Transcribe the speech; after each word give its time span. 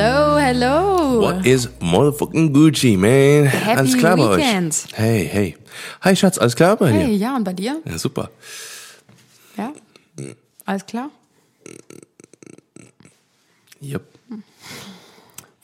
Hello, 0.00 0.38
hello. 0.38 1.18
What 1.20 1.44
is 1.44 1.68
motherfucking 1.80 2.52
Gucci, 2.54 2.96
man? 2.96 3.46
Happy 3.46 3.78
alles 3.80 3.96
klar 3.98 4.16
bei 4.16 4.36
Weekend. 4.36 4.72
euch? 4.72 4.96
Hey, 4.96 5.26
hey. 5.26 5.56
Hi, 6.02 6.14
Schatz, 6.14 6.38
alles 6.38 6.54
klar 6.54 6.76
bei 6.76 6.92
Hey, 6.92 7.06
dir? 7.08 7.16
ja, 7.16 7.34
und 7.34 7.42
bei 7.42 7.52
dir? 7.52 7.82
Ja, 7.84 7.98
super. 7.98 8.30
Ja? 9.56 9.72
Alles 10.66 10.86
klar? 10.86 11.10
Yep. 13.82 14.02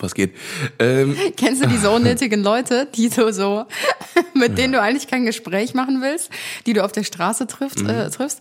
Was 0.00 0.12
geht? 0.14 0.34
Ähm, 0.80 1.16
Kennst 1.36 1.62
du 1.62 1.68
diese 1.68 1.88
unnötigen 1.92 2.42
Leute, 2.50 2.88
die 2.92 3.10
du 3.10 3.32
so, 3.32 3.66
mit 4.34 4.58
denen 4.58 4.72
du 4.72 4.80
eigentlich 4.80 5.06
kein 5.06 5.24
Gespräch 5.26 5.74
machen 5.74 6.02
willst, 6.02 6.30
die 6.66 6.72
du 6.72 6.82
auf 6.82 6.90
der 6.90 7.04
Straße 7.04 7.46
triffst, 7.46 7.78
Mhm. 7.84 7.88
äh, 7.90 8.10
triffst 8.10 8.40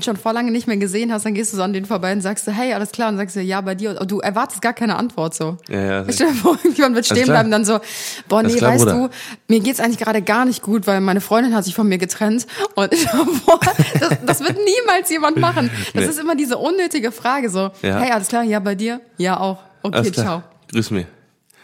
schon 0.00 0.16
vor 0.16 0.32
lange 0.32 0.52
nicht 0.52 0.68
mehr 0.68 0.76
gesehen 0.76 1.12
hast, 1.12 1.24
dann 1.26 1.34
gehst 1.34 1.52
du 1.52 1.56
so 1.56 1.62
an 1.64 1.72
denen 1.72 1.86
vorbei 1.86 2.12
und 2.12 2.20
sagst 2.20 2.46
du, 2.46 2.52
hey, 2.52 2.72
alles 2.72 2.92
klar, 2.92 3.08
und 3.08 3.16
sagst 3.16 3.34
du, 3.34 3.40
ja, 3.40 3.60
bei 3.60 3.74
dir. 3.74 4.00
Und 4.00 4.10
du 4.10 4.20
erwartest 4.20 4.62
gar 4.62 4.72
keine 4.74 4.94
Antwort 4.96 5.34
so. 5.34 5.56
Ja, 5.68 5.80
ja. 5.80 6.02
Dir 6.04 6.28
vor, 6.34 6.52
irgendjemand 6.62 6.94
wird 6.94 7.06
stehen 7.06 7.26
bleiben, 7.26 7.50
dann 7.50 7.64
so, 7.64 7.80
boah, 8.28 8.42
nee, 8.44 8.54
klar, 8.54 8.74
weißt 8.74 8.84
Bruder. 8.84 9.08
du, 9.08 9.10
mir 9.48 9.58
geht's 9.60 9.80
eigentlich 9.80 9.98
gerade 9.98 10.22
gar 10.22 10.44
nicht 10.44 10.62
gut, 10.62 10.86
weil 10.86 11.00
meine 11.00 11.20
Freundin 11.20 11.52
hat 11.54 11.64
sich 11.64 11.74
von 11.74 11.88
mir 11.88 11.98
getrennt. 11.98 12.46
Und 12.76 12.92
ich 12.94 13.06
boah, 13.44 13.58
das, 13.98 14.10
das 14.24 14.40
wird 14.40 14.56
niemals 14.56 15.10
jemand 15.10 15.36
machen. 15.38 15.68
Das 15.94 16.04
Nee. 16.04 16.10
ist 16.10 16.18
immer 16.20 16.36
diese 16.36 16.58
unnötige 16.58 17.10
Frage 17.12 17.50
so, 17.50 17.70
Ja. 17.82 17.98
hey, 17.98 18.12
alles 18.12 18.28
klar, 18.28 18.44
ja, 18.44 18.60
bei 18.60 18.74
dir? 18.76 19.00
Ja, 19.18 19.38
auch. 19.40 19.58
Okay, 19.82 20.12
ciao. 20.12 20.42
Grüß 20.70 20.90
mich. 20.92 21.06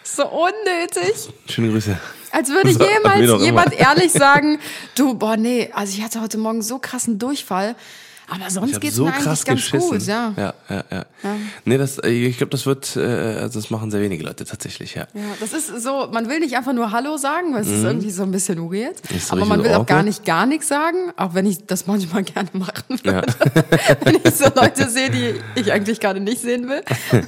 So 0.02 0.26
unnötig. 0.26 1.28
Schöne 1.48 1.68
Grüße. 1.70 1.96
Als 2.32 2.48
würde 2.50 2.72
So, 2.72 2.84
jemals 2.84 3.42
jemand 3.42 3.72
immer. 3.74 3.80
ehrlich 3.88 4.12
sagen, 4.12 4.58
du, 4.96 5.14
boah, 5.14 5.36
nee, 5.36 5.70
also 5.72 5.96
ich 5.96 6.02
hatte 6.04 6.20
heute 6.20 6.36
Morgen 6.38 6.62
so 6.62 6.78
krassen 6.78 7.18
Durchfall, 7.18 7.74
aber 8.30 8.50
sonst 8.50 8.72
habe 8.74 8.80
geht's 8.80 8.96
so 8.96 9.04
mir 9.04 9.12
eigentlich 9.12 9.24
krass 9.24 9.44
ganz 9.44 9.60
geschissen. 9.62 9.90
gut, 9.98 10.06
ja. 10.06 10.32
ja, 10.36 10.54
ja, 10.68 10.84
ja. 10.90 11.04
Nee, 11.64 11.78
das, 11.78 11.98
äh, 11.98 12.08
ich 12.10 12.36
glaube, 12.36 12.50
das 12.50 12.66
wird, 12.66 12.96
äh, 12.96 13.00
also 13.00 13.58
das 13.58 13.70
machen 13.70 13.90
sehr 13.90 14.00
wenige 14.00 14.22
Leute 14.24 14.44
tatsächlich, 14.44 14.94
ja. 14.94 15.06
Ja, 15.14 15.20
das 15.40 15.52
ist 15.52 15.82
so, 15.82 16.08
man 16.12 16.28
will 16.28 16.40
nicht 16.40 16.56
einfach 16.56 16.72
nur 16.72 16.92
Hallo 16.92 17.16
sagen, 17.16 17.54
weil 17.54 17.62
es 17.62 17.68
ist 17.68 17.84
irgendwie 17.84 18.10
so 18.10 18.22
ein 18.22 18.30
bisschen 18.30 18.58
weird. 18.70 18.96
Mhm. 19.10 19.16
Ist 19.16 19.32
aber 19.32 19.44
man 19.44 19.62
will 19.64 19.72
auch 19.74 19.86
gar 19.86 20.02
nicht 20.02 20.24
gar 20.24 20.46
nichts 20.46 20.68
sagen, 20.68 21.12
auch 21.16 21.34
wenn 21.34 21.46
ich 21.46 21.66
das 21.66 21.86
manchmal 21.86 22.22
gerne 22.24 22.50
machen 22.52 23.00
Ja. 23.04 23.12
würde. 23.14 23.34
wenn 24.04 24.16
ich 24.22 24.34
so 24.34 24.44
Leute 24.54 24.88
sehe, 24.90 25.10
die 25.10 25.34
ich 25.54 25.72
eigentlich 25.72 26.00
gerade 26.00 26.20
nicht 26.20 26.40
sehen 26.40 26.68
will. 26.68 26.82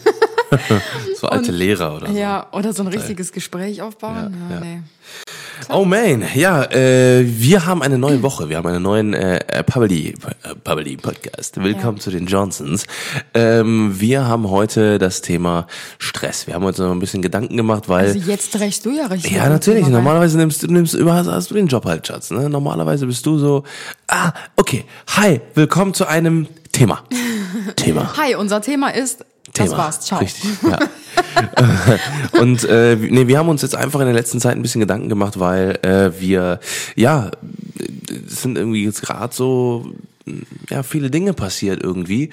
So 1.21 1.29
alte 1.29 1.53
Lehrer 1.53 1.97
oder 1.97 2.09
so. 2.09 2.13
Ja, 2.13 2.49
oder 2.51 2.73
so 2.73 2.83
ein 2.83 2.89
richtiges 2.89 3.31
Gespräch 3.31 3.83
aufbauen. 3.83 4.35
Ja, 4.49 4.55
ja. 4.57 4.61
Nee. 4.61 4.83
Oh 5.69 5.85
man, 5.85 6.25
ja, 6.35 6.65
äh, 6.65 7.25
wir 7.27 7.67
haben 7.67 7.83
eine 7.83 7.99
neue 7.99 8.23
Woche, 8.23 8.49
wir 8.49 8.57
haben 8.57 8.67
einen 8.67 8.83
neuen 8.83 9.15
äh, 9.15 9.39
äh, 9.47 9.63
Pubbly, 9.63 10.09
äh, 10.09 10.97
Podcast. 10.97 11.63
Willkommen 11.63 11.99
Ja. 11.99 12.03
zu 12.03 12.11
den 12.11 12.27
Johnsons. 12.27 12.85
Ähm, 13.35 13.95
wir 14.01 14.27
haben 14.27 14.49
heute 14.51 14.99
das 14.99 15.21
Thema 15.21 15.67
Stress. 15.99 16.47
Wir 16.47 16.55
haben 16.55 16.65
uns 16.65 16.79
noch 16.79 16.91
ein 16.91 16.99
bisschen 16.99 17.23
Gedanken 17.23 17.57
gemacht, 17.57 17.89
weil 17.89 18.07
Also 18.07 18.19
jetzt 18.19 18.59
rächst 18.59 18.85
du 18.87 18.91
ja 18.91 19.07
richtig. 19.07 19.33
Ja, 19.33 19.49
natürlich. 19.49 19.85
Thema. 19.85 19.99
Normalerweise 19.99 20.39
nimmst 20.39 20.63
du, 20.63 20.67
nimmst, 20.69 20.95
über, 20.95 21.15
hast, 21.15 21.51
du 21.51 21.55
den 21.55 21.67
Job 21.67 21.85
halt, 21.85 22.07
Schatz. 22.07 22.31
Ne? 22.31 22.49
Normalerweise 22.49 23.07
bist 23.07 23.25
du 23.27 23.39
so, 23.39 23.65
ah, 24.09 24.33
okay, 24.57 24.85
hi, 25.17 25.41
willkommen 25.55 25.95
zu 25.95 26.07
einem 26.07 26.49
Thema. 26.73 27.05
Thema. 27.77 28.17
Hi, 28.17 28.35
unser 28.35 28.61
Thema 28.63 28.89
ist, 28.89 29.25
das 29.53 29.67
Thema. 29.67 29.79
war's, 29.79 30.01
ciao. 30.01 30.21
Richtig, 30.21 30.51
ja. 30.69 30.79
und 32.41 32.65
äh, 32.65 32.97
nee, 32.97 33.27
wir 33.27 33.39
haben 33.39 33.49
uns 33.49 33.63
jetzt 33.63 33.75
einfach 33.75 34.01
in 34.01 34.07
der 34.07 34.15
letzten 34.15 34.41
Zeit 34.41 34.57
ein 34.57 34.63
bisschen 34.63 34.81
Gedanken 34.81 35.09
gemacht, 35.09 35.39
weil 35.39 35.79
äh, 35.83 36.11
wir, 36.21 36.61
ja, 36.97 37.31
es 38.27 38.43
sind 38.43 38.59
irgendwie 38.59 38.85
jetzt 38.85 39.03
gerade 39.03 39.35
so 39.35 39.93
ja, 40.69 40.83
viele 40.83 41.11
Dinge 41.11 41.33
passiert 41.33 41.83
irgendwie, 41.83 42.31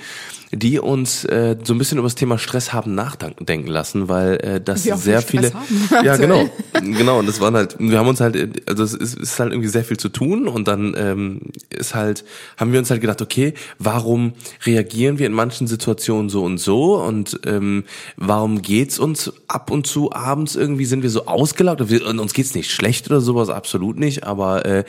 die 0.51 0.79
uns 0.79 1.25
äh, 1.25 1.57
so 1.63 1.73
ein 1.73 1.77
bisschen 1.77 1.97
über 1.97 2.05
das 2.05 2.15
Thema 2.15 2.37
Stress 2.37 2.71
haben 2.71 2.95
nachdenken 2.95 3.67
lassen, 3.67 4.07
weil 4.07 4.35
äh, 4.37 4.61
das 4.61 4.83
sehr 4.83 5.21
viel 5.21 5.41
viele 5.41 5.53
haben, 5.53 5.89
ja 6.05 6.15
genau. 6.17 6.43
aktuell. 6.73 6.93
genau 6.93 7.19
und 7.19 7.27
das 7.27 7.41
waren 7.41 7.55
halt 7.55 7.75
wir 7.79 7.99
haben 7.99 8.07
uns 8.07 8.21
halt 8.21 8.67
also 8.69 8.83
es 8.83 8.93
ist, 8.93 9.17
ist 9.17 9.39
halt 9.39 9.51
irgendwie 9.51 9.69
sehr 9.69 9.83
viel 9.83 9.97
zu 9.97 10.09
tun 10.09 10.47
und 10.47 10.67
dann 10.67 10.95
ähm, 10.97 11.41
ist 11.69 11.95
halt 11.95 12.23
haben 12.55 12.71
wir 12.71 12.79
uns 12.79 12.89
halt 12.89 13.01
gedacht 13.01 13.21
okay 13.21 13.53
warum 13.77 14.33
reagieren 14.65 15.19
wir 15.19 15.27
in 15.27 15.33
manchen 15.33 15.67
Situationen 15.67 16.29
so 16.29 16.43
und 16.43 16.59
so 16.59 16.95
und 16.95 17.39
ähm, 17.45 17.83
warum 18.15 18.61
geht's 18.61 18.99
uns 18.99 19.33
ab 19.47 19.71
und 19.71 19.87
zu 19.87 20.11
abends 20.13 20.55
irgendwie? 20.55 20.85
Sind 20.85 21.03
wir 21.03 21.09
so 21.09 21.25
ausgelaugt? 21.25 21.81
Und 21.81 22.19
uns 22.19 22.33
geht's 22.33 22.55
nicht 22.55 22.71
schlecht 22.71 23.09
oder 23.09 23.21
sowas 23.21 23.49
absolut 23.49 23.97
nicht 23.97 24.23
aber 24.25 24.65
äh, 24.65 24.83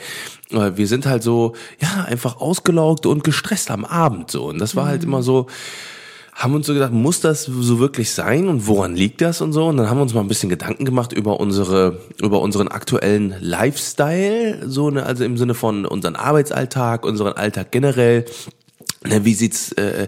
äh, 0.51 0.77
wir 0.77 0.87
sind 0.87 1.05
halt 1.05 1.23
so 1.23 1.53
ja 1.79 2.05
einfach 2.05 2.39
ausgelaugt 2.39 3.05
und 3.05 3.23
gestresst 3.23 3.71
am 3.71 3.85
Abend 3.85 4.31
so. 4.31 4.45
Und 4.49 4.59
das 4.59 4.75
war 4.75 4.87
halt 4.87 5.03
immer 5.03 5.23
so 5.23 5.47
haben 6.39 6.55
uns 6.55 6.67
so 6.67 6.73
gedacht, 6.73 6.93
muss 6.93 7.19
das 7.19 7.43
so 7.43 7.79
wirklich 7.79 8.11
sein 8.11 8.47
und 8.47 8.65
woran 8.65 8.95
liegt 8.95 9.19
das 9.19 9.41
und 9.41 9.51
so? 9.51 9.67
Und 9.67 9.75
dann 9.75 9.89
haben 9.89 9.97
wir 9.97 10.03
uns 10.03 10.13
mal 10.13 10.21
ein 10.21 10.29
bisschen 10.29 10.47
Gedanken 10.47 10.85
gemacht 10.85 11.11
über 11.11 11.37
unsere, 11.37 11.99
über 12.21 12.39
unseren 12.39 12.69
aktuellen 12.69 13.35
Lifestyle, 13.41 14.69
so, 14.69 14.89
ne, 14.89 15.05
also 15.05 15.25
im 15.25 15.35
Sinne 15.35 15.53
von 15.53 15.85
unseren 15.85 16.15
Arbeitsalltag, 16.15 17.05
unseren 17.05 17.33
Alltag 17.33 17.71
generell. 17.71 18.23
Ne, 19.05 19.23
wie 19.23 19.33
sieht's, 19.33 19.71
äh, 19.73 20.03
äh, 20.03 20.07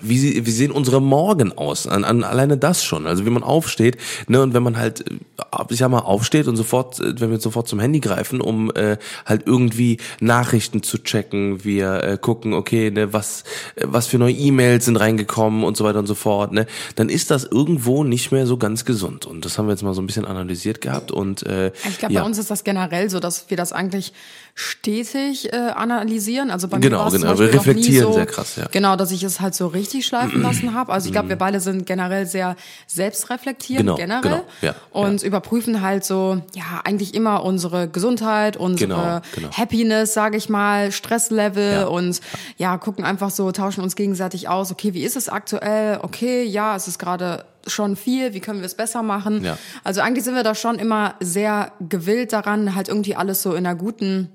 wie, 0.00 0.46
wie 0.46 0.50
sehen 0.50 0.70
unsere 0.70 1.02
Morgen 1.02 1.52
aus? 1.58 1.86
An, 1.86 2.04
an 2.04 2.24
alleine 2.24 2.56
das 2.56 2.82
schon. 2.82 3.06
Also 3.06 3.26
wie 3.26 3.30
man 3.30 3.42
aufsteht, 3.42 3.98
ne, 4.28 4.40
und 4.40 4.54
wenn 4.54 4.62
man 4.62 4.78
halt, 4.78 5.06
äh, 5.10 5.64
ich 5.68 5.78
sag 5.78 5.90
mal, 5.90 5.98
aufsteht 5.98 6.48
und 6.48 6.56
sofort, 6.56 7.00
äh, 7.00 7.20
wenn 7.20 7.30
wir 7.30 7.38
sofort 7.38 7.68
zum 7.68 7.80
Handy 7.80 8.00
greifen, 8.00 8.40
um 8.40 8.70
äh, 8.74 8.96
halt 9.26 9.42
irgendwie 9.46 9.98
Nachrichten 10.20 10.82
zu 10.82 10.96
checken, 10.96 11.64
wir 11.64 12.02
äh, 12.02 12.18
gucken, 12.18 12.54
okay, 12.54 12.90
ne, 12.90 13.12
was, 13.12 13.44
was 13.76 14.06
für 14.06 14.16
neue 14.16 14.32
E-Mails 14.32 14.86
sind 14.86 14.96
reingekommen 14.96 15.62
und 15.62 15.76
so 15.76 15.84
weiter 15.84 15.98
und 15.98 16.06
so 16.06 16.14
fort, 16.14 16.52
ne, 16.52 16.66
dann 16.94 17.10
ist 17.10 17.30
das 17.30 17.44
irgendwo 17.44 18.04
nicht 18.04 18.32
mehr 18.32 18.46
so 18.46 18.56
ganz 18.56 18.86
gesund. 18.86 19.26
Und 19.26 19.44
das 19.44 19.58
haben 19.58 19.66
wir 19.66 19.72
jetzt 19.72 19.82
mal 19.82 19.92
so 19.92 20.00
ein 20.00 20.06
bisschen 20.06 20.24
analysiert 20.24 20.80
gehabt 20.80 21.12
und 21.12 21.44
äh, 21.44 21.72
Ich 21.86 21.98
glaube, 21.98 22.14
ja. 22.14 22.20
bei 22.20 22.26
uns 22.26 22.38
ist 22.38 22.50
das 22.50 22.64
generell 22.64 23.10
so, 23.10 23.20
dass 23.20 23.50
wir 23.50 23.58
das 23.58 23.74
eigentlich 23.74 24.14
stetig 24.54 25.52
äh, 25.52 25.56
analysieren. 25.56 26.50
Also 26.50 26.68
bei 26.68 26.76
mir 26.78 26.82
Genau, 26.82 27.08
zum 27.08 27.20
genau. 27.20 27.30
Beispiel 27.32 27.46
Wir 27.52 27.54
reflektieren 27.54 28.06
so, 28.06 28.12
sehr 28.12 28.26
krass, 28.26 28.56
ja. 28.56 28.66
Genau, 28.70 28.96
dass 28.96 29.10
ich 29.12 29.22
es 29.22 29.40
halt 29.40 29.54
so 29.54 29.66
richtig 29.66 30.06
schleifen 30.06 30.42
lassen 30.42 30.74
habe. 30.74 30.92
Also 30.92 31.06
ich 31.06 31.12
glaube, 31.12 31.28
wir 31.28 31.36
beide 31.36 31.60
sind 31.60 31.86
generell 31.86 32.26
sehr 32.26 32.56
selbstreflektierend 32.86 33.80
Genau, 33.86 33.96
generell 33.96 34.22
genau, 34.22 34.44
ja, 34.62 34.74
und 34.90 35.22
überprüfen 35.22 35.80
halt 35.80 36.04
so, 36.04 36.42
ja, 36.54 36.80
eigentlich 36.84 37.14
immer 37.14 37.44
unsere 37.44 37.88
Gesundheit, 37.88 38.56
unsere 38.56 38.88
Genau, 38.88 39.20
genau. 39.34 39.50
Happiness, 39.52 40.14
sage 40.14 40.36
ich 40.36 40.48
mal, 40.48 40.92
Stresslevel 40.92 41.72
Ja. 41.72 41.86
und 41.86 42.20
ja, 42.56 42.76
gucken 42.78 43.04
einfach 43.04 43.30
so, 43.30 43.50
tauschen 43.52 43.82
uns 43.82 43.96
gegenseitig 43.96 44.48
aus. 44.48 44.70
Okay, 44.72 44.94
wie 44.94 45.02
ist 45.02 45.16
es 45.16 45.28
aktuell? 45.28 45.98
Okay, 46.02 46.44
ja, 46.44 46.76
es 46.76 46.88
ist 46.88 46.98
gerade 46.98 47.44
schon 47.66 47.96
viel, 47.96 48.32
wie 48.34 48.40
können 48.40 48.60
wir 48.60 48.66
es 48.66 48.74
besser 48.74 49.02
machen? 49.02 49.44
Ja. 49.44 49.58
Also 49.84 50.00
eigentlich 50.00 50.24
sind 50.24 50.34
wir 50.34 50.42
da 50.42 50.54
schon 50.54 50.78
immer 50.78 51.14
sehr 51.20 51.72
gewillt 51.88 52.32
daran, 52.32 52.74
halt 52.74 52.88
irgendwie 52.88 53.16
alles 53.16 53.42
so 53.42 53.52
in 53.52 53.66
einer 53.66 53.74
guten 53.76 54.30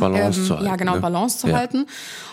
Balance 0.00 0.40
ähm, 0.40 0.46
zu 0.46 0.54
halten. 0.54 0.66
ja, 0.66 0.76
genau, 0.76 0.94
ne? 0.94 1.00
Balance 1.00 1.38
zu 1.38 1.48
Ja. 1.48 1.56
halten. 1.58 1.86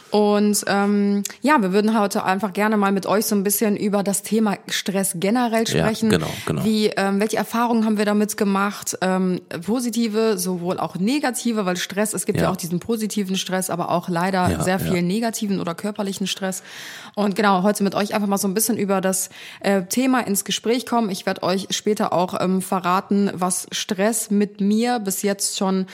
Und 0.09 0.65
ähm, 0.67 1.23
ja, 1.41 1.61
wir 1.61 1.71
würden 1.71 1.97
heute 1.97 2.25
einfach 2.25 2.51
gerne 2.51 2.75
mal 2.75 2.91
mit 2.91 3.05
euch 3.05 3.25
so 3.27 3.33
ein 3.33 3.43
bisschen 3.45 3.77
über 3.77 4.03
das 4.03 4.23
Thema 4.23 4.57
Stress 4.67 5.13
generell 5.15 5.63
Ja, 5.69 5.85
sprechen. 5.85 6.09
genau, 6.09 6.27
genau. 6.45 6.65
Wie, 6.65 6.87
ähm, 6.87 7.21
welche 7.21 7.37
Erfahrungen 7.37 7.85
haben 7.85 7.97
wir 7.97 8.03
damit 8.03 8.35
gemacht? 8.35 8.97
Ähm, 8.99 9.39
positive, 9.65 10.37
sowohl 10.37 10.79
auch 10.79 10.95
negative, 10.97 11.65
weil 11.65 11.77
Stress, 11.77 12.13
es 12.13 12.25
gibt 12.25 12.39
ja, 12.39 12.47
Ja. 12.47 12.51
auch 12.51 12.57
diesen 12.57 12.81
positiven 12.81 13.37
Stress, 13.37 13.69
aber 13.69 13.89
auch 13.89 14.09
leider 14.09 14.49
Ja, 14.49 14.61
sehr 14.61 14.79
viel 14.79 14.95
ja. 14.97 15.01
negativen 15.01 15.61
oder 15.61 15.75
körperlichen 15.75 16.27
Stress. 16.27 16.61
Und 17.15 17.37
genau, 17.37 17.63
heute 17.63 17.81
mit 17.85 17.95
euch 17.95 18.13
einfach 18.13 18.27
mal 18.27 18.37
so 18.37 18.49
ein 18.49 18.53
bisschen 18.53 18.75
über 18.77 18.99
das 18.99 19.29
äh, 19.61 19.83
Thema 19.83 20.19
ins 20.27 20.43
Gespräch 20.43 20.85
kommen. 20.85 21.09
Ich 21.09 21.25
werde 21.25 21.43
euch 21.43 21.67
später 21.69 22.11
auch 22.11 22.35
ähm, 22.41 22.61
verraten, 22.61 23.31
was 23.33 23.65
Stress 23.71 24.29
mit 24.29 24.59
mir 24.59 24.99
bis 24.99 25.21
jetzt 25.21 25.57
schon 25.57 25.85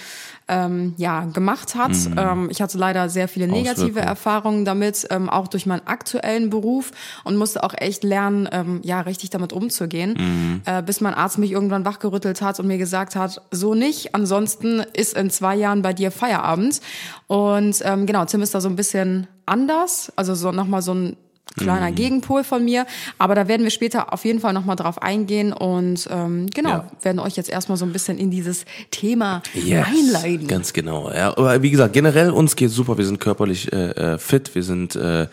ähm, 0.49 0.93
ja, 0.97 1.25
gemacht 1.25 1.75
hat. 1.75 1.91
Ähm, 2.15 2.47
ich 2.49 2.61
hatte 2.61 2.77
leider 2.77 3.09
sehr 3.09 3.27
viele 3.27 3.47
negative 3.47 3.99
Mhm. 4.01 4.07
Erfahrungen 4.07 4.63
damit, 4.65 5.05
ähm, 5.09 5.29
auch 5.29 5.47
durch 5.49 5.65
meinen 5.65 5.85
aktuellen 5.85 6.49
Beruf 6.49 6.91
und 7.25 7.35
musste 7.35 7.63
auch 7.63 7.73
echt 7.77 8.03
lernen, 8.03 8.47
ähm, 8.51 8.79
ja, 8.83 9.01
richtig 9.01 9.29
damit 9.29 9.51
umzugehen, 9.51 10.15
Mhm. 10.17 10.61
äh, 10.65 10.81
bis 10.81 11.01
mein 11.01 11.13
Arzt 11.13 11.37
mich 11.37 11.51
irgendwann 11.51 11.83
wachgerüttelt 11.85 12.41
hat 12.41 12.59
und 12.59 12.67
mir 12.67 12.77
gesagt 12.77 13.15
hat, 13.15 13.41
so 13.51 13.73
nicht, 13.75 14.15
ansonsten 14.15 14.79
ist 14.93 15.15
in 15.17 15.29
zwei 15.29 15.55
Jahren 15.55 15.81
bei 15.81 15.93
dir 15.93 16.11
Feierabend. 16.11 16.79
Und 17.27 17.81
ähm, 17.83 18.05
genau, 18.05 18.23
Tim 18.25 18.41
ist 18.41 18.55
da 18.55 18.61
so 18.61 18.69
ein 18.69 18.75
bisschen 18.75 19.27
anders, 19.45 20.11
also 20.15 20.33
so 20.35 20.51
nochmal 20.51 20.81
so 20.81 20.93
ein 20.93 21.17
Mhm. 21.59 21.63
kleiner 21.63 21.91
Gegenpol 21.91 22.43
von 22.43 22.63
mir, 22.63 22.85
aber 23.17 23.35
da 23.35 23.47
werden 23.47 23.63
wir 23.63 23.71
später 23.71 24.13
auf 24.13 24.25
jeden 24.25 24.39
Fall 24.39 24.53
nochmal 24.53 24.75
drauf 24.75 25.01
eingehen 25.01 25.53
und 25.53 26.07
ähm, 26.11 26.47
genau, 26.53 26.69
Ja. 26.69 26.91
werden 27.01 27.19
euch 27.19 27.35
jetzt 27.35 27.49
erstmal 27.49 27.77
so 27.77 27.85
ein 27.85 27.93
bisschen 27.93 28.17
in 28.17 28.31
dieses 28.31 28.65
Thema 28.91 29.41
Yes, 29.53 29.85
einleiten. 29.87 30.47
Ganz 30.47 30.73
genau. 30.73 31.11
Ja, 31.11 31.37
aber 31.37 31.61
wie 31.61 31.71
gesagt, 31.71 31.93
generell 31.93 32.29
uns 32.31 32.55
geht's 32.55 32.73
super. 32.73 32.97
Wir 32.97 33.05
sind 33.05 33.19
körperlich 33.19 33.71
äh, 33.73 33.91
äh, 33.91 34.17
fit. 34.17 34.53
Wir 34.55 34.63
sind 34.63 34.95
äh, 34.95 35.27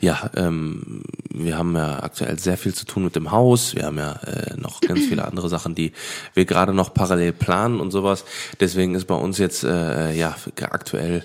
ja, 0.00 0.30
ähm, 0.36 1.02
wir 1.32 1.56
haben 1.56 1.74
ja 1.76 2.02
aktuell 2.02 2.38
sehr 2.38 2.56
viel 2.56 2.74
zu 2.74 2.84
tun 2.84 3.04
mit 3.04 3.16
dem 3.16 3.30
Haus. 3.30 3.74
Wir 3.74 3.84
haben 3.86 3.98
ja 3.98 4.12
äh, 4.26 4.56
noch 4.56 4.80
ganz 4.80 5.00
viele 5.00 5.24
andere 5.26 5.48
Sachen, 5.48 5.74
die 5.74 5.92
wir 6.34 6.44
gerade 6.44 6.74
noch 6.74 6.92
parallel 6.94 7.32
planen 7.32 7.80
und 7.80 7.90
sowas. 7.90 8.24
Deswegen 8.60 8.94
ist 8.94 9.06
bei 9.06 9.14
uns 9.14 9.38
jetzt 9.38 9.64
äh, 9.64 10.12
ja 10.14 10.34
aktuell 10.70 11.24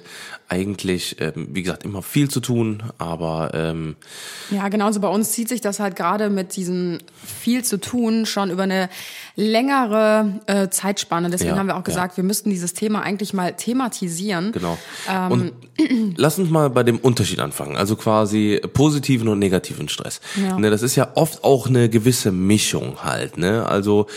eigentlich, 0.49 1.17
ähm, 1.19 1.49
wie 1.51 1.61
gesagt, 1.61 1.83
immer 1.83 2.01
viel 2.01 2.29
zu 2.29 2.39
tun, 2.39 2.83
aber 2.97 3.51
ähm, 3.53 3.97
Ja, 4.49 4.69
genau. 4.69 4.85
Also 4.85 5.01
bei 5.01 5.09
uns 5.09 5.33
zieht 5.33 5.49
sich 5.49 5.59
das 5.59 5.79
halt 5.79 5.97
gerade 5.97 6.29
mit 6.29 6.55
diesem 6.55 6.99
viel 7.23 7.65
zu 7.65 7.79
tun 7.79 8.25
schon 8.25 8.49
über 8.49 8.63
eine 8.63 8.89
längere 9.35 10.39
äh, 10.45 10.69
Zeitspanne. 10.69 11.29
Deswegen 11.29 11.51
Ja, 11.51 11.57
haben 11.57 11.67
wir 11.67 11.75
auch 11.75 11.83
gesagt, 11.83 12.15
wir 12.15 12.23
müssten 12.23 12.49
dieses 12.49 12.73
Thema 12.73 13.01
eigentlich 13.01 13.33
mal 13.33 13.53
thematisieren. 13.53 14.53
Genau. 14.53 14.77
Ähm, 15.09 15.31
und 15.31 15.53
lass 16.17 16.39
uns 16.39 16.49
mal 16.49 16.69
bei 16.69 16.83
dem 16.83 16.97
Unterschied 16.97 17.39
anfangen. 17.39 17.75
Also 17.75 17.97
quasi 17.97 18.61
positiven 18.73 19.27
und 19.27 19.39
negativen 19.39 19.89
Stress. 19.89 20.21
Ja. 20.41 20.57
Ne, 20.57 20.69
das 20.69 20.81
ist 20.81 20.95
ja 20.95 21.09
oft 21.15 21.43
auch 21.43 21.67
eine 21.67 21.89
gewisse 21.89 22.31
Mischung 22.31 23.03
halt. 23.03 23.37
Ne? 23.37 23.65
Also 23.65 24.07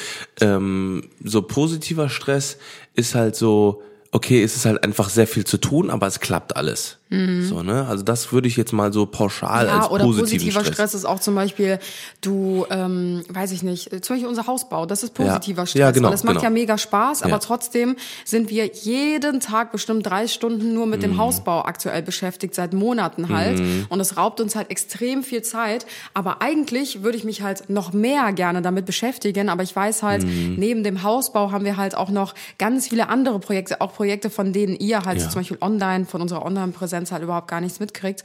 ähm, 0.40 1.08
so 1.24 1.42
positiver 1.42 2.08
Stress 2.08 2.56
ist 2.94 3.16
halt 3.16 3.34
so, 3.34 3.82
okay, 4.12 4.42
es 4.42 4.56
ist 4.56 4.66
halt 4.66 4.82
einfach 4.84 5.08
sehr 5.08 5.26
viel 5.26 5.44
zu 5.44 5.58
tun, 5.58 5.90
aber 5.90 6.06
es 6.06 6.20
klappt 6.20 6.56
alles. 6.56 6.99
So, 7.12 7.64
ne? 7.64 7.86
Also 7.88 8.04
das 8.04 8.32
würde 8.32 8.46
ich 8.46 8.56
jetzt 8.56 8.72
mal 8.72 8.92
so 8.92 9.04
pauschal 9.04 9.64
Mhm. 9.64 9.68
Ja, 9.70 9.76
als 9.80 9.90
oder 9.90 10.04
positiven 10.04 10.24
positiver 10.38 10.60
Stress. 10.60 10.74
Stress. 10.74 10.94
ist 10.94 11.04
auch 11.06 11.18
zum 11.18 11.34
Beispiel, 11.34 11.80
du, 12.20 12.66
ähm, 12.70 13.24
weiß 13.28 13.50
ich 13.50 13.64
nicht, 13.64 13.88
zum 14.04 14.14
Beispiel 14.14 14.28
unser 14.28 14.46
Hausbau, 14.46 14.86
das 14.86 15.02
ist 15.02 15.14
positiver 15.14 15.62
Ja. 15.62 15.66
Stress, 15.66 15.80
Ja, 15.80 15.90
genau, 15.90 16.12
es 16.12 16.22
macht 16.22 16.34
genau. 16.36 16.44
ja 16.44 16.50
mega 16.50 16.78
Spaß, 16.78 17.22
aber 17.22 17.32
Ja. 17.32 17.38
trotzdem 17.38 17.96
sind 18.24 18.48
wir 18.48 18.66
jeden 18.66 19.40
Tag 19.40 19.72
bestimmt 19.72 20.06
drei 20.06 20.28
Stunden 20.28 20.72
nur 20.72 20.86
mit 20.86 21.02
dem 21.02 21.14
Mhm. 21.14 21.18
Hausbau 21.18 21.62
aktuell 21.64 22.02
beschäftigt, 22.02 22.54
seit 22.54 22.72
Monaten 22.74 23.28
halt. 23.28 23.60
Und 23.88 23.98
es 23.98 24.16
raubt 24.16 24.40
uns 24.40 24.54
halt 24.54 24.70
extrem 24.70 25.24
viel 25.24 25.42
Zeit. 25.42 25.86
Aber 26.14 26.40
eigentlich 26.42 27.02
würde 27.02 27.18
ich 27.18 27.24
mich 27.24 27.42
halt 27.42 27.68
noch 27.70 27.92
mehr 27.92 28.32
gerne 28.32 28.62
damit 28.62 28.86
beschäftigen, 28.86 29.48
aber 29.48 29.64
ich 29.64 29.74
weiß 29.74 30.04
halt, 30.04 30.22
Mhm. 30.24 30.54
neben 30.58 30.84
dem 30.84 31.02
Hausbau 31.02 31.50
haben 31.50 31.64
wir 31.64 31.76
halt 31.76 31.96
auch 31.96 32.10
noch 32.10 32.34
ganz 32.58 32.86
viele 32.86 33.08
andere 33.08 33.40
Projekte, 33.40 33.80
auch 33.80 33.92
Projekte, 33.94 34.30
von 34.30 34.52
denen 34.52 34.76
ihr 34.76 35.04
halt 35.04 35.20
zum 35.20 35.34
Beispiel 35.40 35.58
online, 35.60 36.04
von 36.06 36.20
unserer 36.22 36.44
Online-Präsenz 36.46 36.99
halt 37.12 37.22
überhaupt 37.22 37.48
gar 37.48 37.60
nichts 37.60 37.80
mitkriegt. 37.80 38.22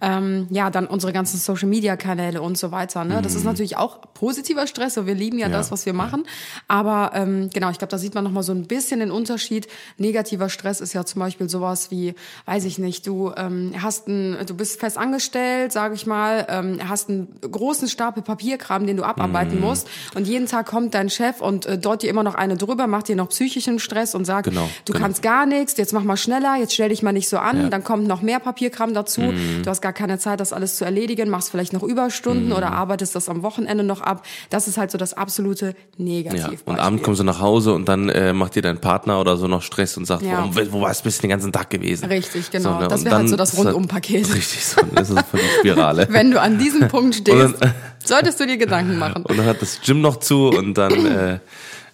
Ähm, 0.00 0.46
ja, 0.50 0.70
dann 0.70 0.86
unsere 0.86 1.12
ganzen 1.12 1.38
Social-Media-Kanäle 1.38 2.40
und 2.42 2.58
so 2.58 2.70
weiter. 2.72 3.04
Ne? 3.04 3.22
Das 3.22 3.34
ist 3.34 3.44
natürlich 3.44 3.76
auch 3.76 4.00
positiver 4.14 4.66
Stress, 4.66 4.96
und 4.98 5.06
wir 5.06 5.14
lieben 5.14 5.38
ja, 5.38 5.46
Mhm. 5.48 5.52
Ja. 5.52 5.58
das, 5.58 5.70
was 5.70 5.84
wir 5.86 5.92
machen. 5.92 6.24
Aber 6.68 7.12
ähm, 7.14 7.50
genau, 7.52 7.70
ich 7.70 7.78
glaube, 7.78 7.90
da 7.90 7.98
sieht 7.98 8.14
man 8.14 8.24
nochmal 8.24 8.42
so 8.42 8.52
ein 8.52 8.66
bisschen 8.66 9.00
den 9.00 9.10
Unterschied. 9.10 9.68
Negativer 9.98 10.48
Stress 10.48 10.80
ist 10.80 10.92
ja 10.94 11.04
zum 11.04 11.20
Beispiel 11.20 11.48
sowas 11.48 11.90
wie, 11.90 12.14
weiß 12.46 12.64
ich 12.64 12.78
nicht, 12.78 13.06
du 13.06 13.32
ähm, 13.36 13.72
hast 13.80 14.08
ein, 14.08 14.36
du 14.46 14.54
bist 14.54 14.80
fest 14.80 14.96
angestellt, 14.98 15.72
sage 15.72 15.94
ich 15.94 16.06
mal, 16.06 16.46
ähm, 16.48 16.78
hast 16.88 17.08
einen 17.10 17.28
großen 17.40 17.88
Stapel 17.88 18.22
Papierkram, 18.22 18.86
den 18.86 18.96
du 18.96 19.02
Mhm. 19.02 19.08
abarbeiten 19.10 19.60
musst 19.60 19.88
und 20.14 20.26
jeden 20.26 20.46
Tag 20.46 20.66
kommt 20.66 20.94
dein 20.94 21.10
Chef 21.10 21.40
und 21.40 21.66
äh, 21.66 21.76
dort 21.78 22.02
dir 22.02 22.08
immer 22.10 22.22
noch 22.22 22.34
eine 22.34 22.56
drüber, 22.56 22.86
macht 22.86 23.08
dir 23.08 23.16
noch 23.16 23.28
psychischen 23.28 23.78
Stress 23.78 24.14
und 24.14 24.24
sagt, 24.24 24.48
Genau, 24.48 24.68
du 24.86 24.92
genau. 24.92 25.04
kannst 25.04 25.22
gar 25.22 25.44
nichts, 25.46 25.76
jetzt 25.76 25.92
mach 25.92 26.04
mal 26.04 26.16
schneller, 26.16 26.56
jetzt 26.56 26.72
stell 26.74 26.88
dich 26.88 27.02
mal 27.02 27.12
nicht 27.12 27.28
so 27.28 27.38
an, 27.38 27.64
Ja. 27.64 27.68
dann 27.68 27.84
kommt 27.84 28.06
noch 28.06 28.13
mehr 28.22 28.38
Papierkram 28.40 28.94
dazu, 28.94 29.20
Mhm. 29.22 29.62
du 29.62 29.70
hast 29.70 29.80
gar 29.82 29.92
keine 29.92 30.18
Zeit, 30.18 30.40
das 30.40 30.52
alles 30.52 30.76
zu 30.76 30.84
erledigen, 30.84 31.28
machst 31.30 31.50
vielleicht 31.50 31.72
noch 31.72 31.82
Überstunden 31.82 32.46
Mhm. 32.48 32.52
oder 32.52 32.72
arbeitest 32.72 33.14
das 33.14 33.28
am 33.28 33.42
Wochenende 33.42 33.84
noch 33.84 34.00
ab. 34.00 34.24
Das 34.50 34.68
ist 34.68 34.78
halt 34.78 34.90
so 34.90 34.98
das 34.98 35.14
absolute 35.14 35.74
Ja. 35.98 36.04
Negativ. 36.04 36.62
Und 36.64 36.78
abends 36.78 37.02
kommst 37.02 37.20
du 37.20 37.24
nach 37.24 37.40
Hause 37.40 37.72
und 37.74 37.88
dann 37.88 38.08
äh, 38.08 38.32
macht 38.32 38.54
dir 38.54 38.62
dein 38.62 38.78
Partner 38.80 39.20
oder 39.20 39.36
so 39.36 39.46
noch 39.48 39.62
Stress 39.62 39.96
und 39.96 40.04
sagt, 40.06 40.22
Ja. 40.22 40.38
warum, 40.38 40.72
wo 40.72 40.80
warst 40.80 41.04
du 41.04 41.10
den 41.10 41.30
ganzen 41.30 41.52
Tag 41.52 41.70
gewesen? 41.70 42.06
Richtig, 42.06 42.50
genau. 42.50 42.80
ne? 42.80 42.88
Das 42.88 43.04
wäre 43.04 43.16
halt 43.16 43.28
so 43.28 43.36
das 43.36 43.56
halt- 43.56 43.66
Rundumpaket. 43.68 44.32
Richtig, 44.34 44.64
so, 44.64 44.80
das 44.94 45.10
ist 45.10 45.18
voll 45.30 45.40
die 45.40 45.58
Spirale. 45.60 46.06
Wenn 46.10 46.30
du 46.30 46.40
an 46.40 46.58
diesem 46.58 46.88
Punkt 46.88 47.14
stehst, 47.16 47.60
dann- 47.62 47.74
solltest 48.04 48.38
du 48.40 48.46
dir 48.46 48.56
Gedanken 48.56 48.98
machen. 48.98 49.24
Und 49.24 49.38
dann 49.38 49.46
hat 49.46 49.62
das 49.62 49.80
Gym 49.80 50.00
noch 50.00 50.16
zu 50.18 50.48
und 50.48 50.74
dann 50.74 51.06
äh, 51.06 51.38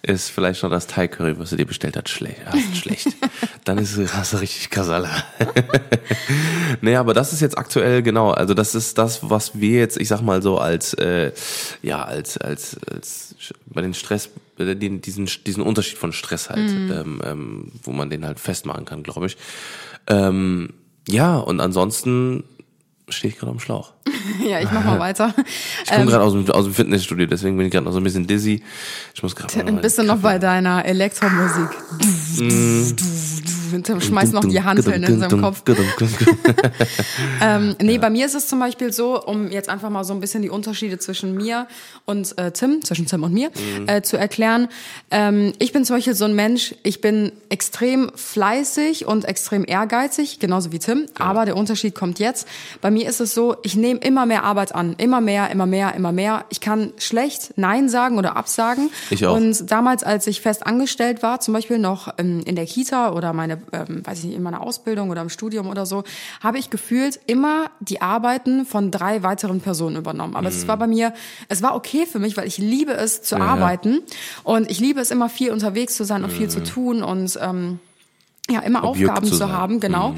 ist 0.03 0.29
vielleicht 0.29 0.59
schon 0.59 0.71
das 0.71 0.87
Thai 0.87 1.07
Curry, 1.07 1.37
was 1.37 1.51
du 1.51 1.55
dir 1.55 1.65
bestellt 1.65 1.95
hast, 1.95 2.09
schlecht. 2.09 2.41
Hast 2.45 2.75
schlecht. 2.77 3.07
dann 3.65 3.77
ist 3.77 3.97
hast 4.13 4.33
du 4.33 4.37
richtig 4.37 4.69
Kasala. 4.69 5.09
nee, 6.81 6.95
aber 6.95 7.13
das 7.13 7.33
ist 7.33 7.41
jetzt 7.41 7.57
aktuell 7.57 8.01
genau. 8.01 8.31
Also 8.31 8.53
das 8.53 8.73
ist 8.73 8.97
das, 8.97 9.29
was 9.29 9.59
wir 9.59 9.79
jetzt, 9.79 9.97
ich 9.97 10.07
sag 10.07 10.21
mal 10.21 10.41
so 10.41 10.57
als 10.57 10.93
äh, 10.95 11.31
ja 11.83 12.03
als 12.03 12.37
als 12.37 12.77
als 12.91 13.35
bei 13.67 13.81
den 13.81 13.93
Stress 13.93 14.29
den, 14.57 15.01
diesen 15.01 15.29
diesen 15.45 15.63
Unterschied 15.63 15.97
von 15.97 16.13
Stress 16.13 16.49
halt, 16.49 16.69
ähm, 16.69 17.21
ähm, 17.23 17.71
wo 17.83 17.91
man 17.91 18.09
den 18.09 18.25
halt 18.25 18.39
festmachen 18.39 18.85
kann, 18.85 19.03
glaube 19.03 19.27
ich. 19.27 19.37
Ähm, 20.07 20.73
ja 21.07 21.37
und 21.37 21.59
ansonsten 21.59 22.43
stehe 23.11 23.33
ich 23.33 23.39
gerade 23.39 23.51
am 23.51 23.59
Schlauch. 23.59 23.93
Ja, 24.47 24.59
ich 24.59 24.71
mach 24.71 24.83
mal 24.83 24.99
weiter. 24.99 25.33
Ich 25.83 25.91
komme 25.91 26.05
gerade 26.05 26.23
aus 26.23 26.33
dem, 26.33 26.49
aus 26.51 26.65
dem 26.65 26.73
Fitnessstudio, 26.73 27.25
deswegen 27.25 27.57
bin 27.57 27.65
ich 27.65 27.71
gerade 27.71 27.85
noch 27.85 27.91
so 27.91 27.99
ein 27.99 28.03
bisschen 28.03 28.27
dizzy. 28.27 28.63
Ich 29.13 29.23
muss 29.23 29.35
gerade 29.35 29.65
Ein 29.65 29.81
bisschen 29.81 30.07
noch 30.07 30.19
bei 30.19 30.37
deiner 30.39 30.85
Elektromusik. 30.85 31.69
Mm. 33.81 33.99
Schmeiß 34.01 34.31
noch 34.31 34.45
die 34.45 34.61
Hanteln 34.63 35.03
in 35.03 35.19
seinem 35.19 35.41
Kopf. 35.41 35.63
Ähm, 37.41 37.75
nee, 37.81 37.97
bei 37.97 38.09
mir 38.09 38.25
ist 38.25 38.35
es 38.35 38.47
zum 38.47 38.59
Beispiel 38.59 38.93
so, 38.93 39.21
um 39.21 39.49
jetzt 39.51 39.69
einfach 39.69 39.89
mal 39.89 40.03
so 40.03 40.13
ein 40.13 40.19
bisschen 40.19 40.41
die 40.41 40.49
Unterschiede 40.49 40.99
zwischen 40.99 41.35
mir 41.35 41.67
und 42.05 42.37
äh, 42.37 42.51
Tim, 42.51 42.83
zwischen 42.83 43.05
Tim 43.07 43.23
und 43.23 43.33
mir, 43.33 43.49
Mhm. 43.49 43.87
äh, 43.87 44.01
zu 44.01 44.17
erklären. 44.17 44.67
Ähm, 45.09 45.53
ich 45.59 45.71
bin 45.71 45.85
zum 45.85 45.95
Beispiel 45.95 46.13
so 46.13 46.25
ein 46.25 46.35
Mensch, 46.35 46.75
ich 46.83 47.01
bin 47.01 47.31
extrem 47.49 48.11
fleißig 48.15 49.05
und 49.07 49.25
extrem 49.25 49.65
ehrgeizig, 49.67 50.39
genauso 50.39 50.71
wie 50.71 50.79
Tim. 50.79 51.05
Aber 51.17 51.45
der 51.45 51.55
Unterschied 51.57 51.95
kommt 51.95 52.19
jetzt. 52.19 52.47
Bei 52.81 52.91
mir 52.91 53.07
ist 53.09 53.19
es 53.21 53.33
so, 53.33 53.55
ich 53.63 53.75
nehme 53.75 53.99
immer 53.99 54.25
mehr 54.25 54.43
Arbeit 54.43 54.73
an. 54.75 54.95
Immer 54.97 55.21
mehr, 55.21 55.49
immer 55.51 55.65
mehr, 55.65 55.93
immer 55.95 56.11
mehr. 56.11 56.45
Ich 56.49 56.61
kann 56.61 56.93
schlecht 56.97 57.53
Nein 57.55 57.89
sagen 57.89 58.17
oder 58.17 58.35
absagen. 58.35 58.89
Ich 59.09 59.25
auch. 59.25 59.35
Und 59.35 59.71
damals, 59.71 60.03
als 60.03 60.27
ich 60.27 60.41
fest 60.41 60.65
angestellt 60.65 61.23
war, 61.23 61.39
zum 61.39 61.53
Beispiel 61.53 61.79
noch 61.79 62.13
ähm, 62.17 62.41
in 62.45 62.55
der 62.55 62.65
Kita 62.65 63.11
oder 63.13 63.33
meine, 63.33 63.60
ähm, 63.71 64.05
weiß 64.05 64.19
ich 64.19 64.25
nicht, 64.25 64.35
in 64.35 64.43
meiner 64.43 64.61
Ausbildung 64.61 65.09
oder 65.09 65.21
im 65.21 65.29
Studium 65.29 65.67
oder 65.67 65.85
so, 65.85 66.03
habe 66.41 66.57
ich 66.59 66.69
gefühlt 66.69 67.19
immer 67.27 67.71
die 67.79 68.01
Arbeiten 68.01 68.65
von 68.65 68.91
drei 68.91 69.23
weiteren 69.23 69.61
Personen 69.61 69.95
übernommen. 69.97 70.35
Aber 70.35 70.47
es 70.49 70.67
war 70.67 70.77
bei 70.77 70.87
mir, 70.87 71.13
es 71.49 71.61
war 71.61 71.75
okay 71.75 72.05
für 72.05 72.19
mich, 72.19 72.37
weil 72.37 72.47
ich 72.47 72.57
liebe 72.57 72.93
es 72.93 73.21
zu 73.21 73.35
Mhm. 73.35 73.41
Ja, 73.41 73.47
arbeiten 73.47 73.99
und 74.43 74.69
ich 74.69 74.79
liebe 74.79 74.99
es 74.99 75.11
immer 75.11 75.29
viel 75.29 75.51
unterwegs 75.51 75.95
zu 75.95 76.03
sein 76.03 76.23
und 76.23 76.31
viel 76.31 76.47
Mhm. 76.47 76.51
zu 76.51 76.63
tun 76.63 77.03
und 77.03 77.39
ähm, 77.41 77.79
ja, 78.49 78.59
immer 78.61 78.83
Objekt 78.83 79.09
Aufgaben 79.11 79.27
zu. 79.31 79.45
Mhm. 79.45 79.51
haben, 79.51 79.79
genau. 79.79 80.15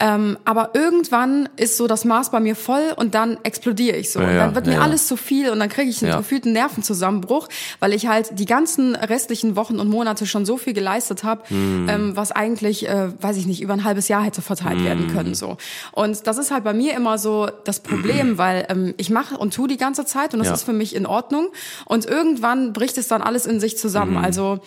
Ähm, 0.00 0.38
aber 0.44 0.70
irgendwann 0.74 1.48
ist 1.56 1.76
so 1.76 1.86
das 1.86 2.04
Maß 2.04 2.30
bei 2.30 2.40
mir 2.40 2.56
voll 2.56 2.94
und 2.96 3.14
dann 3.14 3.36
explodiere 3.42 3.96
ich 3.96 4.10
so. 4.10 4.20
Ja, 4.20 4.26
und 4.26 4.32
ja, 4.34 4.44
dann 4.46 4.54
wird 4.54 4.66
mir 4.66 4.72
ja, 4.72 4.78
ja. 4.78 4.84
alles 4.84 5.06
zu 5.06 5.16
viel 5.16 5.50
und 5.50 5.58
dann 5.60 5.68
kriege 5.68 5.88
ich 5.90 6.00
einen 6.02 6.10
Ja. 6.12 6.18
gefühlten 6.18 6.52
Nervenzusammenbruch, 6.52 7.48
weil 7.80 7.92
ich 7.92 8.06
halt 8.06 8.38
die 8.38 8.44
ganzen 8.46 8.96
restlichen 8.96 9.54
Wochen 9.56 9.78
und 9.78 9.88
Monate 9.88 10.26
schon 10.26 10.46
so 10.46 10.56
viel 10.56 10.72
geleistet 10.72 11.24
habe, 11.24 11.42
Mhm. 11.52 11.88
ähm, 11.88 12.16
was 12.16 12.32
eigentlich, 12.32 12.88
äh, 12.88 13.08
weiß 13.22 13.36
ich 13.36 13.46
nicht, 13.46 13.60
über 13.60 13.74
ein 13.74 13.84
halbes 13.84 14.08
Jahr 14.08 14.22
hätte 14.22 14.40
verteilt 14.42 14.82
werden 14.84 15.06
Mhm. 15.08 15.12
können. 15.12 15.34
so. 15.34 15.56
Und 15.92 16.26
das 16.26 16.38
ist 16.38 16.50
halt 16.50 16.64
bei 16.64 16.72
mir 16.74 16.94
immer 16.94 17.18
so 17.18 17.48
das 17.64 17.80
Problem, 17.80 18.38
weil 18.38 18.66
ähm, 18.68 18.94
ich 18.96 19.10
mache 19.10 19.36
und 19.36 19.52
tue 19.54 19.68
die 19.68 19.76
ganze 19.76 20.04
Zeit 20.06 20.32
und 20.32 20.38
das 20.40 20.48
Ja. 20.48 20.54
ist 20.54 20.64
für 20.64 20.72
mich 20.72 20.94
in 20.94 21.06
Ordnung. 21.06 21.48
Und 21.84 22.06
irgendwann 22.06 22.72
bricht 22.72 22.98
es 22.98 23.08
dann 23.08 23.20
alles 23.22 23.46
in 23.46 23.60
sich 23.60 23.76
zusammen. 23.78 24.12
Mhm. 24.12 24.24
Also 24.24 24.60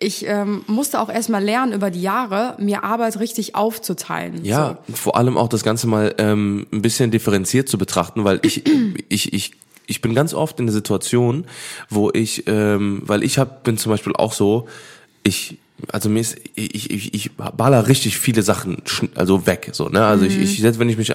ich 0.00 0.26
ähm, 0.26 0.62
musste 0.68 1.00
auch 1.00 1.08
erstmal 1.08 1.42
lernen 1.42 1.72
über 1.72 1.90
die 1.90 2.00
Jahre, 2.00 2.54
mir 2.58 2.84
Arbeit 2.84 3.18
richtig 3.18 3.56
aufzuteilen. 3.56 4.44
Ja, 4.44 4.78
vor 4.94 5.16
allem 5.16 5.36
auch 5.36 5.48
das 5.48 5.64
Ganze 5.64 5.88
mal 5.88 6.14
ähm, 6.18 6.66
ein 6.72 6.82
bisschen 6.82 7.10
differenziert 7.10 7.68
zu 7.68 7.78
betrachten, 7.78 8.24
weil 8.24 8.38
ich, 8.42 8.64
ich, 9.08 9.32
ich, 9.32 9.52
ich 9.86 10.00
bin 10.00 10.14
ganz 10.14 10.34
oft 10.34 10.60
in 10.60 10.66
der 10.66 10.72
Situation, 10.72 11.46
wo 11.90 12.10
ich, 12.12 12.44
ähm, 12.46 13.02
weil 13.04 13.24
ich 13.24 13.38
hab, 13.38 13.64
bin 13.64 13.76
zum 13.76 13.90
Beispiel 13.90 14.14
auch 14.14 14.32
so, 14.32 14.68
ich 15.24 15.58
also 15.92 16.08
mir 16.08 16.20
ist, 16.20 16.36
ich, 16.54 16.90
ich, 16.90 17.14
ich 17.14 17.30
baller 17.32 17.86
richtig 17.88 18.18
viele 18.18 18.42
Sachen 18.42 18.82
also 19.14 19.46
weg, 19.46 19.70
so, 19.72 19.88
ne? 19.88 20.04
Also 20.04 20.24
ich, 20.24 20.38
ich, 20.38 20.60
selbst 20.60 20.80
wenn 20.80 20.88
ich 20.88 20.96
mich, 20.96 21.10
äh, 21.10 21.14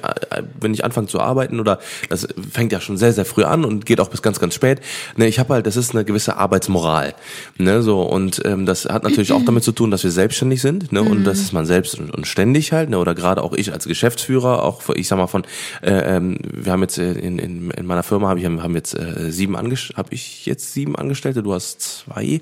wenn 0.60 0.74
ich 0.74 0.86
anfange 0.86 1.08
zu 1.08 1.20
arbeiten 1.20 1.60
oder 1.60 1.80
das 2.10 2.28
fängt 2.52 2.72
ja 2.72 2.80
schon 2.80 2.98
sehr, 2.98 3.14
sehr 3.14 3.26
früh 3.26 3.44
an 3.44 3.66
und 3.66 3.86
geht 3.86 4.00
auch 4.00 4.10
bis 4.10 4.22
ganz, 4.22 4.40
ganz 4.40 4.56
spät, 4.56 4.80
ne, 5.18 5.28
ich 5.28 5.40
habe 5.40 5.54
halt, 5.54 5.68
das 5.68 5.76
ist 5.76 5.92
eine 5.92 6.06
gewisse 6.06 6.38
Arbeitsmoral, 6.38 7.14
ne, 7.58 7.82
so, 7.82 8.04
und 8.04 8.42
ähm, 8.46 8.66
das 8.66 8.86
hat 8.86 9.04
natürlich 9.04 9.34
auch 9.34 9.44
damit 9.44 9.64
zu 9.64 9.74
tun, 9.74 9.92
dass 9.92 10.04
wir 10.04 10.12
selbstständig 10.12 10.62
sind, 10.62 10.92
ne, 10.92 11.02
und 11.02 11.26
das 11.26 11.40
ist 11.40 11.54
man 11.54 11.66
selbst 11.66 12.00
und, 12.00 12.12
und 12.12 12.28
ständig 12.28 12.72
halt, 12.72 12.90
ne, 12.90 12.98
oder 13.00 13.16
gerade 13.16 13.44
auch 13.44 13.54
ich 13.54 13.74
als 13.74 13.86
Geschäftsführer, 13.86 14.64
auch, 14.64 14.82
ich 14.96 15.08
sag 15.08 15.18
mal 15.18 15.28
von, 15.28 15.44
äh, 15.82 15.92
ähm, 15.92 16.38
wir 16.54 16.72
haben 16.72 16.82
jetzt 16.82 16.98
äh, 16.98 17.12
in, 17.14 17.38
in, 17.38 17.72
in 17.72 17.86
meiner 17.86 18.04
Firma 18.04 18.30
habe 18.30 18.40
ich 18.40 18.46
haben 18.46 18.76
jetzt 18.76 18.98
äh, 18.98 19.32
sieben 19.32 19.56
Angestellte, 19.56 19.98
habe 19.98 20.14
ich 20.14 20.46
jetzt 20.46 20.74
sieben 20.74 20.96
Angestellte, 20.96 21.44
du 21.44 21.54
hast 21.54 21.82
zwei. 21.82 22.42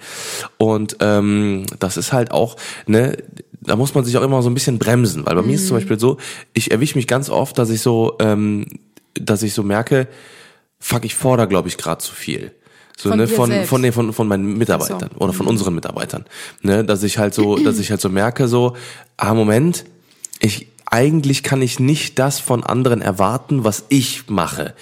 Und 0.58 0.98
ähm, 1.00 1.66
das 1.80 1.98
ist 1.98 2.11
halt 2.14 2.32
auch, 2.32 2.56
ne, 2.88 3.18
da 3.62 3.76
muss 3.76 3.94
man 3.94 4.04
sich 4.04 4.18
auch 4.18 4.24
immer 4.24 4.42
so 4.42 4.50
ein 4.50 4.54
bisschen 4.54 4.80
bremsen, 4.80 5.26
weil 5.26 5.36
bei 5.36 5.42
mir 5.42 5.54
ist 5.54 5.62
es 5.62 5.68
zum 5.68 5.78
Beispiel 5.78 6.00
so, 6.00 6.18
ich 6.54 6.72
erwische 6.72 6.98
mich 6.98 7.08
ganz 7.08 7.30
oft, 7.30 7.58
dass 7.58 7.70
ich 7.70 7.82
so, 7.82 8.18
ähm, 8.20 8.66
dass 9.14 9.44
ich 9.44 9.54
so 9.54 9.64
merke, 9.64 10.08
fuck, 10.80 11.06
ich 11.06 11.16
fordere, 11.16 11.48
glaube 11.48 11.68
ich, 11.68 11.78
gerade 11.78 12.02
zu 12.02 12.14
viel. 12.14 12.52
So, 12.98 13.10
Von 13.10 13.18
ne, 13.18 13.28
von, 13.28 13.50
selbst? 13.50 13.70
von, 13.70 13.82
nee, 13.82 13.92
von, 13.92 14.14
von 14.14 14.28
meinen 14.28 14.58
Mitarbeitern 14.58 15.10
so. 15.14 15.20
oder 15.22 15.34
von 15.34 15.48
unseren 15.48 15.74
Mitarbeitern. 15.74 16.26
Ne, 16.62 16.84
dass 16.84 17.04
ich 17.04 17.18
halt 17.18 17.34
so, 17.34 17.58
dass 17.58 17.80
ich 17.80 17.90
halt 17.90 18.02
so 18.02 18.10
merke, 18.10 18.48
so, 18.48 18.76
ah, 19.18 19.34
Moment, 19.34 19.86
ich, 20.40 20.68
eigentlich 20.86 21.42
kann 21.42 21.62
ich 21.62 21.80
nicht 21.80 22.20
das 22.20 22.40
von 22.40 22.64
anderen 22.64 23.02
erwarten, 23.02 23.64
was 23.64 23.86
ich 23.90 24.30
mache. 24.30 24.76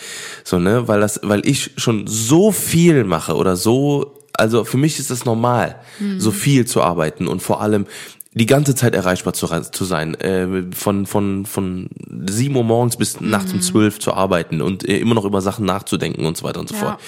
So, 0.44 0.58
ne, 0.58 0.88
weil 0.88 1.00
das, 1.00 1.20
weil 1.24 1.46
ich 1.48 1.72
schon 1.78 2.08
so 2.08 2.52
viel 2.52 3.04
mache 3.04 3.36
oder 3.36 3.56
so, 3.56 4.19
also 4.40 4.64
für 4.64 4.78
mich 4.78 5.00
ist 5.00 5.12
das 5.12 5.26
normal, 5.26 5.76
so 6.18 6.32
viel 6.32 6.66
zu 6.66 6.82
arbeiten 6.82 7.28
und 7.28 7.42
vor 7.42 7.62
allem 7.62 7.86
die 8.34 8.46
ganze 8.46 8.76
Zeit 8.76 8.94
erreichbar 8.94 9.34
zu, 9.34 9.48
zu 9.48 9.86
sein, 9.86 10.14
äh, 10.16 10.64
von, 10.72 11.08
von, 11.08 11.48
von 11.48 11.90
sieben 12.28 12.56
Uhr 12.56 12.64
morgens 12.64 12.96
bis 12.96 13.20
mhm. 13.20 13.32
nachts 13.32 13.52
um 13.54 13.62
zwölf 13.62 14.00
zu 14.00 14.14
arbeiten 14.14 14.62
und 14.62 14.88
äh, 14.88 15.00
immer 15.00 15.16
noch 15.16 15.26
über 15.26 15.42
Sachen 15.42 15.66
nachzudenken 15.66 16.28
und 16.28 16.38
so 16.38 16.44
weiter 16.44 16.60
und 16.60 16.70
so 16.70 16.76
ja. 16.76 16.82
fort. 16.82 17.00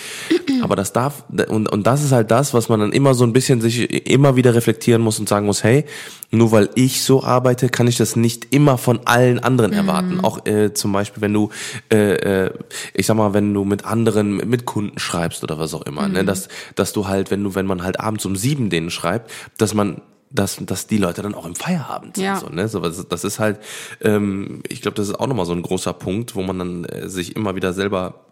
Aber 0.64 0.76
das 0.76 0.94
darf, 0.94 1.24
und, 1.48 1.72
und 1.72 1.86
das 1.86 2.04
ist 2.04 2.12
halt 2.12 2.32
das, 2.32 2.56
was 2.56 2.70
man 2.70 2.80
dann 2.80 2.92
immer 2.92 3.14
so 3.14 3.24
ein 3.24 3.34
bisschen 3.34 3.62
sich 3.62 4.08
immer 4.08 4.36
wieder 4.36 4.56
reflektieren 4.56 5.04
muss 5.04 5.20
und 5.20 5.30
sagen 5.30 5.46
muss, 5.46 5.64
hey, 5.64 5.86
nur 6.32 6.52
weil 6.52 6.70
ich 6.74 7.04
so 7.04 7.24
arbeite, 7.24 7.70
kann 7.70 7.88
ich 7.88 7.98
das 7.98 8.16
nicht 8.16 8.48
immer 8.54 8.80
von 8.80 9.02
allen 9.06 9.38
anderen 9.38 9.74
erwarten. 9.74 10.16
Mhm. 10.16 10.26
Auch 10.26 10.46
äh, 10.48 10.74
zum 10.74 10.92
Beispiel, 10.92 11.22
wenn 11.22 11.34
du, 11.34 11.50
äh, 11.92 12.46
äh, 12.46 12.52
ich 12.96 13.06
sag 13.06 13.16
mal, 13.16 13.36
wenn 13.36 13.54
du 13.54 13.64
mit 13.64 13.86
anderen, 13.86 14.38
mit 14.38 14.66
Kunden 14.66 14.98
schreibst 14.98 15.44
oder 15.44 15.60
was 15.60 15.76
auch 15.76 15.84
immer, 15.84 16.04
ne, 16.04 16.08
mhm. 16.08 16.14
ne, 16.14 16.26
dass, 16.26 16.48
dass 16.74 16.94
du 16.94 17.08
halt, 17.08 17.30
wenn 17.30 17.44
du, 17.44 17.54
wenn 17.54 17.68
man 17.68 17.84
halt 17.84 18.00
abends 18.00 18.26
um 18.26 18.36
sieben 18.36 18.72
denen 18.72 18.90
schreibt, 18.90 19.30
dass 19.58 19.76
man 19.76 20.02
dass, 20.32 20.58
dass 20.62 20.88
die 20.88 20.98
Leute 20.98 21.22
dann 21.22 21.34
auch 21.34 21.46
im 21.46 21.56
Feierabend 21.56 22.16
sind. 22.16 22.26
Ja. 22.26 22.40
So, 22.40 22.48
ne? 22.50 22.68
so, 22.68 22.80
das 22.80 23.24
ist 23.24 23.40
halt, 23.40 23.60
ähm, 24.02 24.62
ich 24.68 24.82
glaube, 24.82 24.96
das 24.96 25.10
ist 25.10 25.16
auch 25.16 25.28
nochmal 25.28 25.46
so 25.46 25.54
ein 25.54 25.62
großer 25.62 25.94
Punkt, 25.94 26.36
wo 26.36 26.42
man 26.42 26.60
dann 26.60 26.86
äh, 26.86 27.10
sich 27.10 27.36
immer 27.36 27.56
wieder 27.56 27.74
selber 27.74 28.26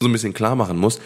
so 0.00 0.08
ein 0.08 0.12
bisschen 0.12 0.34
klar 0.34 0.56
machen 0.56 0.78
muss. 0.78 1.00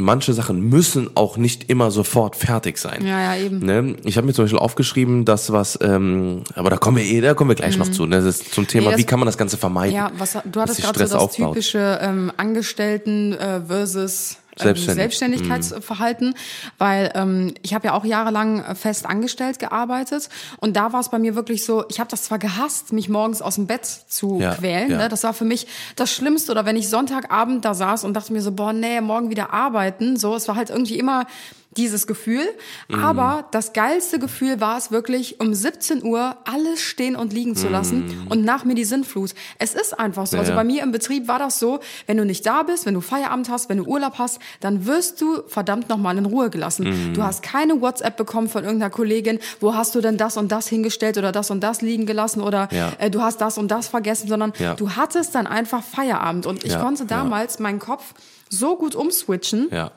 Manche 0.00 0.32
Sachen 0.32 0.60
müssen 0.60 1.16
auch 1.16 1.36
nicht 1.38 1.68
immer 1.70 1.90
sofort 1.90 2.36
fertig 2.36 2.78
sein. 2.78 3.04
Ja, 3.04 3.34
ja, 3.34 3.44
eben. 3.44 3.58
Ne? 3.58 3.96
Ich 4.04 4.16
habe 4.16 4.28
mir 4.28 4.32
zum 4.32 4.44
Beispiel 4.44 4.60
aufgeschrieben, 4.60 5.24
dass 5.24 5.52
was, 5.52 5.76
ähm, 5.82 6.44
aber 6.54 6.70
da 6.70 6.76
kommen 6.76 6.98
wir 6.98 7.04
eh, 7.04 7.20
da 7.20 7.34
kommen 7.34 7.50
wir 7.50 7.56
gleich 7.56 7.76
mhm. 7.76 7.84
noch 7.84 7.90
zu. 7.90 8.06
Ne? 8.06 8.16
Das 8.16 8.24
ist 8.24 8.54
zum 8.54 8.68
Thema, 8.68 8.86
nee, 8.86 8.90
das, 8.92 9.00
wie 9.00 9.04
kann 9.04 9.18
man 9.18 9.26
das 9.26 9.36
Ganze 9.36 9.56
vermeiden? 9.56 9.96
Ja, 9.96 10.12
was 10.16 10.38
du 10.44 10.60
hattest 10.60 10.82
gerade 10.82 10.98
so 11.00 11.04
das 11.04 11.14
aufbaut. 11.14 11.54
typische 11.54 11.98
ähm, 12.00 12.30
Angestellten 12.36 13.32
äh, 13.32 13.60
versus 13.66 14.36
Selbstständig. 14.62 14.96
Selbstständigkeitsverhalten, 14.96 16.28
mhm. 16.28 16.34
weil 16.78 17.12
ähm, 17.14 17.54
ich 17.62 17.74
habe 17.74 17.86
ja 17.88 17.94
auch 17.94 18.04
jahrelang 18.04 18.62
äh, 18.62 18.74
fest 18.74 19.06
angestellt 19.06 19.58
gearbeitet 19.58 20.28
und 20.58 20.76
da 20.76 20.92
war 20.92 21.00
es 21.00 21.08
bei 21.08 21.18
mir 21.18 21.34
wirklich 21.34 21.64
so, 21.64 21.84
ich 21.88 22.00
habe 22.00 22.10
das 22.10 22.24
zwar 22.24 22.38
gehasst, 22.38 22.92
mich 22.92 23.08
morgens 23.08 23.42
aus 23.42 23.56
dem 23.56 23.66
Bett 23.66 23.86
zu 23.86 24.38
ja, 24.40 24.54
quälen, 24.54 24.90
ja. 24.90 24.98
Ne? 24.98 25.08
das 25.08 25.24
war 25.24 25.34
für 25.34 25.44
mich 25.44 25.66
das 25.96 26.12
Schlimmste 26.12 26.52
oder 26.52 26.66
wenn 26.66 26.76
ich 26.76 26.88
Sonntagabend 26.88 27.64
da 27.64 27.74
saß 27.74 28.04
und 28.04 28.14
dachte 28.14 28.32
mir 28.32 28.42
so, 28.42 28.52
boah, 28.52 28.72
nee, 28.72 29.00
morgen 29.00 29.30
wieder 29.30 29.52
arbeiten, 29.52 30.16
so, 30.16 30.34
es 30.34 30.48
war 30.48 30.56
halt 30.56 30.70
irgendwie 30.70 30.98
immer 30.98 31.26
dieses 31.78 32.06
Gefühl. 32.06 32.44
Mhm. 32.88 33.02
Aber 33.02 33.46
das 33.52 33.72
geilste 33.72 34.18
Gefühl 34.18 34.60
war 34.60 34.76
es 34.76 34.90
wirklich, 34.90 35.40
um 35.40 35.54
17 35.54 36.04
Uhr 36.04 36.36
alles 36.44 36.82
stehen 36.82 37.16
und 37.16 37.32
liegen 37.32 37.56
zu 37.56 37.68
lassen 37.68 38.06
mhm. 38.06 38.26
und 38.28 38.44
nach 38.44 38.64
mir 38.64 38.74
die 38.74 38.84
Sinnflut. 38.84 39.34
Es 39.58 39.74
ist 39.74 39.98
einfach 39.98 40.26
so. 40.26 40.36
Ja, 40.36 40.42
also 40.42 40.54
bei 40.54 40.64
mir 40.64 40.82
im 40.82 40.92
Betrieb 40.92 41.28
war 41.28 41.38
das 41.38 41.58
so, 41.58 41.80
wenn 42.06 42.16
du 42.16 42.24
nicht 42.24 42.44
da 42.44 42.64
bist, 42.64 42.84
wenn 42.84 42.94
du 42.94 43.00
Feierabend 43.00 43.48
hast, 43.48 43.68
wenn 43.68 43.78
du 43.78 43.84
Urlaub 43.84 44.18
hast, 44.18 44.40
dann 44.60 44.86
wirst 44.86 45.20
du 45.20 45.42
verdammt 45.46 45.88
nochmal 45.88 46.18
in 46.18 46.26
Ruhe 46.26 46.50
gelassen. 46.50 46.88
Mhm. 46.88 47.14
Du 47.14 47.22
hast 47.22 47.42
keine 47.42 47.80
WhatsApp 47.80 48.16
bekommen 48.16 48.48
von 48.48 48.64
irgendeiner 48.64 48.90
Kollegin, 48.90 49.38
wo 49.60 49.74
hast 49.74 49.94
du 49.94 50.00
denn 50.00 50.16
das 50.16 50.36
und 50.36 50.50
das 50.50 50.66
hingestellt 50.68 51.16
oder 51.16 51.32
das 51.32 51.50
und 51.50 51.60
das 51.60 51.80
liegen 51.80 52.06
gelassen 52.06 52.42
oder 52.42 52.68
ja. 52.72 52.92
äh, 52.98 53.10
du 53.10 53.22
hast 53.22 53.40
das 53.40 53.56
und 53.56 53.68
das 53.68 53.86
vergessen, 53.86 54.28
sondern 54.28 54.52
ja. 54.58 54.74
du 54.74 54.96
hattest 54.96 55.34
dann 55.34 55.46
einfach 55.46 55.82
Feierabend. 55.84 56.46
Und 56.46 56.64
ich 56.64 56.76
konnte 56.78 57.06
damals 57.06 57.60
meinen 57.60 57.78
Kopf 57.78 58.14
so 58.50 58.76
gut 58.76 58.96
umswitchen. 58.96 59.68
Ja 59.70 59.92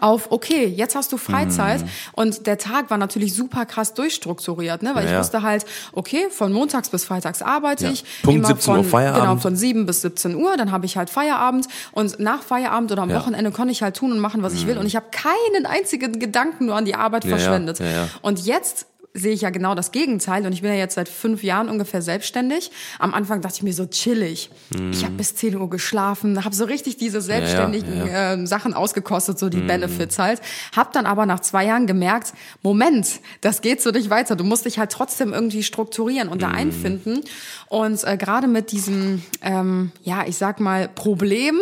auf, 0.00 0.30
okay, 0.30 0.66
jetzt 0.66 0.94
hast 0.94 1.12
du 1.12 1.16
Freizeit. 1.16 1.82
Mhm. 1.82 1.88
Und 2.12 2.46
der 2.46 2.58
Tag 2.58 2.90
war 2.90 2.98
natürlich 2.98 3.34
super 3.34 3.66
krass 3.66 3.94
durchstrukturiert, 3.94 4.82
ne? 4.82 4.94
weil 4.94 5.04
ja, 5.04 5.12
ich 5.12 5.18
wusste 5.18 5.42
halt, 5.42 5.64
okay, 5.92 6.28
von 6.30 6.52
montags 6.52 6.90
bis 6.90 7.04
freitags 7.04 7.42
arbeite 7.42 7.84
ja. 7.84 7.90
ich. 7.90 8.04
Punkt 8.22 8.46
17 8.46 8.62
von, 8.62 8.78
Uhr 8.78 8.84
Feierabend. 8.84 9.28
Genau, 9.28 9.36
von 9.40 9.56
7 9.56 9.86
bis 9.86 10.02
17 10.02 10.34
Uhr, 10.36 10.56
dann 10.56 10.72
habe 10.72 10.86
ich 10.86 10.96
halt 10.96 11.10
Feierabend. 11.10 11.66
Und 11.92 12.20
nach 12.20 12.42
Feierabend 12.42 12.92
oder 12.92 13.02
am 13.02 13.10
ja. 13.10 13.16
Wochenende 13.18 13.50
konnte 13.50 13.72
ich 13.72 13.82
halt 13.82 13.96
tun 13.96 14.12
und 14.12 14.18
machen, 14.18 14.42
was 14.42 14.52
mhm. 14.52 14.58
ich 14.58 14.66
will. 14.66 14.78
Und 14.78 14.86
ich 14.86 14.96
habe 14.96 15.06
keinen 15.10 15.66
einzigen 15.66 16.18
Gedanken 16.18 16.66
nur 16.66 16.76
an 16.76 16.84
die 16.84 16.94
Arbeit 16.94 17.24
verschwendet. 17.24 17.80
Und 18.22 18.44
jetzt 18.44 18.86
sehe 19.18 19.32
ich 19.32 19.42
ja 19.42 19.50
genau 19.50 19.74
das 19.74 19.92
Gegenteil. 19.92 20.46
Und 20.46 20.52
ich 20.52 20.62
bin 20.62 20.70
ja 20.70 20.76
jetzt 20.76 20.94
seit 20.94 21.08
fünf 21.08 21.42
Jahren 21.42 21.68
ungefähr 21.68 22.02
selbstständig. 22.02 22.70
Am 22.98 23.14
Anfang 23.14 23.40
dachte 23.40 23.56
ich 23.56 23.62
mir 23.62 23.72
so 23.72 23.86
chillig. 23.86 24.50
Mm. 24.70 24.90
Ich 24.92 25.04
habe 25.04 25.14
bis 25.14 25.34
10 25.34 25.56
Uhr 25.56 25.70
geschlafen, 25.70 26.44
habe 26.44 26.54
so 26.54 26.64
richtig 26.64 26.96
diese 26.96 27.20
selbstständigen 27.20 27.98
ja, 27.98 28.06
ja, 28.06 28.12
ja. 28.12 28.34
Äh, 28.34 28.46
Sachen 28.46 28.74
ausgekostet, 28.74 29.38
so 29.38 29.48
die 29.48 29.58
mm. 29.58 29.66
Benefits 29.66 30.18
halt. 30.18 30.40
Hab 30.74 30.92
dann 30.92 31.06
aber 31.06 31.26
nach 31.26 31.40
zwei 31.40 31.66
Jahren 31.66 31.86
gemerkt, 31.86 32.32
Moment, 32.62 33.20
das 33.40 33.60
geht 33.60 33.82
so 33.82 33.90
nicht 33.90 34.10
weiter. 34.10 34.36
Du 34.36 34.44
musst 34.44 34.64
dich 34.64 34.78
halt 34.78 34.90
trotzdem 34.90 35.32
irgendwie 35.32 35.62
strukturieren 35.62 36.28
und 36.28 36.42
da 36.42 36.48
mm. 36.48 36.54
einfinden. 36.54 37.20
Und 37.68 38.02
äh, 38.04 38.16
gerade 38.16 38.46
mit 38.46 38.72
diesem, 38.72 39.22
ähm, 39.42 39.92
ja, 40.02 40.24
ich 40.26 40.36
sag 40.36 40.60
mal, 40.60 40.88
Problem 40.88 41.58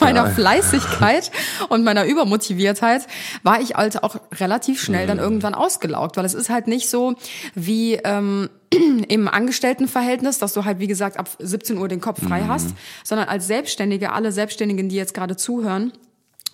meiner 0.00 0.24
ja. 0.24 0.30
Fleißigkeit 0.30 1.30
und 1.68 1.84
meiner 1.84 2.04
Übermotiviertheit 2.04 3.06
war 3.42 3.60
ich 3.60 3.74
halt 3.74 4.02
auch 4.02 4.16
relativ 4.32 4.80
schnell 4.82 5.06
dann 5.06 5.18
mhm. 5.18 5.24
irgendwann 5.24 5.54
ausgelaugt, 5.54 6.16
weil 6.16 6.24
es 6.24 6.34
ist 6.34 6.50
halt 6.50 6.66
nicht 6.66 6.88
so 6.88 7.14
wie 7.54 7.94
ähm, 7.94 8.48
im 9.08 9.28
Angestelltenverhältnis, 9.28 10.38
dass 10.38 10.52
du 10.52 10.64
halt, 10.64 10.78
wie 10.78 10.86
gesagt, 10.86 11.18
ab 11.18 11.28
17 11.38 11.78
Uhr 11.78 11.88
den 11.88 12.00
Kopf 12.00 12.22
frei 12.22 12.42
mhm. 12.42 12.48
hast, 12.48 12.68
sondern 13.04 13.28
als 13.28 13.46
Selbstständige, 13.46 14.12
alle 14.12 14.32
Selbstständigen, 14.32 14.88
die 14.88 14.96
jetzt 14.96 15.14
gerade 15.14 15.36
zuhören, 15.36 15.92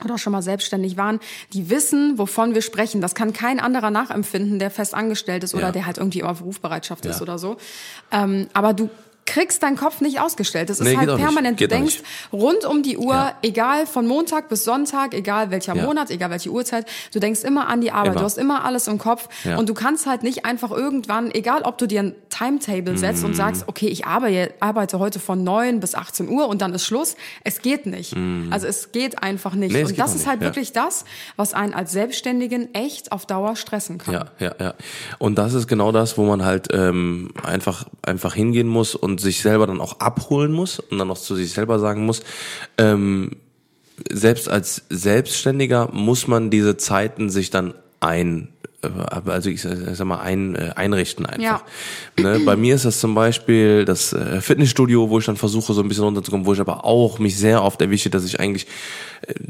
oder 0.05 0.19
schon 0.19 0.33
mal 0.33 0.43
selbstständig 0.43 0.97
waren, 0.97 1.21
die 1.53 1.71
wissen, 1.71 2.19
wovon 2.19 2.55
wir 2.55 2.63
sprechen. 2.63 3.01
Das 3.01 3.15
kann 3.15 3.33
kein 3.33 3.61
anderer 3.61 3.91
nachempfinden, 3.91 4.59
der 4.59 4.71
fest 4.71 4.95
angestellt 4.95 5.43
ist 5.45 5.55
oder 5.55 5.69
ja. 5.69 5.73
der 5.73 5.87
halt 5.87 5.99
irgendwie 5.99 6.23
auf 6.23 6.43
Rufbereitschaft 6.43 7.05
ja. 7.05 7.13
ist 7.13 7.23
oder 7.23 7.39
so. 7.39 7.57
Ähm, 8.13 8.49
aber 8.53 8.75
du 8.75 8.91
kriegst 9.27 9.63
deinen 9.63 9.77
Kopf 9.77 10.01
nicht 10.01 10.21
ausgestellt. 10.21 10.71
Das 10.71 10.81
ist 10.81 10.87
nee, 10.87 10.97
halt 10.97 11.17
permanent. 11.17 11.61
Du 11.61 11.69
denkst 11.69 12.03
rund 12.33 12.65
um 12.65 12.83
die 12.83 12.97
Uhr, 12.97 13.15
ja. 13.15 13.35
egal 13.43 13.87
von 13.87 14.07
Montag 14.07 14.49
bis 14.49 14.65
Sonntag, 14.65 15.15
egal 15.15 15.51
welcher 15.51 15.75
ja. 15.75 15.83
Monat, 15.83 16.11
egal 16.11 16.31
welche 16.31 16.51
Uhrzeit, 16.51 16.87
du 17.13 17.19
denkst 17.19 17.43
immer 17.43 17.69
an 17.69 17.81
die 17.81 17.91
Arbeit. 17.91 18.13
Immer. 18.13 18.21
Du 18.21 18.25
hast 18.25 18.39
immer 18.39 18.65
alles 18.65 18.89
im 18.89 18.99
Kopf 18.99 19.29
ja. 19.45 19.59
und 19.59 19.69
du 19.69 19.75
kannst 19.75 20.07
halt 20.07 20.23
nicht 20.23 20.45
einfach 20.45 20.71
irgendwann, 20.71 21.31
egal 21.33 21.63
ob 21.63 21.79
du 21.79 21.87
dir 21.87 22.03
ein 22.03 22.15
Timetable 22.31 22.99
setzt 22.99 23.23
mm. 23.23 23.27
und 23.27 23.35
sagst, 23.35 23.65
okay, 23.67 23.89
ich 23.89 24.07
arbeite, 24.07 24.53
arbeite 24.61 24.99
heute 24.99 25.19
von 25.19 25.43
neun 25.43 25.81
bis 25.81 25.95
18 25.95 26.29
Uhr 26.29 26.49
und 26.49 26.61
dann 26.61 26.75
ist 26.75 26.85
Schluss. 26.85 27.17
Es 27.45 27.63
geht 27.63 27.87
nicht. 27.87 28.15
Mm. 28.15 28.53
Also 28.53 28.67
es 28.67 28.93
geht 28.93 29.23
einfach 29.23 29.55
nicht. 29.55 29.73
Nee, 29.73 29.85
und 29.85 29.99
das 29.99 30.15
ist 30.15 30.27
halt 30.27 30.41
wirklich 30.41 30.73
das, 30.73 31.05
was 31.37 31.55
einen 31.55 31.75
als 31.75 31.93
Selbstständigen 31.93 32.75
echt 32.75 33.13
auf 33.13 33.27
Dauer 33.27 33.57
stressen 33.57 33.99
kann. 33.99 34.15
Ja, 34.15 34.27
ja, 34.39 34.55
ja. 34.61 34.75
Und 35.19 35.39
das 35.39 35.55
ist 35.55 35.67
genau 35.67 35.93
das, 35.93 36.19
wo 36.19 36.25
man 36.25 36.45
halt 36.45 36.69
ähm, 36.73 37.31
einfach 37.43 37.87
einfach 38.03 38.35
hingehen 38.35 38.69
muss 38.69 38.95
und 38.95 39.16
und 39.17 39.21
sich 39.23 39.41
selber 39.41 39.67
dann 39.67 39.81
auch 39.81 39.99
abholen 40.01 40.53
muss 40.53 40.79
und 40.79 40.99
dann 40.99 41.11
auch 41.11 41.17
zu 41.17 41.35
sich 41.35 41.53
selber 41.53 41.79
sagen 41.79 42.05
muss, 42.05 42.23
ähm, 42.77 43.31
selbst 44.11 44.51
als 44.51 44.83
Selbstständiger 44.91 45.89
muss 45.91 46.29
man 46.29 46.51
diese 46.51 46.77
Zeiten 46.77 47.31
sich 47.31 47.49
dann 47.49 47.73
ein 48.01 48.49
äh, 48.83 48.89
also 49.31 49.49
ich 49.49 49.63
sag 49.63 50.05
mal 50.05 50.21
ein, 50.21 50.55
äh, 50.55 50.73
einrichten 50.77 51.25
einfach. 51.25 51.63
Ja. 52.19 52.23
Ne? 52.23 52.41
Bei 52.41 52.57
mir 52.57 52.75
ist 52.75 52.85
das 52.85 53.01
zum 53.01 53.15
Beispiel 53.15 53.87
das 53.87 54.13
äh, 54.13 54.43
Fitnessstudio, 54.43 55.09
wo 55.09 55.19
ich 55.19 55.25
dann 55.25 55.37
versuche 55.37 55.73
so 55.73 55.81
ein 55.81 55.89
bisschen 55.89 56.05
runterzukommen, 56.05 56.45
wo 56.45 56.53
ich 56.53 56.61
aber 56.61 56.85
auch 56.85 57.19
mich 57.19 57.39
sehr 57.39 57.63
oft 57.63 57.81
erwische, 57.81 58.11
dass 58.11 58.27
ich 58.27 58.39
eigentlich 58.39 58.67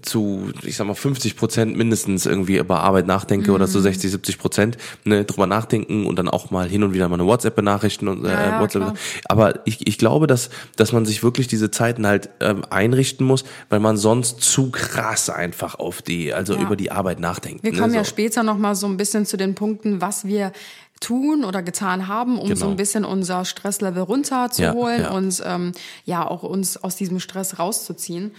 zu, 0.03 0.51
ich 0.63 0.77
sag 0.77 0.87
mal 0.87 0.95
50 0.95 1.37
Prozent 1.37 1.77
mindestens 1.77 2.27
irgendwie 2.27 2.57
über 2.57 2.81
Arbeit 2.81 3.07
nachdenke 3.07 3.51
mhm. 3.51 3.57
oder 3.57 3.67
zu 3.67 3.81
60, 3.81 4.11
70 4.11 4.39
Prozent 4.39 4.77
ne, 5.05 5.25
drüber 5.25 5.47
nachdenken 5.47 6.07
und 6.07 6.19
dann 6.19 6.29
auch 6.29 6.51
mal 6.51 6.69
hin 6.69 6.83
und 6.83 6.95
wieder 6.95 7.09
mal 7.09 7.15
eine 7.15 7.27
WhatsApp 7.27 7.57
benachrichten 7.57 8.09
und 8.09 8.25
äh, 8.25 8.31
ja, 8.31 8.61
WhatsApp. 8.61 8.83
Klar. 8.83 8.95
Aber 9.27 9.67
ich, 9.67 9.87
ich 9.87 9.99
glaube, 9.99 10.27
dass 10.27 10.51
dass 10.77 10.93
man 10.93 11.07
sich 11.07 11.23
wirklich 11.23 11.49
diese 11.49 11.71
Zeiten 11.71 12.07
halt 12.07 12.31
ähm, 12.41 12.65
einrichten 12.71 13.27
muss, 13.27 13.45
weil 13.69 13.81
man 13.81 13.97
sonst 13.97 14.41
zu 14.41 14.71
krass 14.71 15.31
einfach 15.31 15.77
auf 15.77 16.03
die, 16.03 16.33
also 16.33 16.55
ja. 16.55 16.61
über 16.61 16.77
die 16.77 16.91
Arbeit 16.91 17.21
nachdenkt. 17.21 17.63
Wir 17.63 17.73
ne, 17.73 17.79
kommen 17.79 17.91
so. 17.91 17.97
ja 17.97 18.05
später 18.05 18.43
noch 18.43 18.59
mal 18.59 18.75
so 18.75 18.87
ein 18.87 18.97
bisschen 18.97 19.27
zu 19.27 19.37
den 19.37 19.55
Punkten, 19.55 20.01
was 20.01 20.25
wir 20.25 20.53
tun 21.01 21.45
oder 21.45 21.63
getan 21.63 22.09
haben, 22.09 22.39
um 22.39 22.49
genau. 22.49 22.61
so 22.61 22.69
ein 22.69 22.77
bisschen 22.77 23.05
unser 23.05 23.45
Stresslevel 23.45 24.03
runterzuholen 24.03 25.03
ja, 25.03 25.09
ja. 25.09 25.11
und 25.11 25.43
ähm, 25.45 25.73
ja 26.05 26.27
auch 26.27 26.43
uns 26.43 26.83
aus 26.83 26.97
diesem 26.97 27.21
Stress 27.21 27.59
rauszuziehen. 27.59 28.33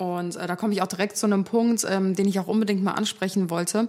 Und 0.00 0.36
äh, 0.36 0.46
da 0.46 0.56
komme 0.56 0.72
ich 0.72 0.80
auch 0.80 0.86
direkt 0.86 1.18
zu 1.18 1.26
einem 1.26 1.44
Punkt, 1.44 1.86
ähm, 1.86 2.14
den 2.14 2.26
ich 2.26 2.40
auch 2.40 2.46
unbedingt 2.46 2.82
mal 2.82 2.92
ansprechen 2.92 3.50
wollte. 3.50 3.88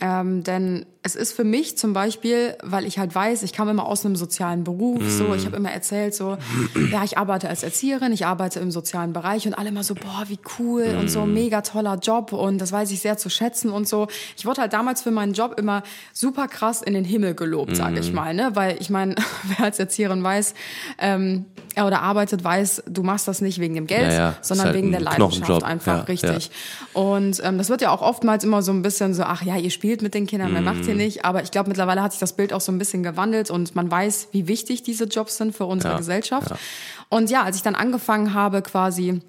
Ähm, 0.00 0.42
denn 0.42 0.86
es 1.04 1.16
ist 1.16 1.32
für 1.32 1.44
mich 1.44 1.76
zum 1.76 1.92
Beispiel, 1.92 2.56
weil 2.62 2.86
ich 2.86 2.98
halt 2.98 3.14
weiß, 3.14 3.42
ich 3.42 3.56
komme 3.56 3.72
immer 3.72 3.86
aus 3.86 4.04
einem 4.04 4.16
sozialen 4.16 4.64
Beruf, 4.64 5.02
mm. 5.02 5.08
so, 5.08 5.34
ich 5.34 5.44
habe 5.46 5.56
immer 5.56 5.70
erzählt, 5.70 6.14
so, 6.14 6.38
ja, 6.92 7.02
ich 7.04 7.18
arbeite 7.18 7.48
als 7.48 7.62
Erzieherin, 7.62 8.12
ich 8.12 8.24
arbeite 8.24 8.60
im 8.60 8.70
sozialen 8.70 9.12
Bereich 9.12 9.46
und 9.46 9.54
alle 9.54 9.68
immer 9.68 9.82
so, 9.82 9.94
boah, 9.94 10.24
wie 10.28 10.38
cool 10.58 10.94
mm. 10.94 10.98
und 10.98 11.08
so, 11.10 11.26
mm. 11.26 11.34
mega 11.34 11.60
toller 11.62 11.96
Job 11.96 12.32
und 12.32 12.58
das 12.58 12.70
weiß 12.70 12.90
ich 12.92 13.00
sehr 13.00 13.18
zu 13.18 13.30
schätzen 13.30 13.70
und 13.70 13.88
so. 13.88 14.06
Ich 14.36 14.46
wurde 14.46 14.60
halt 14.60 14.72
damals 14.72 15.02
für 15.02 15.10
meinen 15.10 15.34
Job 15.34 15.58
immer 15.58 15.82
super 16.12 16.46
krass 16.46 16.82
in 16.82 16.94
den 16.94 17.04
Himmel 17.04 17.34
gelobt, 17.34 17.76
sage 17.76 17.98
ich 17.98 18.12
mm. 18.12 18.14
mal, 18.14 18.34
ne, 18.34 18.50
weil 18.54 18.76
ich 18.80 18.88
meine, 18.88 19.16
wer 19.44 19.66
als 19.66 19.78
Erzieherin 19.78 20.22
weiß, 20.22 20.54
ähm, 20.98 21.46
oder 21.76 22.02
arbeitet, 22.02 22.44
weiß, 22.44 22.84
du 22.86 23.02
machst 23.02 23.26
das 23.28 23.40
nicht 23.40 23.58
wegen 23.58 23.74
dem 23.74 23.86
Geld, 23.86 24.12
ja, 24.12 24.18
ja. 24.18 24.36
sondern 24.42 24.66
halt 24.66 24.76
wegen 24.76 24.92
der 24.92 25.00
Leidenschaft 25.00 25.64
einfach, 25.64 25.98
ja, 25.98 26.04
richtig. 26.04 26.50
Und 26.92 27.42
ähm, 27.42 27.58
das 27.58 27.70
wird 27.70 27.80
ja 27.80 27.90
auch 27.90 28.02
oftmals 28.02 28.44
immer 28.44 28.62
so 28.62 28.72
ein 28.72 28.82
bisschen 28.82 29.14
so, 29.14 29.22
ach 29.22 29.42
ja, 29.42 29.56
ihr 29.56 29.70
spielt 29.82 30.00
mit 30.00 30.14
den 30.14 30.28
Kindern, 30.28 30.50
mm. 30.50 30.52
mehr 30.52 30.62
macht 30.62 30.86
ihr 30.86 30.94
nicht. 30.94 31.24
Aber 31.24 31.42
ich 31.42 31.50
glaube, 31.50 31.68
mittlerweile 31.68 32.04
hat 32.04 32.12
sich 32.12 32.20
das 32.20 32.34
Bild 32.34 32.52
auch 32.52 32.60
so 32.60 32.70
ein 32.70 32.78
bisschen 32.78 33.02
gewandelt 33.02 33.50
und 33.50 33.74
man 33.74 33.90
weiß, 33.90 34.28
wie 34.30 34.46
wichtig 34.46 34.84
diese 34.84 35.06
Jobs 35.06 35.38
sind 35.38 35.56
für 35.56 35.66
unsere 35.66 35.96
Gesellschaft. 35.96 36.54
Und 37.08 37.30
ja, 37.30 37.42
als 37.42 37.56
ich 37.56 37.62
dann 37.62 37.74
angefangen 37.74 38.32
habe, 38.32 38.62
quasi 38.62 39.20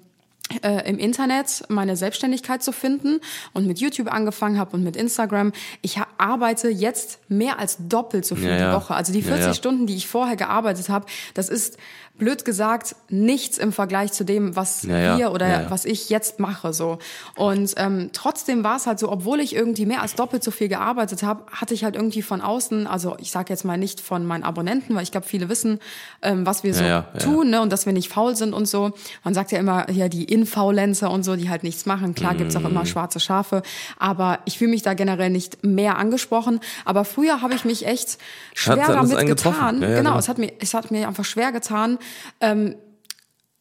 äh, 0.62 0.88
im 0.88 0.98
Internet 0.98 1.64
meine 1.68 1.96
Selbstständigkeit 1.96 2.62
zu 2.62 2.70
finden 2.70 3.20
und 3.52 3.66
mit 3.66 3.80
YouTube 3.80 4.12
angefangen 4.12 4.56
habe 4.56 4.76
und 4.76 4.84
mit 4.84 4.94
Instagram. 4.94 5.52
Ich 5.82 5.98
arbeite 6.18 6.68
jetzt 6.68 7.18
mehr 7.28 7.58
als 7.58 7.78
doppelt 7.88 8.24
so 8.24 8.36
viel 8.36 8.50
Ja, 8.50 8.56
die 8.56 8.62
ja. 8.62 8.74
Woche. 8.76 8.94
Also 8.94 9.12
die 9.12 9.20
Ja, 9.20 9.26
40 9.26 9.46
ja. 9.46 9.54
Stunden, 9.54 9.88
die 9.88 9.96
ich 9.96 10.06
vorher 10.06 10.36
gearbeitet 10.36 10.88
habe, 10.88 11.06
das 11.34 11.48
ist 11.48 11.78
blöd 12.16 12.44
gesagt 12.44 12.94
nichts 13.08 13.58
im 13.58 13.72
Vergleich 13.72 14.12
zu 14.12 14.22
dem, 14.24 14.54
was 14.54 14.84
Ja, 14.84 15.18
wir 15.18 15.32
oder 15.32 15.48
Ja, 15.62 15.70
was 15.70 15.84
ich 15.84 16.10
jetzt 16.10 16.38
mache 16.38 16.72
so. 16.72 16.98
Und 17.34 17.74
ähm, 17.76 18.10
trotzdem 18.12 18.62
war 18.62 18.76
es 18.76 18.86
halt 18.86 19.00
so, 19.00 19.10
obwohl 19.10 19.40
ich 19.40 19.54
irgendwie 19.56 19.84
mehr 19.84 20.00
als 20.00 20.14
doppelt 20.14 20.44
so 20.44 20.52
viel 20.52 20.68
gearbeitet 20.68 21.24
habe, 21.24 21.42
hatte 21.50 21.74
ich 21.74 21.82
halt 21.82 21.96
irgendwie 21.96 22.22
von 22.22 22.40
außen, 22.40 22.86
also 22.86 23.16
ich 23.18 23.32
sage 23.32 23.52
jetzt 23.52 23.64
mal 23.64 23.76
nicht 23.76 24.00
von 24.00 24.24
meinen 24.26 24.44
Abonnenten, 24.44 24.94
weil 24.94 25.02
ich 25.02 25.10
glaube, 25.10 25.26
viele 25.26 25.48
wissen, 25.48 25.80
ähm, 26.22 26.46
was 26.46 26.62
wir 26.62 26.72
so 26.72 26.84
tun 27.18 27.50
ne, 27.50 27.60
und 27.60 27.72
dass 27.72 27.84
wir 27.84 27.92
nicht 27.92 28.12
faul 28.12 28.36
sind 28.36 28.54
und 28.54 28.66
so. 28.66 28.92
Man 29.24 29.34
sagt 29.34 29.50
ja 29.50 29.58
immer, 29.58 29.90
ja, 29.90 30.08
die 30.08 30.24
Infaulenzer 30.24 31.10
und 31.10 31.24
so, 31.24 31.34
die 31.34 31.50
halt 31.50 31.64
nichts 31.64 31.84
machen. 31.84 32.14
Klar 32.14 32.36
gibt's 32.36 32.54
auch 32.54 32.60
Mhm. 32.60 32.66
immer 32.66 32.86
schwarze 32.86 33.18
Schafe, 33.18 33.62
aber 33.98 34.38
ich 34.44 34.58
fühle 34.58 34.70
mich 34.70 34.82
da 34.82 34.94
generell 34.94 35.30
nicht 35.30 35.64
mehr 35.64 35.98
angesprochen. 35.98 36.60
Aber 36.84 37.04
früher 37.04 37.42
habe 37.42 37.54
ich 37.54 37.64
mich 37.64 37.86
echt 37.86 38.18
schwer 38.54 38.86
damit 38.86 39.26
getan. 39.26 39.82
Ja, 39.82 39.88
ja, 39.88 39.96
genau, 39.96 40.10
genau. 40.10 40.18
es 40.18 40.28
hat 40.28 40.38
mir, 40.38 40.52
es 40.60 40.74
hat 40.74 40.90
mir 40.92 41.08
einfach 41.08 41.24
schwer 41.24 41.50
getan, 41.50 41.98
ähm, 42.40 42.76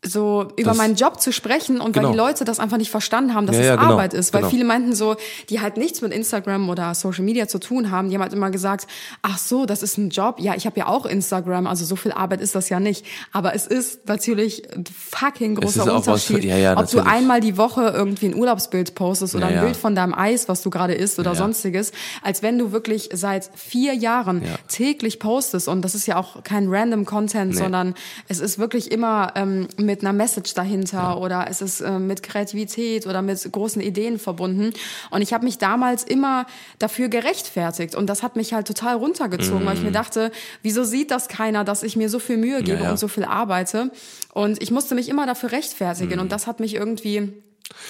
so 0.05 0.48
über 0.57 0.72
Das- 0.72 0.77
meinen 0.77 0.95
Job 0.95 1.22
zu 1.22 1.31
sprechen 1.31 1.79
und 1.79 1.95
weil 1.95 2.03
Genau. 2.03 2.12
die 2.12 2.17
Leute 2.17 2.45
das 2.45 2.60
einfach 2.60 2.77
nicht 2.77 2.91
verstanden 2.91 3.33
haben, 3.33 3.45
dass 3.48 3.55
Ja, 3.55 3.62
es 3.62 3.67
ja, 3.69 3.75
genau, 3.77 3.91
Arbeit 3.93 4.13
ist. 4.13 4.33
Weil 4.33 4.41
genau. 4.41 4.51
viele 4.51 4.65
meinten 4.65 4.93
so, 4.93 5.15
die 5.50 5.62
halt 5.62 5.77
nichts 5.77 6.01
mit 6.01 6.12
Instagram 6.13 6.69
oder 6.69 6.93
Social 6.93 7.24
Media 7.24 7.48
zu 7.48 7.60
tun 7.60 7.89
haben, 7.91 8.10
die 8.10 8.15
haben 8.15 8.22
halt 8.22 8.33
immer 8.33 8.51
gesagt, 8.51 8.88
ach 9.22 9.38
so, 9.38 9.65
das 9.65 9.81
ist 9.83 9.98
ein 9.98 10.10
Job. 10.10 10.36
Ja, 10.39 10.55
ich 10.55 10.65
habe 10.65 10.77
ja 10.79 10.88
auch 10.88 11.05
Instagram, 11.05 11.67
also 11.67 11.86
so 11.86 11.95
viel 11.95 12.12
Arbeit 12.12 12.41
ist 12.41 12.53
das 12.55 12.69
ja 12.69 12.79
nicht. 12.79 13.05
Aber 13.31 13.55
es 13.55 13.65
ist 13.67 14.07
natürlich 14.07 14.63
ein 14.75 14.83
fucking 14.86 15.55
großer 15.55 15.83
auch 15.83 16.05
was- 16.07 16.29
Unterschied, 16.29 16.43
ja, 16.43 16.72
ob 16.74 16.89
du 16.89 16.98
natürlich. 16.98 17.05
einmal 17.07 17.39
die 17.39 17.57
Woche 17.57 17.83
irgendwie 17.95 18.25
ein 18.27 18.36
Urlaubsbild 18.36 18.95
postest 18.95 19.36
oder 19.36 19.48
ein. 19.48 19.62
Bild 19.62 19.77
von 19.77 19.95
deinem 19.95 20.13
Eis, 20.13 20.50
was 20.50 20.62
du 20.63 20.69
gerade 20.69 20.93
isst 20.93 21.19
oder 21.19 21.36
sonstiges, 21.36 21.91
als 22.22 22.41
wenn 22.43 22.57
du 22.57 22.72
wirklich 22.72 23.10
seit 23.13 23.50
vier 23.55 23.93
Jahren 23.93 24.41
Ja. 24.43 24.50
täglich 24.67 25.19
postest. 25.19 25.67
Und 25.67 25.81
das 25.83 25.95
ist 25.95 26.07
ja 26.07 26.17
auch 26.17 26.43
kein 26.43 26.67
random 26.67 27.05
Content, 27.05 27.51
Nee. 27.53 27.57
sondern 27.57 27.93
es 28.27 28.39
ist 28.39 28.60
wirklich 28.60 28.91
immer 28.91 29.31
ähm, 29.36 29.67
mit 29.77 29.93
einer 30.02 30.14
Message 30.14 30.54
dahinter 30.54 31.20
oder 31.20 31.48
es 31.50 31.62
ist 31.62 31.82
äh, 31.82 32.00
mit 32.00 32.24
Kreativität 32.24 33.08
oder 33.08 33.22
mit 33.22 33.52
großen 33.52 33.82
Ideen 33.82 34.20
verbunden. 34.20 34.74
Und 35.12 35.22
ich 35.22 35.34
habe 35.34 35.46
mich 35.46 35.58
damals 35.58 36.04
immer 36.04 36.46
dafür 36.80 37.10
gerechtfertigt. 37.10 37.96
Und 37.96 38.08
das 38.08 38.24
hat 38.24 38.36
mich 38.36 38.54
halt 38.54 38.68
total 38.68 38.96
runtergezogen, 38.96 39.66
weil 39.66 39.78
ich 39.78 39.84
mir 39.84 39.92
dachte, 39.92 40.32
wieso 40.62 40.84
sieht 40.84 41.12
das 41.12 41.28
keiner, 41.28 41.64
dass 41.64 41.84
ich 41.84 41.96
mir 41.96 42.10
so 42.10 42.20
viel 42.20 42.38
Mühe 42.38 42.64
gebe 42.64 42.84
ja. 42.84 42.92
und 42.92 42.98
so 42.98 43.08
viel 43.08 43.26
arbeite? 43.26 43.92
Und 44.34 44.62
ich 44.62 44.72
musste 44.72 44.96
mich 44.96 45.10
immer 45.10 45.26
dafür 45.26 45.52
rechtfertigen. 45.52 46.20
Und 46.20 46.32
das 46.32 46.48
hat 46.48 46.60
mich 46.60 46.76
irgendwie, 46.76 47.34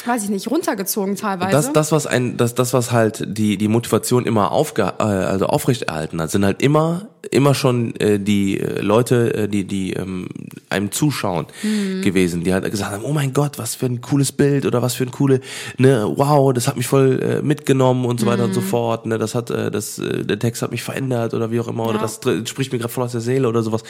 weiß 0.06 0.24
ich 0.24 0.30
nicht, 0.30 0.50
runtergezogen 0.50 1.16
teilweise. 1.16 1.52
Das, 1.52 1.74
das, 1.74 1.92
was 1.92 2.08
ein, 2.08 2.38
das, 2.38 2.56
das, 2.56 2.74
was 2.74 2.92
halt 2.92 3.24
die, 3.38 3.58
die 3.58 3.68
Motivation 3.68 4.26
immer 4.26 4.52
aufge, 4.52 4.82
äh, 5.00 5.04
also 5.04 5.46
aufrechterhalten 5.48 6.22
hat, 6.22 6.32
sind 6.32 6.44
halt 6.46 6.62
immer, 6.62 7.08
immer 7.32 7.54
schon 7.56 7.96
äh, 7.98 8.20
die 8.20 8.60
äh, 8.60 8.82
Leute, 8.82 9.34
äh, 9.34 9.48
die, 9.48 9.66
die 9.66 9.94
ähm, 9.94 10.28
einem 10.70 10.92
zuschauen 10.92 11.48
Mhm. 11.64 12.02
gewesen, 12.02 12.44
die 12.44 12.54
halt 12.54 12.70
gesagt 12.70 12.92
haben, 12.92 13.04
oh 13.06 13.14
mein 13.14 13.34
Gott, 13.34 13.58
was 13.60 13.76
für 13.76 13.86
ein 13.86 14.02
cooles 14.02 14.32
Bild 14.32 14.66
oder 14.66 14.82
was 14.82 14.94
für 14.96 15.04
ein 15.06 15.12
coole, 15.12 15.40
ne, 15.78 16.12
wow, 16.16 16.52
das 16.54 16.68
hat 16.68 16.76
mich 16.78 16.88
voll 16.88 17.22
äh, 17.22 17.42
mitgenommen 17.42 18.06
und 18.06 18.20
so 18.20 18.26
weiter 18.26 18.44
Mhm. 18.44 18.50
und 18.50 18.54
so 18.54 18.62
fort, 18.62 19.06
ne, 19.06 19.18
das 19.18 19.36
hat, 19.36 19.50
äh, 19.52 19.72
das, 19.72 20.00
äh, 20.00 20.26
der 20.26 20.40
Text 20.40 20.62
hat 20.62 20.72
mich 20.72 20.84
verändert 20.84 21.34
oder 21.34 21.52
wie 21.52 21.60
auch 21.60 21.68
immer, 21.68 21.84
oder 21.86 21.96
Ja. 21.96 22.02
das 22.02 22.20
dr- 22.20 22.46
spricht 22.46 22.72
mir 22.74 22.80
gerade 22.80 22.92
voll 22.94 23.04
aus 23.06 23.12
der 23.14 23.22
Seele 23.22 23.48
oder 23.48 23.64
sowas. 23.64 23.84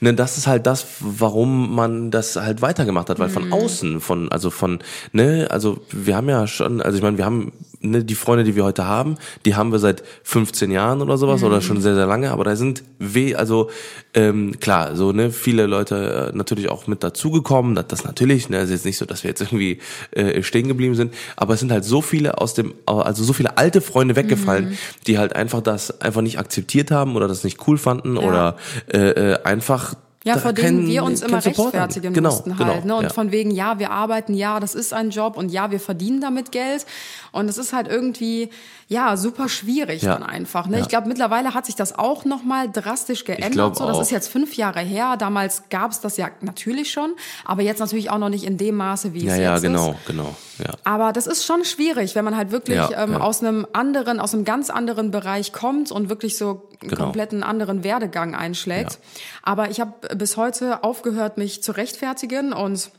Ne, 0.00 0.12
das 0.14 0.38
ist 0.38 0.46
halt 0.46 0.66
das, 0.66 0.86
warum 1.00 1.74
man 1.74 2.10
das 2.10 2.36
halt 2.36 2.62
weitergemacht 2.62 3.08
hat, 3.10 3.18
weil 3.18 3.28
Mhm. 3.28 3.32
von 3.32 3.52
außen, 3.52 4.00
von, 4.00 4.30
also 4.32 4.50
von, 4.50 4.80
ne, 5.12 5.21
also 5.48 5.78
wir 5.90 6.16
haben 6.16 6.28
ja 6.28 6.46
schon, 6.46 6.80
also 6.80 6.96
ich 6.96 7.02
meine, 7.02 7.18
wir 7.18 7.24
haben 7.24 7.52
ne, 7.82 8.04
die 8.04 8.14
Freunde, 8.14 8.44
die 8.44 8.56
wir 8.56 8.64
heute 8.64 8.86
haben, 8.86 9.16
die 9.44 9.54
haben 9.54 9.72
wir 9.72 9.78
seit 9.78 10.02
15 10.22 10.70
Jahren 10.70 11.02
oder 11.02 11.18
sowas 11.18 11.42
oder 11.42 11.60
schon 11.60 11.80
sehr, 11.80 11.94
sehr 11.94 12.06
lange, 12.06 12.30
aber 12.30 12.44
da 12.44 12.56
sind 12.56 12.82
weh, 12.98 13.34
also 13.34 13.70
ähm, 14.14 14.58
klar, 14.60 14.96
so 14.96 15.12
ne, 15.12 15.30
viele 15.30 15.66
Leute 15.66 16.30
äh, 16.32 16.36
natürlich 16.36 16.68
auch 16.68 16.86
mit 16.86 17.02
dazugekommen, 17.02 17.74
das, 17.74 17.86
das 17.88 18.04
natürlich, 18.04 18.48
ne, 18.48 18.58
es 18.58 18.64
ist 18.64 18.70
jetzt 18.70 18.84
nicht 18.84 18.98
so, 18.98 19.04
dass 19.04 19.24
wir 19.24 19.30
jetzt 19.30 19.40
irgendwie 19.40 19.78
äh, 20.12 20.42
stehen 20.42 20.68
geblieben 20.68 20.94
sind, 20.94 21.14
aber 21.36 21.54
es 21.54 21.60
sind 21.60 21.72
halt 21.72 21.84
so 21.84 22.02
viele 22.02 22.38
aus 22.38 22.54
dem, 22.54 22.74
also 22.86 23.24
so 23.24 23.32
viele 23.32 23.58
alte 23.58 23.80
Freunde 23.80 24.16
weggefallen, 24.16 24.78
die 25.06 25.18
halt 25.18 25.34
einfach 25.34 25.60
das 25.60 26.00
einfach 26.00 26.22
nicht 26.22 26.38
akzeptiert 26.38 26.90
haben 26.90 27.16
oder 27.16 27.28
das 27.28 27.44
nicht 27.44 27.66
cool 27.66 27.78
fanden 27.78 28.16
oder 28.16 28.56
äh, 28.92 29.32
äh, 29.32 29.42
einfach 29.44 29.94
Ja, 30.24 30.34
da 30.34 30.40
vor 30.40 30.52
denen 30.52 30.86
wir 30.86 31.02
uns 31.02 31.20
immer 31.20 31.44
rechtfertigen 31.44 32.12
genau, 32.12 32.30
mussten 32.30 32.56
genau, 32.56 32.72
halt. 32.72 32.84
Ne? 32.84 32.94
Und 32.94 33.04
ja. 33.04 33.10
von 33.10 33.32
wegen, 33.32 33.50
ja, 33.50 33.78
wir 33.78 33.90
arbeiten, 33.90 34.34
ja, 34.34 34.60
das 34.60 34.74
ist 34.74 34.92
ein 34.92 35.10
Job 35.10 35.36
und 35.36 35.50
ja, 35.50 35.70
wir 35.70 35.80
verdienen 35.80 36.20
damit 36.20 36.52
Geld. 36.52 36.86
Und 37.32 37.48
es 37.48 37.58
ist 37.58 37.72
halt 37.72 37.88
irgendwie, 37.88 38.50
ja, 38.88 39.16
super 39.16 39.48
schwierig 39.48 40.02
Ja. 40.02 40.14
dann 40.14 40.22
einfach. 40.22 40.66
Ne? 40.68 40.76
Ja. 40.76 40.82
Ich 40.82 40.88
glaube, 40.88 41.08
mittlerweile 41.08 41.54
hat 41.54 41.66
sich 41.66 41.74
das 41.74 41.98
auch 41.98 42.24
nochmal 42.24 42.70
drastisch 42.70 43.24
geändert. 43.24 43.76
so, 43.76 43.86
das 43.86 43.96
auch. 43.96 44.02
ist 44.02 44.10
jetzt 44.10 44.28
fünf 44.28 44.54
Jahre 44.54 44.80
her. 44.80 45.16
Damals 45.18 45.64
gab 45.70 45.90
es 45.92 46.00
das 46.00 46.16
ja 46.18 46.28
natürlich 46.42 46.90
schon, 46.92 47.14
aber 47.44 47.62
jetzt 47.62 47.78
natürlich 47.80 48.10
auch 48.10 48.18
noch 48.18 48.28
nicht 48.28 48.44
in 48.44 48.58
dem 48.58 48.76
Maße, 48.76 49.14
wie 49.14 49.24
ja, 49.24 49.32
es 49.32 49.38
ja, 49.38 49.52
jetzt 49.54 49.62
genau, 49.62 49.92
ist. 49.92 50.06
genau, 50.06 50.36
ja. 50.58 50.70
Aber 50.84 51.12
das 51.12 51.26
ist 51.26 51.44
schon 51.44 51.64
schwierig, 51.64 52.14
wenn 52.14 52.24
man 52.24 52.36
halt 52.36 52.50
wirklich 52.52 52.78
ähm, 52.96 53.16
aus 53.16 53.42
einem 53.42 53.66
anderen, 53.72 54.20
aus 54.20 54.34
einem 54.34 54.44
ganz 54.44 54.68
anderen 54.70 55.10
Bereich 55.10 55.52
kommt 55.52 55.90
und 55.90 56.08
wirklich 56.08 56.36
so 56.36 56.68
einen 56.80 56.90
Genau. 56.90 57.04
kompletten 57.04 57.42
anderen 57.44 57.84
Werdegang 57.84 58.34
einschlägt. 58.34 58.98
Aber 59.42 59.70
ich 59.70 59.80
habe 59.80 59.92
bis 60.16 60.36
heute 60.36 60.82
aufgehört, 60.84 61.38
mich 61.38 61.62
zu 61.62 61.72
rechtfertigen 61.72 62.52
und 62.52 62.90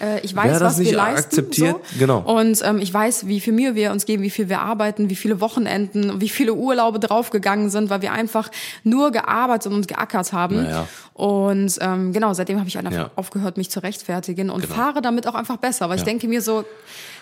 äh, 0.00 0.20
ich 0.20 0.34
weiß, 0.34 0.60
was 0.60 0.78
wir 0.78 0.92
leisten. 0.92 1.26
akzeptiert, 1.26 1.76
so. 1.92 1.98
genau. 1.98 2.18
Und 2.20 2.60
ähm, 2.64 2.78
ich 2.78 2.92
weiß, 2.92 3.26
wie 3.26 3.40
viel 3.40 3.52
Mühe 3.52 3.74
wir 3.74 3.92
uns 3.92 4.04
geben, 4.06 4.22
wie 4.22 4.30
viel 4.30 4.48
wir 4.48 4.60
arbeiten, 4.60 5.10
wie 5.10 5.16
viele 5.16 5.40
Wochenenden, 5.40 6.20
wie 6.20 6.28
viele 6.28 6.54
Urlaube 6.54 6.98
draufgegangen 7.00 7.70
sind, 7.70 7.90
weil 7.90 8.02
wir 8.02 8.12
einfach 8.12 8.50
nur 8.84 9.10
gearbeitet 9.12 9.72
und 9.72 9.88
geackert 9.88 10.32
haben. 10.32 10.62
Naja. 10.64 10.88
Und 11.14 11.76
ähm, 11.80 12.12
genau, 12.12 12.34
seitdem 12.34 12.58
habe 12.58 12.68
ich 12.68 12.76
einfach 12.78 12.92
Ja. 12.92 13.10
aufgehört, 13.16 13.56
mich 13.56 13.70
zu 13.70 13.82
rechtfertigen 13.82 14.50
und 14.50 14.62
Genau. 14.62 14.74
fahre 14.74 15.02
damit 15.02 15.26
auch 15.26 15.34
einfach 15.34 15.56
besser. 15.56 15.88
Weil 15.88 15.96
ich 15.96 16.02
Ja. 16.02 16.06
denke 16.06 16.28
mir 16.28 16.42
so, 16.42 16.64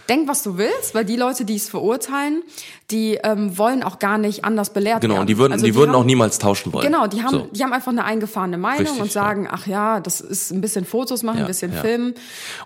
denk, 0.08 0.28
was 0.28 0.42
du 0.42 0.56
willst, 0.58 0.94
weil 0.94 1.04
die 1.04 1.16
Leute, 1.16 1.44
die 1.44 1.56
es 1.56 1.68
verurteilen, 1.68 2.42
die 2.90 3.18
ähm, 3.24 3.56
wollen 3.56 3.82
auch 3.82 3.98
gar 3.98 4.18
nicht 4.18 4.44
anders 4.44 4.70
belehrt 4.70 5.00
Genau, 5.00 5.14
werden. 5.14 5.22
und 5.22 5.26
die 5.30 5.38
würden, 5.38 5.52
Also 5.54 5.64
die, 5.64 5.74
würden 5.74 5.92
haben, 5.92 6.00
auch 6.00 6.04
niemals 6.04 6.38
tauschen 6.38 6.72
wollen. 6.72 6.84
Genau, 6.84 7.06
die 7.06 7.22
haben, 7.22 7.30
So. 7.32 7.48
die 7.50 7.62
haben 7.64 7.72
einfach 7.72 7.92
eine 7.92 8.04
eingefahrene 8.04 8.58
Meinung 8.58 8.80
Richtig, 8.82 9.00
und 9.00 9.10
sagen, 9.10 9.48
ach 9.50 9.66
ja, 9.66 10.00
das 10.00 10.20
ist 10.20 10.50
ein 10.52 10.60
bisschen 10.60 10.84
Fotos 10.84 11.22
machen, 11.22 11.38
Ja, 11.38 11.44
ein 11.44 11.48
bisschen 11.48 11.72
ja. 11.72 11.80
filmen. 11.80 12.14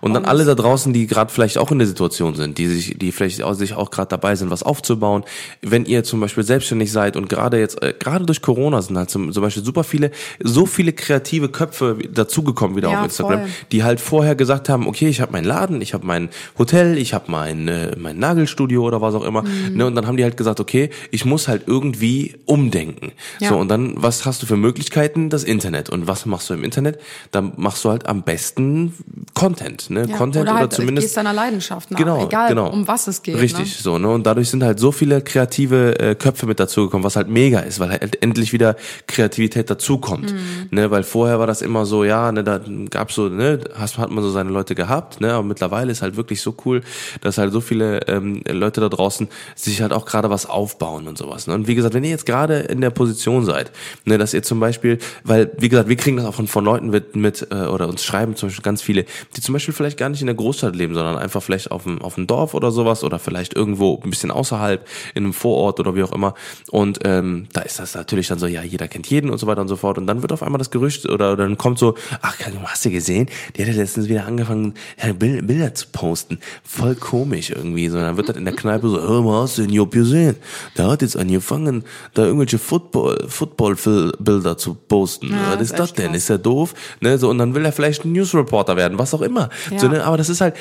Und 0.01 0.13
dann 0.13 0.25
alle 0.25 0.43
da 0.43 0.55
draußen, 0.55 0.91
die 0.91 1.07
gerade 1.07 1.31
vielleicht 1.31 1.57
auch 1.57 1.71
in 1.71 1.79
der 1.79 1.87
Situation 1.87 2.35
sind, 2.35 2.57
die 2.57 2.67
sich, 2.67 2.97
die 2.97 3.11
vielleicht 3.13 3.41
auch, 3.43 3.53
sich 3.53 3.73
auch 3.75 3.91
gerade 3.91 4.09
dabei 4.09 4.35
sind, 4.35 4.49
was 4.51 4.61
aufzubauen. 4.61 5.23
Wenn 5.61 5.85
ihr 5.85 6.03
zum 6.03 6.19
Beispiel 6.19 6.43
selbstständig 6.43 6.91
seid 6.91 7.15
und 7.15 7.29
gerade 7.29 7.57
jetzt, 7.57 7.81
äh, 7.81 7.93
gerade 7.97 8.25
durch 8.25 8.41
Corona 8.41 8.81
sind 8.81 8.97
halt 8.97 9.09
zum, 9.09 9.31
zum 9.31 9.41
Beispiel 9.41 9.63
super 9.63 9.85
viele, 9.85 10.11
so 10.43 10.65
viele 10.65 10.91
kreative 10.91 11.47
Köpfe 11.47 11.97
dazugekommen 12.11 12.75
wieder 12.75 12.91
Ja, 12.91 12.99
auf 12.99 13.05
Instagram, 13.05 13.39
voll. 13.41 13.49
die 13.71 13.83
halt 13.85 14.01
vorher 14.01 14.35
gesagt 14.35 14.67
haben, 14.67 14.85
okay, 14.87 15.07
ich 15.07 15.21
habe 15.21 15.31
meinen 15.31 15.45
Laden, 15.45 15.81
ich 15.81 15.93
habe 15.93 16.05
mein 16.05 16.27
Hotel, 16.57 16.97
ich 16.97 17.13
habe 17.13 17.31
mein, 17.31 17.69
äh, 17.69 17.95
mein 17.97 18.19
Nagelstudio 18.19 18.83
oder 18.83 18.99
was 19.01 19.15
auch 19.15 19.23
immer. 19.23 19.43
Mhm. 19.43 19.77
Ne, 19.77 19.85
und 19.85 19.95
dann 19.95 20.08
haben 20.09 20.17
die 20.17 20.23
halt 20.23 20.35
gesagt, 20.35 20.59
okay, 20.59 20.89
ich 21.11 21.23
muss 21.23 21.47
halt 21.47 21.63
irgendwie 21.67 22.35
umdenken. 22.45 23.13
Ja. 23.39 23.49
So, 23.49 23.57
und 23.57 23.69
dann, 23.69 23.93
was 23.95 24.25
hast 24.25 24.41
du 24.41 24.45
für 24.45 24.57
Möglichkeiten? 24.57 25.29
Das 25.29 25.43
Internet. 25.43 25.89
Und 25.89 26.07
was 26.07 26.25
machst 26.25 26.49
du 26.49 26.53
im 26.53 26.63
Internet? 26.63 26.99
Dann 27.31 27.53
machst 27.55 27.85
du 27.85 27.89
halt 27.89 28.07
am 28.07 28.23
besten 28.23 28.93
Content, 29.33 29.89
ne? 29.89 30.05
Ja, 30.07 30.17
Content 30.17 30.43
oder, 30.43 30.51
oder, 30.51 30.59
halt, 30.61 30.73
zumindest 30.73 31.07
gehst 31.07 31.17
deiner 31.17 31.33
Leidenschaft 31.33 31.91
nach, 31.91 31.97
genau, 31.97 32.25
egal 32.25 32.49
genau. 32.49 32.69
um 32.69 32.87
was 32.87 33.07
es 33.07 33.21
geht. 33.21 33.37
Richtig, 33.37 33.59
Ne? 33.59 33.81
so, 33.81 33.97
ne? 33.97 34.09
Und 34.09 34.25
dadurch 34.25 34.49
sind 34.49 34.63
halt 34.63 34.79
so 34.79 34.91
viele 34.91 35.21
kreative 35.21 35.99
äh, 35.99 36.15
Köpfe 36.15 36.45
mit 36.45 36.59
dazugekommen, 36.59 37.03
was 37.03 37.15
halt 37.15 37.29
mega 37.29 37.59
ist, 37.59 37.79
weil 37.79 37.91
halt 37.91 38.21
endlich 38.21 38.51
wieder 38.51 38.75
Kreativität 39.07 39.69
dazukommt. 39.69 40.33
Mhm. 40.33 40.67
Ne? 40.71 40.91
Weil 40.91 41.03
vorher 41.03 41.39
war 41.39 41.47
das 41.47 41.61
immer 41.61 41.85
so, 41.85 42.03
ja, 42.03 42.31
ne, 42.31 42.43
da 42.43 42.59
gab's 42.89 43.15
so, 43.15 43.29
ne, 43.29 43.59
hast, 43.77 43.97
hat 43.97 44.11
man 44.11 44.23
so 44.23 44.31
seine 44.31 44.49
Leute 44.49 44.75
gehabt, 44.75 45.21
ne? 45.21 45.33
Aber 45.33 45.43
mittlerweile 45.43 45.91
ist 45.91 46.01
halt 46.01 46.17
wirklich 46.17 46.41
so 46.41 46.55
cool, 46.65 46.81
dass 47.21 47.37
halt 47.37 47.53
so 47.53 47.61
viele 47.61 48.07
ähm, 48.07 48.41
Leute 48.47 48.81
da 48.81 48.89
draußen 48.89 49.27
sich 49.55 49.81
halt 49.81 49.93
auch 49.93 49.98
gerade 50.05 50.29
was 50.29 50.45
aufbauen 50.45 51.07
und 51.07 51.17
sowas. 51.17 51.47
Ne? 51.47 51.53
Und 51.53 51.67
wie 51.67 51.75
gesagt, 51.75 51.93
wenn 51.93 52.03
ihr 52.03 52.09
jetzt 52.09 52.25
gerade 52.25 52.59
in 52.59 52.81
der 52.81 52.89
Position 52.89 53.45
seid, 53.45 53.71
ne, 54.05 54.17
dass 54.17 54.33
ihr 54.33 54.43
zum 54.43 54.59
Beispiel, 54.59 54.99
weil, 55.23 55.51
wie 55.57 55.69
gesagt, 55.69 55.89
wir 55.89 55.95
kriegen 55.95 56.17
das 56.17 56.25
auch 56.25 56.33
von, 56.33 56.47
von 56.47 56.65
Leuten 56.65 56.89
mit, 56.89 57.15
mit 57.15 57.47
äh, 57.51 57.65
oder 57.65 57.87
uns 57.87 58.03
schreiben 58.03 58.35
zum 58.35 58.49
Beispiel 58.49 58.63
ganz 58.63 58.81
viele, 58.81 59.05
die 59.35 59.41
zum 59.41 59.53
Beispiel 59.53 59.73
vielleicht 59.73 59.97
gar 59.97 60.09
nicht 60.09 60.21
in 60.21 60.27
der 60.27 60.35
Großstadt 60.35 60.75
leben, 60.75 60.93
sondern 60.93 61.17
einfach 61.17 61.41
vielleicht 61.41 61.71
auf 61.71 61.83
dem, 61.83 62.01
auf 62.01 62.15
dem 62.15 62.27
Dorf 62.27 62.53
oder 62.53 62.71
sowas 62.71 63.03
oder 63.03 63.19
vielleicht 63.19 63.55
irgendwo 63.55 63.99
ein 64.03 64.09
bisschen 64.09 64.31
außerhalb, 64.31 64.85
in 65.15 65.23
einem 65.23 65.33
Vorort 65.33 65.79
oder 65.79 65.95
wie 65.95 66.03
auch 66.03 66.11
immer. 66.11 66.33
Und 66.69 66.99
ähm, 67.03 67.47
da 67.53 67.61
ist 67.61 67.79
das 67.79 67.95
natürlich 67.95 68.27
dann 68.27 68.39
so, 68.39 68.47
ja, 68.47 68.63
jeder 68.63 68.87
kennt 68.87 69.07
jeden 69.07 69.29
und 69.29 69.37
so 69.37 69.47
weiter 69.47 69.61
und 69.61 69.67
so 69.67 69.75
fort. 69.75 69.97
Und 69.97 70.07
dann 70.07 70.21
wird 70.21 70.31
auf 70.31 70.43
einmal 70.43 70.59
das 70.59 70.71
Gerücht 70.71 71.07
oder, 71.07 71.33
oder 71.33 71.43
dann 71.43 71.57
kommt 71.57 71.79
so, 71.79 71.95
ach, 72.21 72.35
hast 72.65 72.85
du 72.85 72.91
gesehen? 72.91 73.27
Die 73.55 73.61
hat 73.61 73.69
ja 73.69 73.75
letztens 73.75 74.09
wieder 74.09 74.25
angefangen, 74.25 74.73
Bilder 75.17 75.73
zu 75.73 75.87
posten. 75.91 76.39
Voll 76.63 76.95
komisch 76.95 77.49
irgendwie. 77.49 77.89
So, 77.89 77.97
dann 77.97 78.17
wird 78.17 78.29
das 78.29 78.37
in 78.37 78.45
der 78.45 78.55
Kneipe 78.55 78.89
so, 78.89 79.01
hör 79.01 79.21
mal, 79.21 79.43
hast 79.43 79.57
du 79.57 79.63
Job 79.89 79.91
gesehen? 79.91 80.35
Der 80.77 80.87
hat 80.87 81.01
jetzt 81.01 81.17
angefangen, 81.17 81.83
da 82.13 82.23
irgendwelche 82.23 82.57
Football, 82.59 83.25
Football-Bilder 83.27 84.57
zu 84.57 84.75
posten. 84.75 85.29
Ja, 85.29 85.53
Was 85.53 85.61
ist 85.61 85.71
ist 85.71 85.79
das 85.79 85.93
denn? 85.93 86.07
krass. 86.07 86.17
Ist 86.17 86.29
er 86.29 86.37
doof? 86.37 86.73
Ne, 87.01 87.17
so, 87.17 87.29
und 87.29 87.37
dann 87.37 87.55
will 87.55 87.65
er 87.65 87.71
vielleicht 87.71 88.05
ein 88.05 88.11
Newsreporter 88.11 88.75
werden, 88.75 88.97
was 88.97 89.13
auch 89.13 89.21
immer. 89.21 89.49
Ja. 89.71 89.79
So, 89.79 89.87
ne, 89.87 90.03
aber 90.03 90.17
das 90.17 90.29
ist 90.29 90.41
halt, 90.41 90.55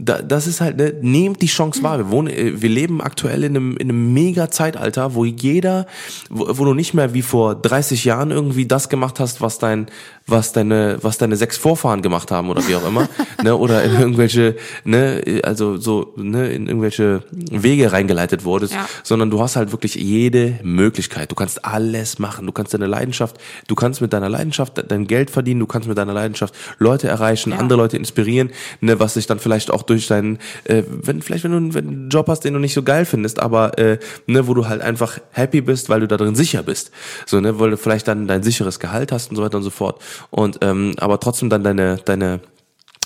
da, 0.00 0.22
das 0.22 0.46
ist 0.46 0.60
halt, 0.60 0.76
ne, 0.76 0.94
nehmt 1.02 1.42
die 1.42 1.46
Chance 1.46 1.82
wahr. 1.82 1.98
Wir 1.98 2.10
wohnen, 2.10 2.28
äh, 2.28 2.60
wir 2.62 2.68
leben 2.68 3.00
aktuell 3.00 3.42
in 3.44 3.56
einem, 3.56 3.76
in 3.76 3.88
einem 3.90 4.12
mega 4.12 4.50
Zeitalter, 4.50 5.14
wo 5.14 5.24
jeder, 5.24 5.86
wo, 6.30 6.46
wo 6.58 6.64
du 6.64 6.74
nicht 6.74 6.94
mehr 6.94 7.14
wie 7.14 7.22
vor 7.22 7.54
30 7.56 8.04
Jahren 8.04 8.30
irgendwie 8.30 8.66
das 8.66 8.88
gemacht 8.88 9.18
hast, 9.18 9.40
was 9.40 9.58
dein, 9.58 9.86
was 10.26 10.52
deine, 10.52 10.98
was 11.02 11.18
deine 11.18 11.36
sechs 11.36 11.56
Vorfahren 11.56 12.02
gemacht 12.02 12.30
haben 12.30 12.48
oder 12.50 12.66
wie 12.68 12.76
auch 12.76 12.86
immer, 12.86 13.08
ne, 13.42 13.56
oder 13.56 13.82
in 13.82 13.98
irgendwelche, 13.98 14.56
ne, 14.84 15.40
also 15.42 15.78
so, 15.78 16.12
ne, 16.16 16.48
in 16.50 16.66
irgendwelche 16.68 17.22
Wege 17.32 17.90
reingeleitet 17.92 18.44
wurdest, 18.44 18.74
Ja. 18.74 18.88
sondern 19.02 19.30
du 19.30 19.40
hast 19.40 19.56
halt 19.56 19.72
wirklich 19.72 19.96
jede 19.96 20.60
Möglichkeit. 20.62 21.30
Du 21.30 21.34
kannst 21.34 21.64
alles 21.64 22.18
machen. 22.20 22.46
Du 22.46 22.52
kannst 22.52 22.72
deine 22.72 22.86
Leidenschaft, 22.86 23.36
du 23.66 23.74
kannst 23.74 24.00
mit 24.00 24.12
deiner 24.12 24.28
Leidenschaft 24.28 24.74
dein 24.90 25.06
Geld 25.08 25.30
verdienen, 25.30 25.58
du 25.60 25.66
kannst 25.66 25.88
mit 25.88 25.98
deiner 25.98 26.12
Leidenschaft 26.12 26.54
Leute 26.78 27.08
erreichen, 27.08 27.50
Ja. 27.50 27.58
andere 27.58 27.78
Leute 27.78 27.96
inspirieren, 27.96 28.50
ne, 28.80 29.00
was 29.00 29.14
sich 29.14 29.26
dann 29.26 29.38
vielleicht 29.40 29.72
auch 29.72 29.82
durch 29.88 30.06
deinen, 30.06 30.38
äh, 30.64 30.82
wenn 30.88 31.22
vielleicht 31.22 31.44
wenn 31.44 31.52
du, 31.70 31.74
wenn 31.74 31.84
du 31.84 31.90
einen 31.92 32.08
Job 32.10 32.28
hast, 32.28 32.40
den 32.44 32.54
du 32.54 32.60
nicht 32.60 32.74
so 32.74 32.82
geil 32.82 33.04
findest, 33.04 33.40
aber 33.40 33.78
äh, 33.78 33.98
ne, 34.26 34.46
wo 34.46 34.54
du 34.54 34.68
halt 34.68 34.82
einfach 34.82 35.18
happy 35.32 35.60
bist, 35.60 35.88
weil 35.88 36.00
du 36.00 36.08
da 36.08 36.16
drin 36.16 36.34
sicher 36.34 36.62
bist, 36.62 36.90
so 37.26 37.40
ne, 37.40 37.58
weil 37.58 37.70
du 37.70 37.76
vielleicht 37.76 38.08
dann 38.08 38.26
dein 38.28 38.42
sicheres 38.42 38.78
Gehalt 38.80 39.12
hast 39.12 39.30
und 39.30 39.36
so 39.36 39.42
weiter 39.42 39.56
und 39.58 39.64
so 39.64 39.70
fort 39.70 40.00
und 40.30 40.58
ähm, 40.62 40.94
aber 40.98 41.20
trotzdem 41.20 41.50
dann 41.50 41.62
deine 41.64 41.96
deine 42.04 42.40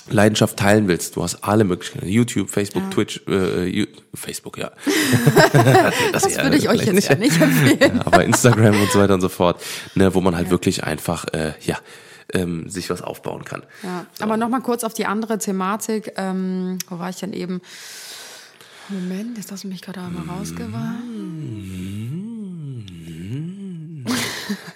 Leidenschaft 0.09 0.57
teilen 0.57 0.89
willst, 0.89 1.15
du 1.15 1.23
hast 1.23 1.45
alle 1.45 1.63
Möglichkeiten. 1.63 2.09
YouTube, 2.09 2.49
Facebook, 2.49 2.91
Twitch, 2.91 3.21
äh, 3.25 3.63
You- 3.67 3.87
Facebook, 4.13 4.57
ja. 4.57 4.71
Das 6.11 6.25
eher 6.25 6.43
würde 6.43 6.57
ich 6.57 6.67
euch 6.67 6.85
jetzt 6.85 7.07
ja 7.07 7.15
nicht 7.15 7.39
empfehlen. 7.41 7.95
ja, 7.95 8.01
aber 8.05 8.25
Instagram 8.25 8.79
und 8.81 8.91
so 8.91 8.99
weiter 8.99 9.13
und 9.13 9.21
so 9.21 9.29
fort, 9.29 9.61
ne, 9.95 10.13
wo 10.13 10.19
man 10.19 10.35
halt 10.35 10.49
wirklich 10.49 10.83
einfach, 10.83 11.25
äh, 11.33 11.53
ja, 11.61 11.77
ähm, 12.31 12.69
sich 12.69 12.89
was 12.89 13.01
aufbauen 13.01 13.43
kann. 13.43 13.63
Ja, 13.83 14.05
aber 14.19 14.37
nochmal 14.37 14.61
kurz 14.61 14.83
auf 14.83 14.93
die 14.93 15.05
andere 15.05 15.37
Thematik. 15.37 16.13
Ähm, 16.17 16.77
wo 16.89 16.99
war 16.99 17.09
ich 17.09 17.17
denn 17.17 17.33
eben? 17.33 17.61
Moment, 18.89 19.37
jetzt 19.37 19.51
hast 19.51 19.63
du 19.63 19.67
mich 19.69 19.81
gerade 19.81 20.01
einmal 20.01 20.25
rausgewarnt. 20.37 22.12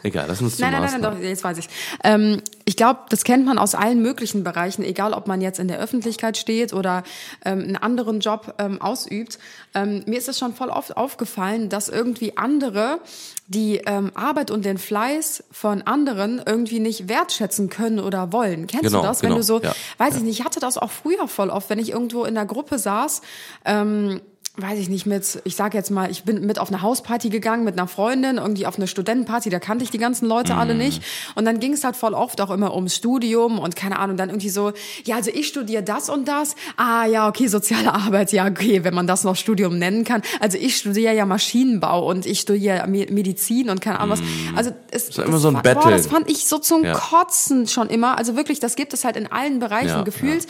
Egal, 0.03 0.25
lass 0.27 0.41
uns 0.41 0.55
zum 0.57 0.63
Nein, 0.63 0.71
nein, 0.73 0.81
nein, 0.81 0.91
Maßnahmen. 0.93 1.19
doch, 1.21 1.27
jetzt 1.27 1.43
weiß 1.43 1.57
ich. 1.57 1.69
Ähm, 2.03 2.41
ich 2.65 2.75
glaube, 2.75 3.01
das 3.09 3.23
kennt 3.23 3.45
man 3.45 3.57
aus 3.57 3.75
allen 3.75 4.01
möglichen 4.01 4.43
Bereichen, 4.43 4.83
egal 4.83 5.13
ob 5.13 5.27
man 5.27 5.41
jetzt 5.41 5.59
in 5.59 5.67
der 5.67 5.79
Öffentlichkeit 5.79 6.37
steht 6.37 6.73
oder 6.73 7.03
ähm, 7.45 7.59
einen 7.59 7.75
anderen 7.77 8.19
Job 8.19 8.55
ähm, 8.59 8.81
ausübt. 8.81 9.39
Ähm, 9.73 10.03
mir 10.05 10.17
ist 10.17 10.27
es 10.27 10.37
schon 10.39 10.53
voll 10.53 10.69
oft 10.69 10.97
aufgefallen, 10.97 11.69
dass 11.69 11.89
irgendwie 11.89 12.37
andere 12.37 12.99
die 13.47 13.77
ähm, 13.85 14.11
Arbeit 14.13 14.51
und 14.51 14.65
den 14.65 14.77
Fleiß 14.77 15.45
von 15.51 15.81
anderen 15.83 16.41
irgendwie 16.45 16.79
nicht 16.81 17.07
wertschätzen 17.07 17.69
können 17.69 17.99
oder 17.99 18.33
wollen. 18.33 18.67
Kennst 18.67 18.83
Genau, 18.87 19.01
du 19.01 19.07
das? 19.07 19.21
Wenn 19.21 19.29
genau, 19.29 19.39
du 19.39 19.43
so, 19.43 19.61
ja, 19.61 19.73
weiß 19.97 20.17
ich 20.17 20.23
nicht, 20.23 20.39
ich 20.39 20.45
hatte 20.45 20.59
das 20.59 20.77
auch 20.77 20.91
früher 20.91 21.27
voll 21.29 21.49
oft, 21.49 21.69
wenn 21.69 21.79
ich 21.79 21.91
irgendwo 21.91 22.25
in 22.25 22.35
der 22.35 22.45
Gruppe 22.45 22.77
saß, 22.77 23.21
ähm, 23.63 24.19
weiß 24.59 24.79
ich 24.79 24.89
nicht, 24.89 25.05
mit, 25.05 25.39
ich 25.43 25.55
sag 25.55 25.75
jetzt 25.75 25.91
mal, 25.91 26.09
ich 26.09 26.23
bin 26.23 26.43
mit 26.43 26.57
auf 26.57 26.69
eine 26.69 26.81
Hausparty 26.81 27.29
gegangen 27.29 27.63
mit 27.63 27.77
einer 27.77 27.87
Freundin, 27.87 28.37
irgendwie 28.37 28.65
auf 28.65 28.77
eine 28.77 28.87
Studentenparty, 28.87 29.51
da 29.51 29.59
kannte 29.59 29.83
ich 29.83 29.91
die 29.91 29.99
ganzen 29.99 30.27
Leute 30.27 30.55
alle 30.55 30.73
Mhm. 30.73 30.79
nicht. 30.79 31.03
Und 31.35 31.45
dann 31.45 31.59
ging 31.59 31.73
es 31.73 31.83
halt 31.83 31.95
voll 31.95 32.15
oft 32.15 32.41
auch 32.41 32.49
immer 32.49 32.73
ums 32.73 32.95
Studium 32.95 33.59
und 33.59 33.75
keine 33.75 33.99
Ahnung, 33.99 34.17
dann 34.17 34.29
irgendwie 34.29 34.49
so, 34.49 34.73
ja, 35.05 35.15
also 35.17 35.29
ich 35.31 35.47
studiere 35.47 35.83
das 35.83 36.09
und 36.09 36.27
das. 36.27 36.55
Ah 36.75 37.05
ja, 37.05 37.27
okay, 37.27 37.47
soziale 37.47 37.93
Arbeit, 37.93 38.31
ja, 38.31 38.47
okay, 38.47 38.83
wenn 38.83 38.95
man 38.95 39.05
das 39.05 39.23
noch 39.23 39.35
Studium 39.35 39.77
nennen 39.77 40.03
kann. 40.03 40.23
Also 40.39 40.57
ich 40.57 40.75
studiere 40.77 41.13
ja 41.13 41.25
Maschinenbau 41.27 42.09
und 42.09 42.25
ich 42.25 42.39
studiere 42.39 42.87
Me- 42.87 43.05
Medizin 43.11 43.69
und 43.69 43.79
keine 43.79 43.99
Ahnung 43.99 44.17
was. 44.17 44.57
Also 44.57 44.71
es 44.89 45.09
ist 45.09 45.19
immer 45.19 45.37
so 45.37 45.49
ein 45.49 45.53
war- 45.53 45.61
Battle. 45.61 45.81
Boah, 45.83 45.91
das 45.91 46.07
fand 46.07 46.31
ich 46.31 46.47
so 46.47 46.57
zum 46.57 46.83
Ja. 46.83 46.93
Kotzen 46.93 47.67
schon 47.67 47.89
immer. 47.89 48.17
Also 48.17 48.35
wirklich, 48.35 48.59
das 48.59 48.75
gibt 48.75 48.93
es 48.93 49.05
halt 49.05 49.17
in 49.17 49.31
allen 49.31 49.59
Bereichen. 49.59 49.89
Ja, 49.89 50.01
Gefühlt 50.01 50.47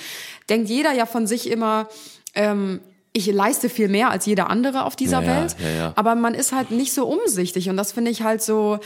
denkt 0.50 0.70
jeder 0.70 0.94
ja 0.94 1.06
von 1.06 1.28
sich 1.28 1.50
immer, 1.52 1.90
ähm, 2.36 2.80
ich 3.18 3.26
leiste 3.28 3.70
viel 3.70 3.88
mehr 3.90 4.12
als 4.12 4.26
jeder 4.26 4.50
andere 4.50 4.86
auf 4.86 4.96
dieser 4.96 5.22
Ja, 5.24 5.42
Welt. 5.42 5.56
ja, 5.60 5.70
ja. 5.70 5.94
Aber 5.96 6.16
man 6.16 6.34
ist 6.34 6.52
halt 6.52 6.72
nicht 6.72 6.94
so 6.94 7.08
umsichtig 7.08 7.70
und 7.70 7.78
das 7.78 7.92
finde 7.92 8.12
ich 8.12 8.22
halt 8.22 8.42
so, 8.42 8.80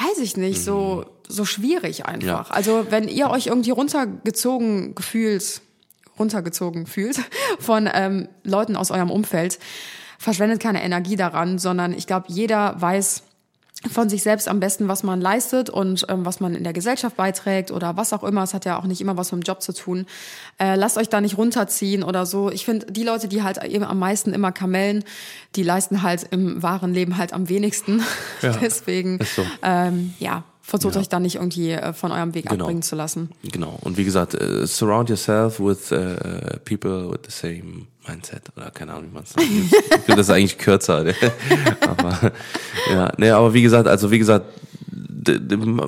weiß 0.00 0.18
ich 0.22 0.36
nicht, 0.36 0.62
so, 0.62 1.06
so 1.28 1.44
schwierig 1.44 2.04
einfach. 2.06 2.50
Also 2.50 2.86
wenn 2.90 3.08
ihr 3.08 3.30
euch 3.30 3.46
irgendwie 3.46 3.70
runtergezogen 3.70 4.94
gefühlt, 4.94 5.60
runtergezogen 6.18 6.86
fühlt 6.86 7.20
von 7.58 7.88
ähm, 7.92 8.28
Leuten 8.42 8.76
aus 8.76 8.90
eurem 8.90 9.10
Umfeld, 9.10 9.58
verschwendet 10.18 10.60
keine 10.60 10.82
Energie 10.82 11.16
daran, 11.16 11.58
sondern 11.58 11.92
ich 11.92 12.06
glaube, 12.06 12.26
jeder 12.28 12.80
weiß, 12.80 13.22
von 13.90 14.08
sich 14.08 14.22
selbst 14.22 14.48
am 14.48 14.58
besten, 14.58 14.88
was 14.88 15.02
man 15.02 15.20
leistet 15.20 15.68
und 15.70 16.06
ähm, 16.08 16.24
was 16.24 16.40
man 16.40 16.54
in 16.54 16.64
der 16.64 16.72
Gesellschaft 16.72 17.16
beiträgt 17.16 17.70
oder 17.70 17.96
was 17.96 18.12
auch 18.12 18.24
immer. 18.24 18.42
Es 18.42 18.54
hat 18.54 18.64
ja 18.64 18.78
auch 18.78 18.84
nicht 18.84 19.00
immer 19.00 19.16
was 19.16 19.30
mit 19.32 19.42
dem 19.42 19.46
Job 19.46 19.62
zu 19.62 19.72
tun. 19.74 20.06
Äh, 20.58 20.76
lasst 20.76 20.96
euch 20.96 21.08
da 21.08 21.20
nicht 21.20 21.36
runterziehen 21.38 22.02
oder 22.02 22.24
so. 22.26 22.50
Ich 22.50 22.64
finde, 22.64 22.86
die 22.90 23.04
Leute, 23.04 23.28
die 23.28 23.42
halt 23.42 23.62
eben 23.62 23.84
am 23.84 23.98
meisten 23.98 24.32
immer 24.32 24.50
kamellen, 24.50 25.04
die 25.56 25.62
leisten 25.62 26.02
halt 26.02 26.26
im 26.30 26.62
wahren 26.62 26.94
Leben 26.94 27.16
halt 27.18 27.32
am 27.32 27.48
wenigsten. 27.48 28.02
Ja, 28.42 28.52
Deswegen, 28.60 29.18
so. 29.36 29.44
ähm, 29.62 30.14
ja, 30.18 30.44
versucht 30.62 30.96
euch 30.96 31.08
da 31.08 31.20
nicht 31.20 31.36
irgendwie 31.36 31.70
äh, 31.72 31.92
von 31.92 32.12
eurem 32.12 32.34
Weg 32.34 32.48
Genau. 32.48 32.64
abbringen 32.64 32.82
zu 32.82 32.96
lassen. 32.96 33.30
Genau. 33.52 33.78
Und 33.82 33.96
wie 33.98 34.04
gesagt, 34.04 34.34
äh, 34.34 34.66
surround 34.66 35.08
yourself 35.10 35.60
with 35.60 35.90
äh, 35.92 36.58
people 36.64 37.10
with 37.10 37.20
the 37.28 37.30
same 37.30 37.86
mindset. 38.08 38.42
Oder 38.56 38.70
keine 38.70 38.92
Ahnung, 38.92 39.10
wie 39.10 39.14
man 39.14 39.24
es 39.24 39.32
sagt. 39.32 39.46
Ich 39.46 40.04
finde 40.04 40.16
das 40.16 40.30
eigentlich 40.30 40.58
kürzer. 40.58 41.04
Ne? 41.04 41.14
aber 41.80 42.32
ja, 42.90 43.12
ne, 43.16 43.34
aber 43.34 43.54
wie 43.54 43.62
gesagt, 43.62 43.88
also 43.88 44.10
wie 44.10 44.18
gesagt, 44.18 44.46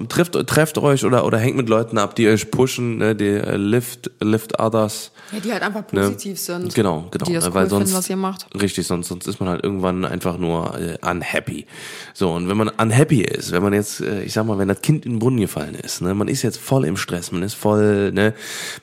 trifft, 0.09 0.35
trefft 0.47 0.79
euch 0.79 1.05
oder, 1.05 1.25
oder 1.25 1.39
hängt 1.39 1.57
mit 1.57 1.69
Leuten 1.69 1.99
ab, 1.99 2.15
die 2.17 2.29
euch 2.29 2.51
pushen, 2.51 2.99
ne, 2.99 3.15
die 3.15 3.27
äh, 3.27 3.57
lift, 3.57 4.11
lift 4.21 4.59
others. 4.59 5.13
Ja, 5.33 5.41
die 5.41 5.53
halt 5.53 5.63
einfach 5.63 5.87
positiv 5.87 6.39
sind. 6.39 6.75
Genau, 6.75 7.07
genau. 7.11 7.27
Die 7.27 7.35
das 7.35 7.45
ne, 7.45 7.51
cool 7.51 7.55
weil 7.55 7.69
sonst, 7.69 7.91
finden, 7.91 7.99
was 7.99 8.11
ihr 8.11 8.17
macht. 8.17 8.47
Richtig, 8.61 8.87
sonst, 8.87 9.09
sonst 9.09 9.27
ist 9.27 9.41
man 9.41 9.49
halt 9.51 9.63
irgendwann 9.63 10.05
einfach 10.05 10.39
nur 10.39 10.79
äh, 10.79 10.99
unhappy. 11.07 11.67
So, 12.15 12.33
und 12.33 12.49
wenn 12.49 12.57
man 12.57 12.69
unhappy 12.69 13.23
ist, 13.23 13.53
wenn 13.53 13.63
man 13.63 13.73
jetzt, 13.73 14.01
äh, 14.01 14.23
ich 14.23 14.33
sag 14.33 14.47
mal, 14.47 14.59
wenn 14.59 14.69
das 14.69 14.81
Kind 14.81 15.05
in 15.05 15.13
den 15.13 15.19
Brunnen 15.19 15.41
gefallen 15.41 15.75
ist, 15.75 16.01
ne, 16.01 16.15
man 16.15 16.29
ist 16.29 16.43
jetzt 16.43 16.59
voll 16.59 16.85
im 16.85 16.97
Stress, 16.97 17.33
man 17.33 17.43
ist 17.43 17.55
voll, 17.55 18.13
ne, 18.13 18.35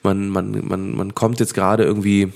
man, 0.04 0.30
man, 0.30 0.66
man, 0.68 0.96
man 0.96 1.16
kommt 1.16 1.40
jetzt 1.40 1.54
gerade 1.54 1.84
irgendwie, 1.84 2.32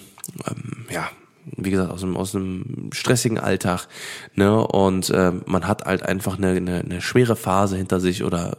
ähm, 0.47 0.78
ja, 0.91 1.09
wie 1.57 1.71
gesagt, 1.71 1.91
aus 1.91 2.03
einem, 2.03 2.17
aus 2.17 2.35
einem 2.35 2.89
stressigen 2.93 3.39
Alltag, 3.39 3.87
ne, 4.35 4.65
und 4.65 5.09
äh, 5.09 5.31
man 5.45 5.67
hat 5.67 5.85
halt 5.85 6.03
einfach 6.03 6.37
eine, 6.37 6.49
eine, 6.49 6.79
eine 6.79 7.01
schwere 7.01 7.35
Phase 7.35 7.77
hinter 7.77 7.99
sich 7.99 8.23
oder 8.23 8.57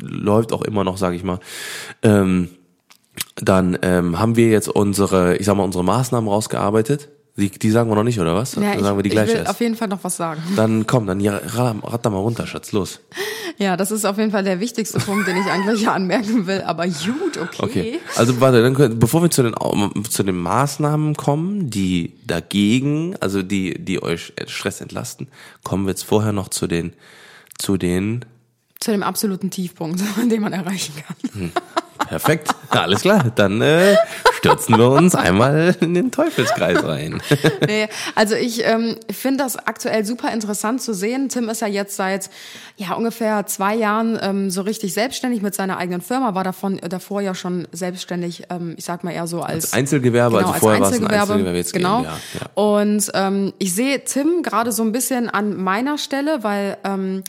läuft 0.00 0.52
auch 0.52 0.62
immer 0.62 0.84
noch, 0.84 0.96
sage 0.96 1.16
ich 1.16 1.24
mal. 1.24 1.40
Ähm, 2.02 2.48
dann 3.36 3.78
ähm, 3.82 4.18
haben 4.18 4.36
wir 4.36 4.48
jetzt 4.48 4.68
unsere, 4.68 5.36
ich 5.36 5.46
sag 5.46 5.56
mal, 5.56 5.64
unsere 5.64 5.84
Maßnahmen 5.84 6.28
rausgearbeitet. 6.28 7.08
Die, 7.36 7.50
die 7.50 7.70
sagen 7.70 7.90
wir 7.90 7.96
noch 7.96 8.02
nicht, 8.02 8.18
oder 8.18 8.34
was? 8.34 8.54
Ja, 8.54 8.62
Dann 8.62 8.78
ich, 8.78 8.82
sagen 8.82 8.98
wir 8.98 9.02
die 9.02 9.08
ich 9.08 9.12
gleich 9.12 9.28
will 9.28 9.36
erst. 9.36 9.50
auf 9.50 9.60
jeden 9.60 9.76
Fall 9.76 9.88
noch 9.88 10.02
was 10.02 10.16
sagen. 10.16 10.42
Dann 10.56 10.86
komm, 10.86 11.06
dann 11.06 11.20
ja, 11.20 11.36
rat, 11.36 11.76
da 12.04 12.10
mal 12.10 12.18
runter, 12.18 12.46
Schatz, 12.46 12.72
los. 12.72 13.00
Ja, 13.58 13.78
das 13.78 13.90
ist 13.90 14.04
auf 14.04 14.18
jeden 14.18 14.32
Fall 14.32 14.44
der 14.44 14.60
wichtigste 14.60 14.98
Punkt, 14.98 15.26
den 15.26 15.38
ich 15.38 15.46
eigentlich 15.46 15.88
anmerken 15.88 16.46
will. 16.46 16.60
Aber 16.66 16.86
gut, 16.86 17.38
okay. 17.38 17.56
Okay. 17.58 18.00
Also 18.16 18.38
warte, 18.38 18.60
dann 18.62 18.74
können, 18.74 18.98
bevor 18.98 19.22
wir 19.22 19.30
zu 19.30 19.42
den 19.42 19.54
zu 20.10 20.22
den 20.24 20.36
Maßnahmen 20.36 21.14
kommen, 21.16 21.70
die 21.70 22.12
dagegen, 22.26 23.16
also 23.20 23.42
die 23.42 23.82
die 23.82 24.02
euch 24.02 24.34
Stress 24.46 24.82
entlasten, 24.82 25.28
kommen 25.64 25.86
wir 25.86 25.90
jetzt 25.92 26.02
vorher 26.02 26.32
noch 26.32 26.48
zu 26.48 26.66
den 26.66 26.92
zu 27.56 27.78
den 27.78 28.26
Zu 28.80 28.90
dem 28.90 29.02
absoluten 29.02 29.50
Tiefpunkt, 29.50 30.00
den 30.30 30.40
man 30.40 30.52
erreichen 30.52 30.94
kann. 31.06 31.52
Perfekt, 32.08 32.54
alles 32.70 33.02
klar. 33.02 33.32
Dann 33.34 33.60
äh, 33.60 33.96
stürzen 34.36 34.78
wir 34.78 34.90
uns 34.90 35.14
einmal 35.14 35.74
in 35.80 35.94
den 35.94 36.10
Teufelskreis 36.10 36.84
rein. 36.84 37.20
nee, 37.66 37.88
also 38.14 38.34
ich 38.34 38.64
ähm, 38.64 38.96
finde 39.10 39.44
das 39.44 39.56
aktuell 39.56 40.04
super 40.04 40.32
interessant 40.32 40.82
zu 40.82 40.94
sehen. 40.94 41.28
Tim 41.28 41.48
ist 41.48 41.62
ja 41.62 41.66
jetzt 41.66 41.96
seit 41.96 42.30
ja 42.76 42.92
ungefähr 42.94 43.46
zwei 43.46 43.74
Jahren 43.74 44.18
ähm, 44.22 44.50
so 44.50 44.62
richtig 44.62 44.94
selbstständig 44.94 45.42
mit 45.42 45.54
seiner 45.54 45.78
eigenen 45.78 46.00
Firma, 46.00 46.34
war 46.34 46.44
davon 46.44 46.78
äh, 46.78 46.88
davor 46.88 47.22
ja 47.22 47.34
schon 47.34 47.66
selbstständig, 47.72 48.44
ähm, 48.50 48.74
ich 48.76 48.84
sag 48.84 49.02
mal 49.02 49.12
eher 49.12 49.26
so 49.26 49.42
als, 49.42 49.72
Einzelgewerbe, 49.72 50.38
genau, 50.38 50.48
also 50.48 50.60
vorher 50.60 50.80
war 50.80 50.90
es 50.90 50.98
ein 50.98 51.06
Einzelgewerbe, 51.06 51.32
Einzelgewerbe, 51.32 51.58
jetzt 51.58 51.72
genau. 51.72 52.02
GmbH, 52.02 52.18
ja. 52.40 52.62
Und 52.62 53.10
ähm, 53.14 53.52
ich 53.58 53.74
sehe 53.74 54.04
Tim 54.04 54.42
gerade 54.42 54.72
so 54.72 54.82
ein 54.82 54.92
bisschen 54.92 55.28
an 55.28 55.56
meiner 55.56 55.98
Stelle, 55.98 56.42
weil 56.42 56.76
ähm, 56.84 57.24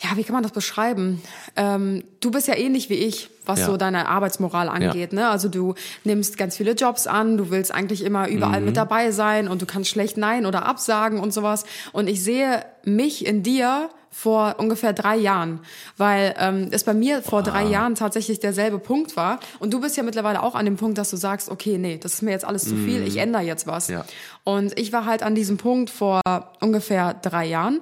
ja, 0.00 0.16
wie 0.16 0.24
kann 0.24 0.34
man 0.34 0.42
das 0.42 0.52
beschreiben? 0.52 1.22
Ähm, 1.56 2.04
du 2.20 2.30
bist 2.30 2.48
ja 2.48 2.56
ähnlich 2.56 2.90
wie 2.90 2.94
ich, 2.94 3.30
was 3.46 3.60
Ja. 3.60 3.66
so 3.66 3.76
deine 3.76 4.08
Arbeitsmoral 4.08 4.68
angeht. 4.68 5.12
Ne? 5.12 5.28
Also 5.28 5.48
du 5.48 5.74
nimmst 6.02 6.36
ganz 6.36 6.56
viele 6.56 6.72
Jobs 6.72 7.06
an, 7.06 7.36
du 7.36 7.50
willst 7.50 7.72
eigentlich 7.72 8.02
immer 8.02 8.28
überall 8.28 8.60
Mhm. 8.60 8.66
mit 8.66 8.76
dabei 8.76 9.12
sein 9.12 9.48
und 9.48 9.62
du 9.62 9.66
kannst 9.66 9.90
schlecht 9.90 10.16
Nein 10.16 10.46
oder 10.46 10.66
absagen 10.66 11.20
und 11.20 11.32
sowas. 11.32 11.64
Und 11.92 12.08
ich 12.08 12.22
sehe 12.24 12.64
mich 12.84 13.24
in 13.24 13.42
dir 13.42 13.88
vor 14.16 14.54
ungefähr 14.58 14.92
drei 14.92 15.16
Jahren, 15.16 15.58
weil 15.96 16.34
ähm, 16.38 16.68
es 16.70 16.84
bei 16.84 16.94
mir 16.94 17.20
vor 17.20 17.42
drei 17.42 17.64
Jahren 17.64 17.96
tatsächlich 17.96 18.38
derselbe 18.38 18.78
Punkt 18.78 19.16
war. 19.16 19.40
Und 19.58 19.74
du 19.74 19.80
bist 19.80 19.96
ja 19.96 20.02
mittlerweile 20.04 20.42
auch 20.42 20.54
an 20.54 20.64
dem 20.64 20.76
Punkt, 20.76 20.96
dass 20.98 21.10
du 21.10 21.16
sagst, 21.16 21.50
okay, 21.50 21.78
nee, 21.78 21.98
das 22.00 22.14
ist 22.14 22.22
mir 22.22 22.30
jetzt 22.30 22.44
alles 22.44 22.62
zu 22.62 22.76
viel, 22.76 23.06
ich 23.06 23.16
ändere 23.16 23.42
jetzt 23.42 23.66
was. 23.66 23.88
Mhm. 23.88 23.94
Ja. 23.94 24.04
Und 24.44 24.78
ich 24.78 24.92
war 24.92 25.04
halt 25.04 25.22
an 25.22 25.34
diesem 25.34 25.56
Punkt 25.56 25.90
vor 25.90 26.20
ungefähr 26.60 27.14
drei 27.14 27.44
Jahren, 27.46 27.80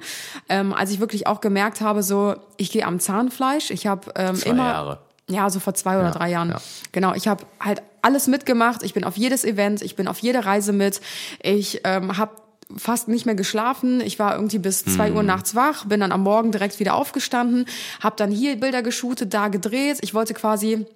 ähm, 0.48 0.72
als 0.72 0.90
ich 0.90 1.00
wirklich 1.00 1.26
auch 1.26 1.40
gemerkt 1.40 1.80
habe, 1.82 2.02
so 2.02 2.34
ich 2.56 2.70
gehe 2.72 2.86
am 2.86 2.98
Zahnfleisch. 2.98 3.70
Ich 3.70 3.86
habe 3.86 4.10
ähm, 4.16 4.34
Zwei 4.36 4.50
immer 4.50 4.68
Jahre. 4.68 4.98
ja, 5.28 5.50
so 5.50 5.60
vor 5.60 5.74
zwei 5.74 5.96
oder 5.96 6.06
Ja, 6.08 6.10
drei 6.12 6.30
Jahren. 6.30 6.48
ja. 6.50 6.60
Genau, 6.92 7.12
ich 7.14 7.28
habe 7.28 7.44
halt 7.60 7.82
alles 8.00 8.26
mitgemacht. 8.26 8.82
Ich 8.82 8.94
bin 8.94 9.04
auf 9.04 9.16
jedes 9.16 9.44
Event, 9.44 9.82
ich 9.82 9.96
bin 9.96 10.08
auf 10.08 10.18
jede 10.20 10.44
Reise 10.44 10.72
mit. 10.72 11.00
Ich 11.42 11.82
ähm, 11.84 12.16
habe 12.16 12.32
fast 12.76 13.08
nicht 13.08 13.26
mehr 13.26 13.34
geschlafen. 13.34 14.00
Ich 14.00 14.18
war 14.18 14.34
irgendwie 14.34 14.58
bis 14.58 14.84
zwei 14.84 15.10
Mhm. 15.10 15.16
Uhr 15.16 15.22
nachts 15.22 15.54
wach, 15.54 15.84
bin 15.86 16.00
dann 16.00 16.12
am 16.12 16.22
Morgen 16.22 16.52
direkt 16.52 16.80
wieder 16.80 16.94
aufgestanden, 16.94 17.66
habe 18.00 18.16
dann 18.16 18.30
hier 18.30 18.56
Bilder 18.56 18.82
geshootet, 18.82 19.32
da 19.34 19.48
gedreht. 19.48 19.98
Ich 20.02 20.14
wollte 20.14 20.34
quasi 20.34 20.86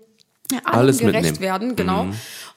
Alles 0.64 0.98
gerecht 0.98 1.14
mitnehmen. 1.14 1.36
Mhm. 1.36 1.40
werden, 1.40 1.76
genau. 1.76 2.06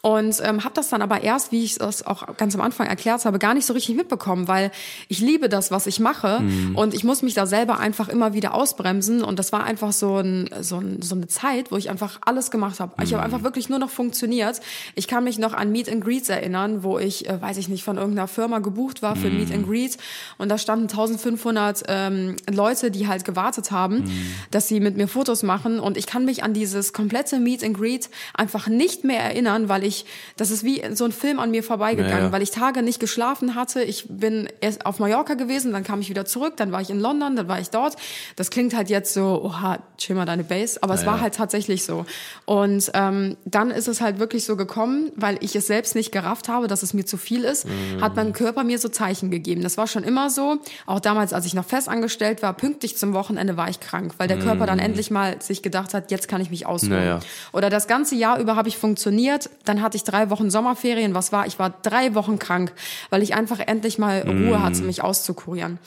Und 0.02 0.40
ähm, 0.46 0.64
habe 0.64 0.74
das 0.76 0.88
dann 0.88 1.02
aber 1.02 1.24
erst, 1.24 1.52
wie 1.52 1.62
ich 1.66 1.78
es 1.82 2.06
auch 2.08 2.38
ganz 2.38 2.56
am 2.56 2.62
Anfang 2.62 2.88
erklärt 2.88 3.26
habe, 3.26 3.38
gar 3.38 3.54
nicht 3.54 3.66
so 3.66 3.74
richtig 3.74 3.96
mitbekommen, 3.98 4.48
weil 4.48 4.72
ich 5.10 5.20
liebe 5.20 5.50
das, 5.50 5.72
was 5.72 5.88
ich 5.88 6.00
mache 6.00 6.40
Mhm. 6.40 6.76
und 6.78 6.94
ich 6.94 7.04
muss 7.04 7.22
mich 7.22 7.34
da 7.34 7.46
selber 7.46 7.80
einfach 7.80 8.08
immer 8.08 8.34
wieder 8.34 8.54
ausbremsen 8.54 9.22
und 9.24 9.40
das 9.40 9.52
war 9.52 9.66
einfach 9.66 9.92
so, 9.92 10.18
ein, 10.20 10.50
so, 10.62 10.78
ein, 10.78 11.02
so 11.02 11.16
eine 11.16 11.28
Zeit, 11.28 11.72
wo 11.72 11.76
ich 11.76 11.90
einfach 11.90 12.20
alles 12.26 12.50
gemacht 12.50 12.80
habe. 12.80 12.94
Ich 13.04 13.14
habe 13.14 13.28
Mhm. 13.28 13.34
einfach 13.34 13.44
wirklich 13.44 13.68
nur 13.68 13.80
noch 13.80 13.90
funktioniert. 13.90 14.62
Ich 14.96 15.10
kann 15.10 15.26
mich 15.26 15.38
noch 15.38 15.54
an 15.54 15.70
Meet 15.72 15.92
and 15.92 16.02
Greets 16.02 16.30
erinnern, 16.30 16.82
wo 16.84 16.98
ich, 16.98 17.28
äh, 17.28 17.42
weiß 17.42 17.58
ich 17.58 17.68
nicht, 17.68 17.84
von 17.84 17.98
irgendeiner 17.98 18.30
Firma 18.30 18.60
gebucht 18.60 19.02
war 19.02 19.18
für 19.18 19.30
Meet 19.30 19.52
and 19.52 19.66
Mhm. 19.68 19.70
Greet 19.70 19.98
und 20.38 20.48
da 20.48 20.58
standen 20.58 20.88
1500 20.88 21.84
ähm, 21.90 22.38
Leute, 22.50 22.90
die 22.92 23.08
halt 23.10 23.26
gewartet 23.26 23.72
haben, 23.72 24.04
Mhm. 24.04 24.12
dass 24.52 24.70
sie 24.70 24.80
mit 24.80 24.96
mir 24.96 25.10
Fotos 25.10 25.44
machen 25.44 25.82
und 25.82 25.98
ich 25.98 26.08
kann 26.08 26.24
mich 26.24 26.42
an 26.44 26.54
dieses 26.54 26.94
komplette 26.94 27.40
Meet 27.42 27.66
and 27.66 27.78
Greet 27.80 28.10
einfach 28.34 28.68
nicht 28.68 29.04
mehr 29.04 29.20
erinnern, 29.22 29.70
weil 29.70 29.84
ich, 29.84 30.06
das 30.38 30.52
ist 30.52 30.64
wie 30.64 30.84
so 30.94 31.06
ein 31.06 31.12
Film 31.12 31.40
an 31.40 31.52
mir 31.52 31.64
vorbeigegangen, 31.64 32.18
Ja, 32.18 32.26
ja. 32.26 32.32
weil 32.32 32.42
ich 32.42 32.52
Tage 32.52 32.82
nicht 32.82 33.00
geschlafen 33.00 33.56
hatte. 33.56 33.82
Ich 33.82 34.06
bin 34.10 34.48
erst 34.62 34.86
auf 34.86 35.00
Mallorca 35.00 35.36
gewesen, 35.36 35.72
dann 35.72 35.84
kam 35.84 36.02
ich 36.02 36.10
wieder 36.10 36.26
zurück, 36.26 36.54
dann 36.58 36.72
war 36.72 36.82
ich 36.82 36.90
in 36.90 37.00
London, 37.00 37.36
dann 37.36 37.48
war 37.48 37.60
ich 37.60 37.70
dort. 37.70 37.96
Das 38.36 38.50
klingt 38.50 38.76
halt 38.76 38.90
jetzt 38.90 39.14
so, 39.14 39.42
oha, 39.44 39.80
chill 39.98 40.16
mal 40.16 40.26
deine 40.26 40.44
Base, 40.44 40.78
aber 40.84 40.94
es 40.94 41.02
Ja, 41.02 41.08
war 41.08 41.22
halt 41.22 41.36
tatsächlich 41.36 41.84
so. 41.86 42.06
Und 42.46 42.92
ähm, 42.94 43.38
dann 43.46 43.72
ist 43.72 43.88
es 43.88 44.02
halt 44.02 44.20
wirklich 44.20 44.46
so 44.46 44.56
gekommen, 44.56 45.12
weil 45.16 45.38
ich 45.42 45.56
es 45.56 45.68
selbst 45.68 45.96
nicht 45.96 46.12
gerafft 46.12 46.50
habe, 46.50 46.68
dass 46.68 46.84
es 46.84 46.94
mir 46.94 47.06
zu 47.06 47.18
viel 47.18 47.44
ist, 47.44 47.66
Mhm. 47.66 48.02
hat 48.02 48.16
mein 48.16 48.34
Körper 48.34 48.64
mir 48.64 48.80
so 48.80 48.90
Zeichen 48.90 49.30
gegeben. 49.32 49.62
Das 49.62 49.78
war 49.78 49.88
schon 49.88 50.04
immer 50.04 50.30
so. 50.30 50.58
Auch 50.86 51.00
damals, 51.00 51.34
als 51.34 51.46
ich 51.46 51.54
noch 51.54 51.66
festangestellt 51.66 52.42
war, 52.42 52.54
pünktlich 52.54 52.98
zum 52.98 53.14
Wochenende 53.14 53.58
war 53.58 53.70
ich 53.70 53.80
krank, 53.80 54.14
weil 54.18 54.28
der 54.28 54.40
Körper 54.40 54.66
dann 54.66 54.80
endlich 54.80 55.12
mal 55.12 55.42
sich 55.42 55.62
gedacht 55.62 55.94
hat, 55.94 56.12
jetzt 56.12 56.28
kann 56.28 56.42
ich 56.42 56.50
mich 56.50 56.66
ausruhen. 56.66 56.92
Mhm. 56.92 56.98
Naja. 57.00 57.20
Oder 57.54 57.69
das 57.70 57.88
ganze 57.88 58.16
Jahr 58.16 58.40
über 58.40 58.56
habe 58.56 58.70
ich 58.70 58.78
funktioniert. 58.78 59.50
Dann 59.66 59.82
hatte 59.82 59.98
ich 59.98 60.04
drei 60.04 60.30
Wochen 60.30 60.50
Sommerferien. 60.50 61.14
Was 61.14 61.32
war? 61.32 61.48
Ich 61.48 61.60
war 61.60 61.70
drei 61.70 62.16
Wochen 62.16 62.40
krank, 62.40 62.74
weil 63.10 63.24
ich 63.24 63.34
einfach 63.34 63.60
endlich 63.60 63.98
mal 63.98 64.22
Ruhe 64.22 64.62
hatte, 64.62 64.82
mich 64.84 65.04
auszukurieren. 65.04 65.80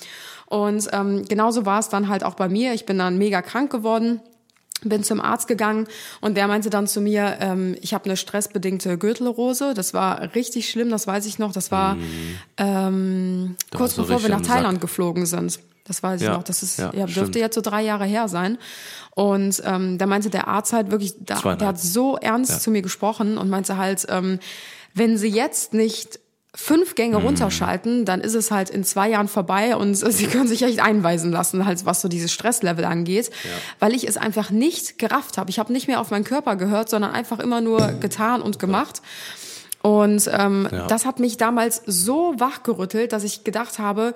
Und 0.47 0.89
ähm, 0.93 1.25
genauso 1.27 1.65
war 1.65 1.79
es 1.79 1.89
dann 1.89 2.09
halt 2.09 2.25
auch 2.25 2.35
bei 2.35 2.49
mir. 2.49 2.75
Ich 2.75 2.85
bin 2.85 2.99
dann 2.99 3.17
mega 3.17 3.41
krank 3.41 3.71
geworden 3.71 4.21
bin 4.85 5.05
zum 5.05 5.21
Arzt 5.21 5.49
gegangen 5.49 5.87
und 6.21 6.37
der 6.37 6.49
meinte 6.49 6.71
dann 6.71 6.87
zu 6.87 7.01
mir, 7.01 7.37
ähm, 7.41 7.77
ich 7.81 7.95
habe 7.95 8.07
eine 8.07 8.17
stressbedingte 8.17 8.99
Gürtelrose. 8.99 9.75
Das 9.75 9.95
war 9.95 10.35
richtig 10.35 10.69
schlimm, 10.69 10.91
das 10.91 11.07
weiß 11.07 11.27
ich 11.27 11.39
noch. 11.39 11.53
Das 11.53 11.71
war 11.71 11.97
ähm, 12.57 13.57
kurz 13.75 13.95
bevor 13.95 14.23
wir 14.23 14.29
nach 14.29 14.39
am 14.39 14.45
Sack. 14.45 14.57
Thailand 14.57 14.81
geflogen 14.81 15.27
sind. 15.27 15.61
Das 15.85 16.03
weiß 16.03 16.21
ich 16.21 16.27
Ja, 16.29 16.35
noch. 16.35 16.43
Das 16.45 16.63
ist 16.63 16.79
ja, 16.79 16.93
ja, 16.95 17.07
dürfte 17.07 17.39
jetzt 17.39 17.55
so 17.55 17.61
drei 17.61 17.83
Jahre 17.83 18.05
her 18.05 18.29
sein. 18.29 18.59
Und 19.15 19.61
ähm, 19.65 19.99
da 19.99 20.07
meinte 20.07 20.31
der 20.31 20.49
Arzt 20.49 20.73
halt 20.73 20.91
wirklich, 20.91 21.15
Zweieinhalb. 21.27 21.59
der 21.59 21.69
hat 21.69 21.81
so 21.81 22.17
ernst 22.17 22.63
zu 22.63 22.71
mir 22.71 22.83
gesprochen 22.83 23.37
und 23.37 23.51
meinte 23.51 23.77
halt, 23.77 24.07
ähm, 24.09 24.39
wenn 24.95 25.19
sie 25.19 25.29
jetzt 25.29 25.75
nicht 25.75 26.21
fünf 26.55 26.95
Gänge 26.97 27.19
Mhm. 27.19 27.25
runterschalten, 27.25 28.05
dann 28.05 28.21
ist 28.21 28.35
es 28.35 28.51
halt 28.51 28.69
in 28.69 28.85
zwei 28.85 29.09
Jahren 29.09 29.27
vorbei 29.27 29.75
und 29.75 29.95
sie 29.97 30.27
können 30.27 30.47
sich 30.49 30.63
echt 30.63 30.81
einweisen 30.81 31.33
lassen, 31.33 31.65
halt 31.67 31.85
was 31.87 32.03
so 32.03 32.09
dieses 32.09 32.31
Stresslevel 32.31 32.85
angeht, 32.85 33.31
weil 33.79 33.95
ich 33.95 34.07
es 34.07 34.19
einfach 34.19 34.51
nicht 34.51 34.99
gerafft 34.99 35.39
habe. 35.39 35.49
Ich 35.51 35.59
habe 35.59 35.73
nicht 35.73 35.89
mehr 35.89 35.99
auf 35.99 36.11
meinen 36.11 36.25
Körper 36.25 36.57
gehört, 36.57 36.91
sondern 36.91 37.13
einfach 37.13 37.39
immer 37.39 37.61
nur 37.63 37.93
getan 38.01 38.43
und 38.43 38.59
gemacht. 38.59 39.01
Und 39.83 40.31
ähm, 40.33 40.69
Ja. 40.71 40.87
das 40.87 41.05
hat 41.05 41.19
mich 41.19 41.37
damals 41.37 41.83
so 41.87 42.35
wachgerüttelt, 42.39 43.13
dass 43.13 43.25
ich 43.25 43.45
gedacht 43.45 43.79
habe, 43.79 44.15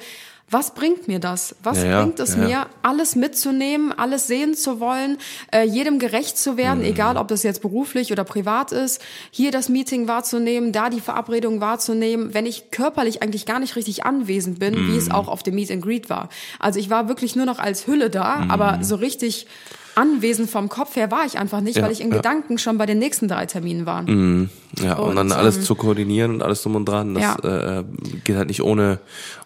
was 0.48 0.74
bringt 0.74 1.08
mir 1.08 1.18
das? 1.18 1.56
Was 1.64 1.82
Ja, 1.82 2.02
bringt 2.02 2.20
es 2.20 2.36
ja, 2.36 2.40
mir, 2.40 2.66
alles 2.84 3.16
mitzunehmen, 3.16 3.92
alles 3.92 4.28
sehen 4.28 4.54
zu 4.54 4.78
wollen, 4.78 5.18
äh, 5.52 5.64
jedem 5.64 5.98
gerecht 5.98 6.38
zu 6.38 6.56
werden, 6.56 6.78
Mhm. 6.78 6.84
egal 6.84 7.16
ob 7.16 7.26
das 7.26 7.42
jetzt 7.42 7.62
beruflich 7.62 8.12
oder 8.12 8.22
privat 8.22 8.70
ist, 8.70 9.02
hier 9.32 9.50
das 9.50 9.68
Meeting 9.68 10.06
wahrzunehmen, 10.06 10.70
da 10.70 10.88
die 10.88 11.00
Verabredung 11.00 11.60
wahrzunehmen, 11.60 12.32
wenn 12.32 12.46
ich 12.46 12.70
körperlich 12.70 13.24
eigentlich 13.24 13.44
gar 13.44 13.58
nicht 13.58 13.74
richtig 13.74 14.04
anwesend 14.04 14.60
bin, 14.60 14.76
wie 14.86 14.92
Mhm. 14.92 14.98
es 14.98 15.10
auch 15.10 15.26
auf 15.26 15.42
dem 15.42 15.56
Meet 15.56 15.72
and 15.72 15.82
Greet 15.82 16.08
war. 16.10 16.28
Also 16.60 16.78
ich 16.78 16.90
war 16.90 17.08
wirklich 17.08 17.34
nur 17.34 17.46
noch 17.46 17.58
als 17.58 17.88
Hülle 17.88 18.08
da, 18.08 18.36
Mhm. 18.44 18.50
aber 18.52 18.78
so 18.84 18.94
richtig 18.94 19.48
anwesend 19.96 20.48
vom 20.50 20.68
Kopf 20.68 20.94
her 20.94 21.10
war 21.10 21.24
ich 21.26 21.38
einfach 21.38 21.60
nicht, 21.60 21.76
Ja, 21.76 21.82
weil 21.82 21.90
ich 21.90 22.00
in 22.00 22.10
ja. 22.10 22.16
Gedanken 22.16 22.58
schon 22.58 22.78
bei 22.78 22.86
den 22.86 22.98
nächsten 22.98 23.26
drei 23.28 23.46
Terminen 23.46 23.86
war. 23.86 24.06
Ja, 24.06 24.94
und, 24.98 25.08
Und, 25.10 25.16
dann 25.16 25.32
alles 25.32 25.56
ähm, 25.56 25.62
zu 25.62 25.74
koordinieren 25.74 26.30
und 26.34 26.42
alles 26.42 26.62
drum 26.62 26.76
und 26.76 26.84
dran, 26.86 27.14
das 27.14 27.22
Ja. 27.22 27.78
äh, 27.80 27.84
geht 28.24 28.36
halt 28.36 28.48
nicht 28.48 28.62
ohne, 28.62 28.98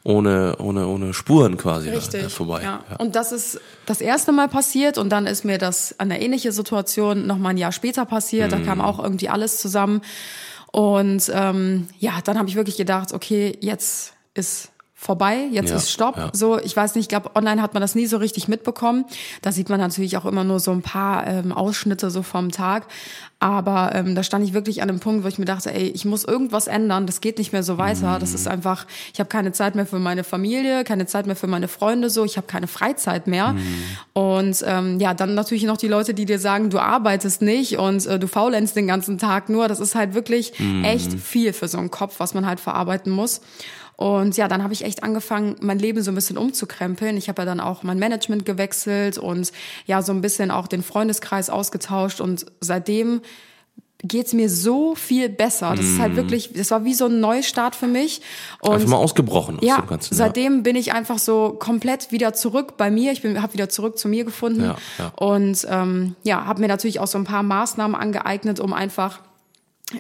ohne, 0.03 0.57
ohne, 0.59 0.87
ohne 0.87 1.15
Spuren 1.15 1.57
quasi 1.57 1.89
Richtig. 1.89 2.25
äh, 2.25 2.29
vorbei. 2.29 2.63
Ja. 2.65 2.81
Und 2.99 3.15
das 3.17 3.33
ist 3.33 3.61
das 3.87 4.01
erste 4.01 4.33
Mal 4.33 4.49
passiert 4.49 4.99
und 4.99 5.09
dann 5.11 5.27
ist 5.27 5.45
mir 5.45 5.59
das 5.59 5.95
eine 5.99 6.21
ähnliche 6.21 6.53
Situation 6.53 7.27
noch 7.27 7.39
mal 7.39 7.51
ein 7.51 7.57
Jahr 7.59 7.73
später 7.73 8.05
passiert. 8.05 8.53
Da 8.53 8.59
Mhm. 8.59 8.67
kam 8.67 8.81
auch 8.81 9.03
irgendwie 9.03 9.29
alles 9.29 9.59
zusammen. 9.59 10.03
Und 10.73 11.31
ähm, 11.35 11.89
ja, 11.99 12.13
dann 12.25 12.39
habe 12.39 12.49
ich 12.49 12.57
wirklich 12.57 12.77
gedacht, 12.77 13.13
okay, 13.13 13.57
jetzt 13.61 14.13
ist 14.35 14.70
vorbei, 15.01 15.49
jetzt 15.51 15.71
Ja, 15.71 15.77
ist 15.77 15.91
Stopp. 15.91 16.19
ja. 16.19 16.29
So, 16.35 16.59
ich 16.59 16.77
weiß 16.77 16.95
nicht, 16.95 17.05
ich 17.05 17.09
glaube, 17.09 17.35
online 17.35 17.63
hat 17.63 17.73
man 17.73 17.81
das 17.81 17.95
nie 17.95 18.05
so 18.05 18.19
richtig 18.19 18.49
mitbekommen. 18.49 19.07
Da 19.41 19.51
sieht 19.51 19.71
man 19.71 19.81
natürlich 19.81 20.19
auch 20.19 20.27
immer 20.27 20.45
nur 20.45 20.61
so 20.61 20.73
ein 20.73 20.83
paar 20.83 21.27
ähm, 21.27 21.53
Ausschnitte 21.53 22.11
so 22.11 22.23
vom 22.23 22.51
Tag. 22.51 22.87
Aber 23.39 23.93
ähm, 23.95 24.15
da 24.15 24.23
stand 24.23 24.45
ich 24.45 24.53
wirklich 24.53 24.83
an 24.83 24.91
einem 24.91 25.01
Punkt, 25.01 25.25
wo 25.25 25.29
ich 25.29 25.39
mir 25.39 25.47
dachte, 25.47 25.73
ey, 25.73 25.89
ich 25.89 26.05
muss 26.05 26.25
irgendwas 26.25 26.67
ändern, 26.67 27.07
das 27.07 27.23
geht 27.23 27.39
nicht 27.39 27.55
mehr 27.55 27.63
so 27.63 27.79
weiter. 27.79 28.19
Das 28.21 28.35
ist 28.35 28.47
einfach, 28.47 28.85
ich 29.15 29.19
habe 29.21 29.31
keine 29.31 29.53
Zeit 29.53 29.75
mehr 29.75 29.87
für 29.87 29.99
meine 29.99 30.23
Familie, 30.23 30.85
keine 30.85 31.07
Zeit 31.07 31.27
mehr 31.27 31.37
für 31.37 31.47
meine 31.47 31.67
Freunde, 31.69 32.11
so, 32.11 32.27
ich 32.27 32.37
habe 32.37 32.47
keine 32.47 32.67
Freizeit 32.67 33.27
mehr. 33.27 33.57
Und 34.13 34.63
ähm, 34.67 35.01
ja, 35.01 35.15
dann 35.15 35.35
natürlich 35.35 35.65
noch 35.65 35.79
die 35.79 35.89
Leute, 35.89 36.13
die 36.13 36.27
dir 36.27 36.39
sagen, 36.39 36.69
du 36.69 36.79
arbeitest 36.79 37.41
nicht 37.41 37.79
und 37.79 38.05
äh, 38.07 38.19
du 38.19 38.29
faulenzt 38.29 38.77
den 38.77 38.87
ganzen 38.87 39.17
Tag 39.17 39.49
nur. 39.49 39.67
Das 39.67 39.81
ist 39.81 39.95
halt 39.95 40.13
wirklich 40.13 40.53
echt 40.83 41.15
viel 41.19 41.55
für 41.55 41.69
so 41.69 41.79
einen 41.79 41.91
Kopf, 41.91 42.17
was 42.19 42.35
man 42.35 42.45
halt 42.45 42.61
verarbeiten 42.61 43.11
muss. 43.11 43.41
Und 44.01 44.39
ja, 44.39 44.49
dann 44.49 44.63
habe 44.63 44.73
ich 44.73 44.83
echt 44.83 45.03
angefangen, 45.03 45.57
mein 45.61 45.79
Leben 45.79 46.03
so 46.03 46.11
ein 46.11 46.15
bisschen 46.15 46.39
umzukrempeln. 46.39 47.19
Ich 47.19 47.29
habe 47.29 47.43
ja 47.43 47.45
dann 47.47 47.61
auch 47.61 47.83
mein 47.83 47.99
Management 47.99 48.47
gewechselt 48.47 49.19
und 49.19 49.53
ja, 49.85 50.01
so 50.01 50.11
ein 50.13 50.23
bisschen 50.23 50.51
auch 50.51 50.69
den 50.69 50.83
Freundeskreis 50.83 51.51
ausgetauscht. 51.51 52.23
Und 52.23 52.47
seitdem 52.63 53.21
geht's 54.03 54.33
mir 54.33 54.49
so 54.49 54.95
viel 54.95 55.29
besser. 55.29 55.75
Das 55.77 55.85
ist 55.85 55.99
halt 55.99 56.17
wirklich, 56.17 56.55
das 56.55 56.71
war 56.71 56.87
wie 56.87 56.95
so 56.95 57.09
ein 57.09 57.21
Neustart 57.21 57.77
für 57.77 57.89
mich. 57.89 58.23
Und 58.61 58.73
Einfach 58.73 58.89
mal 58.89 58.97
ausgebrochen 58.97 59.59
aus 59.59 59.65
ja, 59.67 59.83
dem 59.83 59.89
Ganzen. 59.89 60.15
seitdem 60.15 60.63
bin 60.63 60.77
ich 60.77 60.95
einfach 60.95 61.19
so 61.19 61.51
komplett 61.59 62.11
wieder 62.11 62.33
zurück 62.33 62.79
bei 62.79 62.91
mir. 62.91 63.13
Ich 63.13 63.21
bin, 63.21 63.43
habe 63.43 63.53
wieder 63.53 63.69
zurück 63.69 63.99
zu 63.99 64.09
mir 64.09 64.25
gefunden 64.25 64.63
Ja, 64.63 64.77
ja. 64.99 65.13
und 65.19 65.67
ähm, 65.69 66.17
ja, 66.23 66.47
habe 66.47 66.63
mir 66.63 66.69
natürlich 66.69 67.01
auch 67.01 67.07
so 67.07 67.19
ein 67.19 67.25
paar 67.25 67.43
Maßnahmen 67.43 67.95
angeeignet, 67.95 68.61
um 68.61 68.73
einfach 68.73 69.21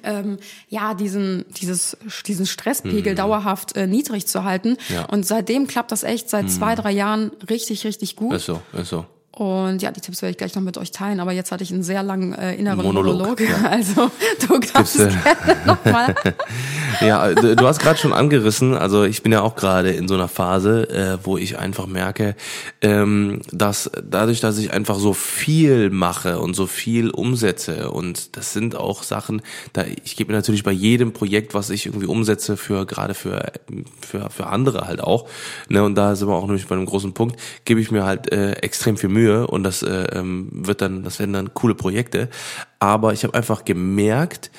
ähm, 0.02 0.38
ja 0.68 0.94
diesen 0.94 1.44
dieses 1.60 1.96
diesen 2.26 2.46
Stresspegel 2.46 3.14
dauerhaft 3.14 3.76
äh, 3.76 3.86
niedrig 3.86 4.26
zu 4.26 4.44
halten. 4.44 4.70
Mhm. 4.70 4.94
Ja. 4.94 5.00
Mhm. 5.02 5.06
Und 5.10 5.26
seitdem 5.26 5.66
klappt 5.66 5.92
das 5.92 6.02
echt 6.02 6.30
seit 6.30 6.50
zwei 6.50 6.74
drei 6.74 6.92
Jahren 6.92 7.32
richtig 7.48 7.84
richtig 7.84 8.16
gut. 8.16 8.34
Ist 8.34 8.46
so, 8.46 8.60
ist 8.72 8.88
so. 8.88 9.06
Und 9.40 9.80
ja, 9.80 9.90
die 9.90 10.02
Tipps 10.02 10.20
werde 10.20 10.32
ich 10.32 10.36
gleich 10.36 10.54
noch 10.54 10.60
mit 10.60 10.76
euch 10.76 10.90
teilen. 10.90 11.18
Aber 11.18 11.32
jetzt 11.32 11.50
hatte 11.50 11.64
ich 11.64 11.72
einen 11.72 11.82
sehr 11.82 12.02
langen 12.02 12.34
äh, 12.34 12.56
inneren 12.56 12.84
Monolog, 12.84 13.16
Monolog. 13.16 13.40
ja. 13.40 13.56
Also 13.70 14.10
du 14.46 14.60
kannst 14.60 14.98
Tipps, 14.98 15.14
es 15.14 15.22
gerne 15.22 15.56
nochmal. 15.64 16.14
Ja, 17.00 17.32
du 17.32 17.56
du 17.56 17.66
hast 17.66 17.78
gerade 17.78 17.98
schon 17.98 18.12
angerissen, 18.12 18.74
also 18.76 19.04
ich 19.04 19.22
bin 19.22 19.32
ja 19.32 19.40
auch 19.40 19.56
gerade 19.56 19.92
in 19.92 20.08
so 20.08 20.14
einer 20.14 20.28
Phase, 20.28 20.90
äh, 20.90 21.18
wo 21.22 21.38
ich 21.38 21.58
einfach 21.58 21.86
merke, 21.86 22.36
ähm, 22.82 23.40
dass 23.50 23.90
dadurch, 24.04 24.40
dass 24.40 24.58
ich 24.58 24.74
einfach 24.74 24.98
so 24.98 25.14
viel 25.14 25.88
mache 25.88 26.38
und 26.38 26.52
so 26.52 26.66
viel 26.66 27.08
umsetze 27.08 27.90
und 27.92 28.36
das 28.36 28.52
sind 28.52 28.76
auch 28.76 29.02
Sachen, 29.02 29.40
da 29.72 29.84
ich 30.04 30.16
gebe 30.16 30.32
mir 30.32 30.36
natürlich 30.36 30.64
bei 30.64 30.72
jedem 30.72 31.14
Projekt, 31.14 31.54
was 31.54 31.70
ich 31.70 31.86
irgendwie 31.86 32.06
umsetze, 32.06 32.58
für 32.58 32.84
gerade 32.84 33.14
für 33.14 33.52
für 34.06 34.28
für 34.28 34.48
andere 34.48 34.86
halt 34.86 35.00
auch, 35.00 35.26
ne 35.70 35.82
und 35.82 35.94
da 35.94 36.14
sind 36.14 36.28
wir 36.28 36.34
auch 36.34 36.46
nämlich 36.46 36.66
bei 36.66 36.74
einem 36.74 36.84
großen 36.84 37.14
Punkt, 37.14 37.40
gebe 37.64 37.80
ich 37.80 37.90
mir 37.90 38.04
halt 38.04 38.30
äh, 38.30 38.52
extrem 38.56 38.98
viel 38.98 39.08
Mühe 39.08 39.29
und 39.38 39.62
das 39.64 39.82
äh, 39.82 40.04
ähm, 40.12 40.48
wird 40.52 40.80
dann, 40.82 41.02
das 41.04 41.18
werden 41.18 41.32
dann 41.32 41.54
coole 41.54 41.74
Projekte, 41.74 42.28
aber 42.78 43.12
ich 43.12 43.24
habe 43.24 43.34
einfach 43.34 43.64
gemerkt, 43.64 44.50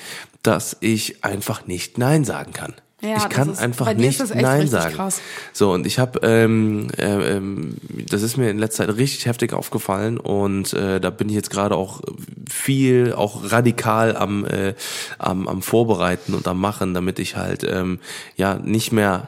dass 0.42 0.76
ich 0.80 1.24
einfach 1.24 1.66
nicht 1.66 1.98
Nein 1.98 2.24
sagen 2.24 2.52
kann. 2.52 2.74
Ja, 3.04 3.16
ich 3.16 3.28
kann 3.30 3.50
ist- 3.50 3.58
einfach 3.58 3.92
nicht 3.94 4.34
Nein 4.34 4.68
sagen. 4.68 4.94
krass. 4.94 5.20
So, 5.52 5.72
und 5.72 5.88
ich 5.88 5.98
habe, 5.98 6.20
ähm, 6.22 6.86
äh, 6.96 7.36
ähm, 7.36 7.74
das 8.08 8.22
ist 8.22 8.36
mir 8.36 8.48
in 8.48 8.58
letzter 8.58 8.86
Zeit 8.86 8.96
richtig 8.96 9.26
heftig 9.26 9.52
aufgefallen 9.54 10.18
und 10.18 10.72
äh, 10.72 11.00
da 11.00 11.10
bin 11.10 11.28
ich 11.28 11.34
jetzt 11.34 11.50
gerade 11.50 11.74
auch 11.74 12.00
viel, 12.48 13.12
auch 13.12 13.50
radikal 13.50 14.16
am, 14.16 14.44
äh, 14.44 14.74
am, 15.18 15.48
am 15.48 15.62
Vorbereiten 15.62 16.32
und 16.34 16.46
am 16.46 16.60
Machen, 16.60 16.94
damit 16.94 17.18
ich 17.18 17.36
halt 17.36 17.64
ähm, 17.68 17.98
ja 18.36 18.54
nicht 18.54 18.92
mehr 18.92 19.26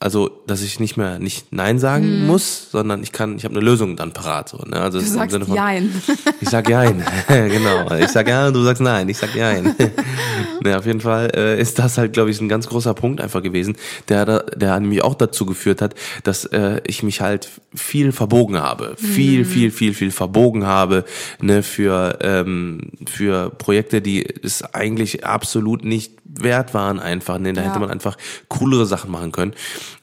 also 0.00 0.30
dass 0.46 0.62
ich 0.62 0.78
nicht 0.78 0.96
mehr 0.96 1.18
nicht 1.18 1.52
Nein 1.52 1.78
sagen 1.80 2.24
muss, 2.26 2.70
sondern 2.70 3.02
ich 3.02 3.10
kann, 3.10 3.36
ich 3.36 3.44
habe 3.44 3.54
eine 3.56 3.64
Lösung 3.64 3.96
dann 3.96 4.12
parat. 4.12 4.48
So, 4.48 4.58
ne? 4.58 4.76
Also 4.80 4.98
Du 4.98 5.02
es 5.04 5.08
ist 5.10 5.14
im 5.14 5.18
sagst 5.18 5.32
Sinne 5.32 5.46
von, 5.46 5.56
Jein. 5.56 6.02
Ich 6.40 6.48
sag 6.50 6.68
Jein, 6.68 7.02
genau. 7.28 7.92
Ich 7.96 8.08
sag 8.08 8.28
ja, 8.28 8.50
du 8.52 8.62
sagst 8.62 8.80
Nein, 8.80 9.08
ich 9.08 9.18
sag 9.18 9.34
Jein. 9.34 9.74
ne, 10.64 10.78
auf 10.78 10.86
jeden 10.86 11.00
Fall 11.00 11.32
äh, 11.34 11.60
ist 11.60 11.80
das 11.80 11.98
halt, 11.98 12.12
glaube 12.12 12.30
ich, 12.30 12.40
ein 12.40 12.48
ganz 12.48 12.68
großer 12.68 12.94
Punkt 12.94 13.20
einfach 13.20 13.42
gewesen, 13.42 13.76
der, 14.08 14.24
da- 14.24 14.38
der 14.54 14.78
nämlich 14.78 15.02
auch 15.02 15.14
dazu 15.16 15.46
geführt 15.46 15.82
hat, 15.82 15.94
dass 16.22 16.44
äh, 16.44 16.80
ich 16.86 17.02
mich 17.02 17.20
halt 17.20 17.48
viel 17.74 18.12
verbogen 18.12 18.56
habe. 18.60 18.94
Viel, 18.96 19.44
viel, 19.44 19.72
viel, 19.72 19.94
viel 19.94 20.12
verbogen 20.12 20.64
habe 20.66 21.04
ne, 21.40 21.64
für, 21.64 22.18
ähm, 22.22 22.92
für 23.08 23.50
Projekte, 23.50 24.00
die 24.00 24.24
es 24.44 24.62
eigentlich 24.74 25.24
absolut 25.26 25.84
nicht 25.84 26.17
wert 26.28 26.74
waren 26.74 27.00
einfach. 27.00 27.38
Ne, 27.38 27.52
da 27.52 27.62
Ja. 27.62 27.68
hätte 27.68 27.80
man 27.80 27.90
einfach 27.90 28.16
coolere 28.48 28.86
Sachen 28.86 29.10
machen 29.10 29.32
können. 29.32 29.54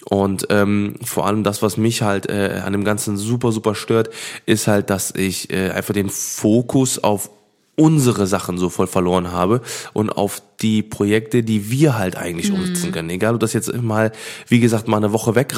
Und 0.06 0.48
ähm, 0.50 0.96
vor 1.04 1.26
allem 1.28 1.44
das, 1.44 1.62
was 1.62 1.78
mich 1.78 2.02
halt 2.02 2.28
äh, 2.30 2.62
an 2.66 2.74
dem 2.74 2.84
Ganzen 2.84 3.18
super, 3.18 3.52
super 3.52 3.76
stört, 3.76 4.10
ist 4.46 4.68
halt, 4.68 4.90
dass 4.90 5.12
ich 5.16 5.52
äh, 5.52 5.70
einfach 5.72 5.94
den 5.94 6.10
Fokus 6.10 7.04
auf 7.04 7.30
unsere 7.78 8.26
Sachen 8.28 8.58
so 8.58 8.70
voll 8.70 8.88
verloren 8.88 9.32
habe 9.32 9.62
und 9.94 10.10
auf 10.10 10.42
die 10.62 10.82
Projekte, 10.82 11.44
die 11.44 11.70
wir 11.70 11.98
halt 11.98 12.16
eigentlich 12.16 12.50
Mhm. 12.50 12.60
umsetzen 12.60 12.92
können. 12.94 13.10
Egal, 13.10 13.34
ob 13.34 13.42
das 13.42 13.52
jetzt 13.52 13.74
mal, 13.82 14.14
wie 14.48 14.62
gesagt, 14.62 14.88
mal 14.88 14.96
eine 14.98 15.12
Woche 15.12 15.36
weg, 15.36 15.54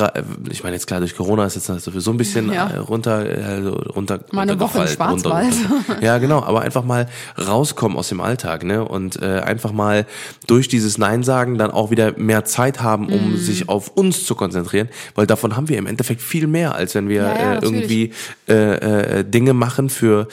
ich 0.50 0.64
meine 0.64 0.76
jetzt 0.76 0.88
klar, 0.88 1.00
durch 1.00 1.16
Corona 1.16 1.46
ist 1.46 1.54
jetzt 1.56 1.68
sowieso 1.84 2.10
ein 2.10 2.18
bisschen 2.18 2.52
Ja. 2.52 2.68
äh, 2.72 2.78
runter, 2.78 3.24
äh, 3.30 3.62
so 3.62 3.74
runter, 3.74 4.22
Mal 4.32 4.42
eine 4.42 4.60
Woche 4.60 4.80
im 4.82 4.88
Schwarzwald. 4.88 5.54
runter- 5.54 6.02
ja, 6.02 6.18
genau, 6.18 6.42
aber 6.42 6.62
einfach 6.62 6.84
mal 6.84 7.08
rauskommen 7.38 7.96
aus 7.96 8.10
dem 8.10 8.20
Alltag, 8.22 8.64
ne? 8.64 8.84
Und 8.84 9.22
äh, 9.22 9.42
einfach 9.42 9.72
mal 9.72 10.08
durch 10.48 10.68
dieses 10.68 10.98
Nein 10.98 11.22
sagen 11.24 11.60
dann 11.60 11.70
auch 11.70 11.92
wieder 11.92 12.18
mehr 12.18 12.44
Zeit 12.46 12.82
haben, 12.82 13.10
um 13.10 13.34
Mhm. 13.34 13.38
sich 13.38 13.70
auf 13.70 13.90
uns 13.90 14.26
zu 14.26 14.34
konzentrieren, 14.34 14.90
weil 15.14 15.28
davon 15.28 15.56
haben 15.56 15.70
wir 15.70 15.78
im 15.78 15.86
Endeffekt 15.86 16.24
viel 16.24 16.48
mehr, 16.48 16.74
als 16.74 16.96
wenn 16.96 17.08
wir 17.10 17.22
Ja, 17.22 17.36
ja, 17.40 17.54
äh, 17.54 17.60
irgendwie 17.62 18.14
äh, 18.50 19.20
äh, 19.20 19.24
Dinge 19.24 19.54
machen 19.54 19.90
für 19.92 20.28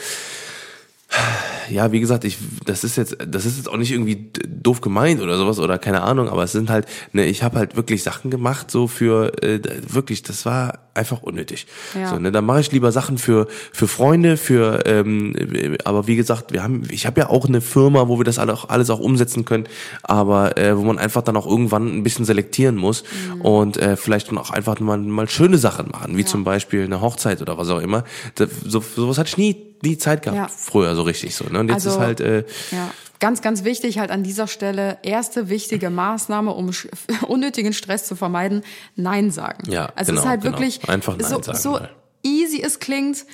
ja, 1.69 1.91
wie 1.91 1.99
gesagt, 1.99 2.23
ich, 2.23 2.37
das 2.65 2.83
ist 2.83 2.95
jetzt, 2.97 3.17
das 3.27 3.45
ist 3.45 3.57
jetzt 3.57 3.69
auch 3.69 3.77
nicht 3.77 3.91
irgendwie 3.91 4.31
doof 4.47 4.81
gemeint 4.81 5.21
oder 5.21 5.37
sowas 5.37 5.59
oder 5.59 5.77
keine 5.77 6.01
Ahnung, 6.01 6.29
aber 6.29 6.43
es 6.43 6.51
sind 6.51 6.69
halt, 6.69 6.85
ne, 7.13 7.25
ich 7.25 7.43
habe 7.43 7.57
halt 7.57 7.75
wirklich 7.75 8.03
Sachen 8.03 8.31
gemacht, 8.31 8.71
so 8.71 8.87
für, 8.87 9.31
äh, 9.43 9.59
wirklich, 9.87 10.23
das 10.23 10.45
war 10.45 10.79
einfach 10.93 11.21
unnötig. 11.23 11.67
Ja. 11.93 12.09
So, 12.09 12.19
ne, 12.19 12.31
dann 12.31 12.45
mache 12.45 12.61
ich 12.61 12.71
lieber 12.71 12.91
Sachen 12.91 13.17
für 13.17 13.47
für 13.71 13.87
Freunde, 13.87 14.37
für, 14.37 14.85
ähm, 14.85 15.35
äh, 15.35 15.77
aber 15.83 16.07
wie 16.07 16.15
gesagt, 16.15 16.53
wir 16.53 16.63
haben, 16.63 16.83
ich 16.89 17.05
habe 17.05 17.19
ja 17.21 17.29
auch 17.29 17.47
eine 17.47 17.61
Firma, 17.61 18.07
wo 18.07 18.17
wir 18.19 18.23
das 18.23 18.39
alle 18.39 18.53
auch, 18.53 18.69
alles 18.69 18.89
auch 18.89 18.99
umsetzen 18.99 19.45
können, 19.45 19.67
aber 20.03 20.57
äh, 20.57 20.77
wo 20.77 20.83
man 20.83 20.97
einfach 20.97 21.21
dann 21.21 21.35
auch 21.37 21.45
irgendwann 21.47 21.87
ein 21.97 22.03
bisschen 22.03 22.25
selektieren 22.25 22.75
muss 22.75 23.03
und 23.39 23.77
äh, 23.77 23.97
vielleicht 23.97 24.29
dann 24.29 24.37
auch 24.37 24.51
einfach 24.51 24.79
mal, 24.79 24.97
mal 24.97 25.27
schöne 25.29 25.57
Sachen 25.57 25.89
machen, 25.91 26.17
wie 26.17 26.25
zum 26.25 26.43
Beispiel 26.43 26.83
eine 26.85 27.01
Hochzeit 27.01 27.41
oder 27.41 27.57
was 27.57 27.69
auch 27.69 27.81
immer. 27.81 28.03
Das, 28.35 28.49
so, 28.65 28.81
sowas 28.95 29.17
hatte 29.17 29.29
ich 29.29 29.37
nie, 29.37 29.55
nie 29.83 29.97
Zeit 29.97 30.21
gehabt 30.23 30.37
Ja. 30.37 30.47
früher 30.47 30.95
so 30.95 31.03
richtig 31.03 31.35
so. 31.35 31.45
Ne? 31.49 31.54
Und 31.55 31.67
jetzt 31.69 31.85
Also- 31.85 31.91
ist 31.91 31.99
halt 31.99 32.19
äh, 32.21 32.43
Ja, 32.71 32.91
ganz, 33.19 33.41
ganz 33.41 33.63
wichtig 33.63 33.99
halt 33.99 34.11
an 34.11 34.23
dieser 34.23 34.47
Stelle, 34.47 34.97
erste 35.03 35.49
wichtige 35.49 35.89
Maßnahme, 35.89 36.51
um 36.51 36.71
unnötigen 37.27 37.73
Stress 37.73 38.05
zu 38.05 38.15
vermeiden, 38.15 38.63
Nein 38.95 39.31
sagen. 39.31 39.69
Ja, 39.71 39.91
also 39.95 39.99
es 39.99 40.07
genau, 40.09 40.21
ist 40.21 40.27
halt 40.27 40.41
genau. 40.41 40.53
wirklich 40.53 40.87
Einfach 40.89 41.17
Nein 41.17 41.29
so, 41.29 41.41
sagen 41.41 41.57
so 41.57 41.71
mal. 41.71 41.89
easy 42.23 42.61
es 42.61 42.79
klingt, 42.79 43.25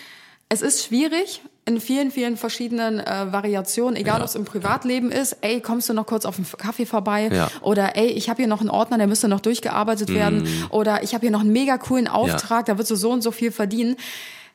es 0.49 0.62
ist 0.62 0.86
schwierig 0.86 1.41
in 1.65 1.79
vielen, 1.79 2.10
vielen 2.12 2.38
verschiedenen 2.38 2.99
äh, 2.99 3.31
Variationen, 3.31 3.95
egal 3.95 4.17
Ja, 4.17 4.21
ob 4.23 4.27
es 4.29 4.36
im 4.36 4.45
Privatleben 4.45 5.12
ist, 5.12 5.38
ey, 5.41 5.62
kommst 5.62 5.88
du 5.89 5.93
noch 5.93 6.07
kurz 6.07 6.25
auf 6.25 6.36
den 6.36 6.45
Kaffee 6.57 6.88
vorbei? 6.88 7.29
Ja. 7.31 7.49
Oder 7.62 7.95
ey, 7.95 8.07
ich 8.07 8.29
habe 8.29 8.38
hier 8.38 8.47
noch 8.47 8.62
einen 8.62 8.69
Ordner, 8.71 8.97
der 8.97 9.05
müsste 9.07 9.27
noch 9.27 9.41
durchgearbeitet 9.41 10.10
werden. 10.13 10.47
Oder 10.71 11.03
ich 11.03 11.13
habe 11.13 11.21
hier 11.21 11.31
noch 11.31 11.41
einen 11.41 11.53
mega 11.53 11.77
coolen 11.77 12.07
Auftrag, 12.07 12.65
da 12.65 12.73
würdest 12.73 12.89
du 12.91 12.95
so 12.95 13.12
und 13.12 13.21
so 13.21 13.31
viel 13.31 13.51
verdienen. 13.51 13.95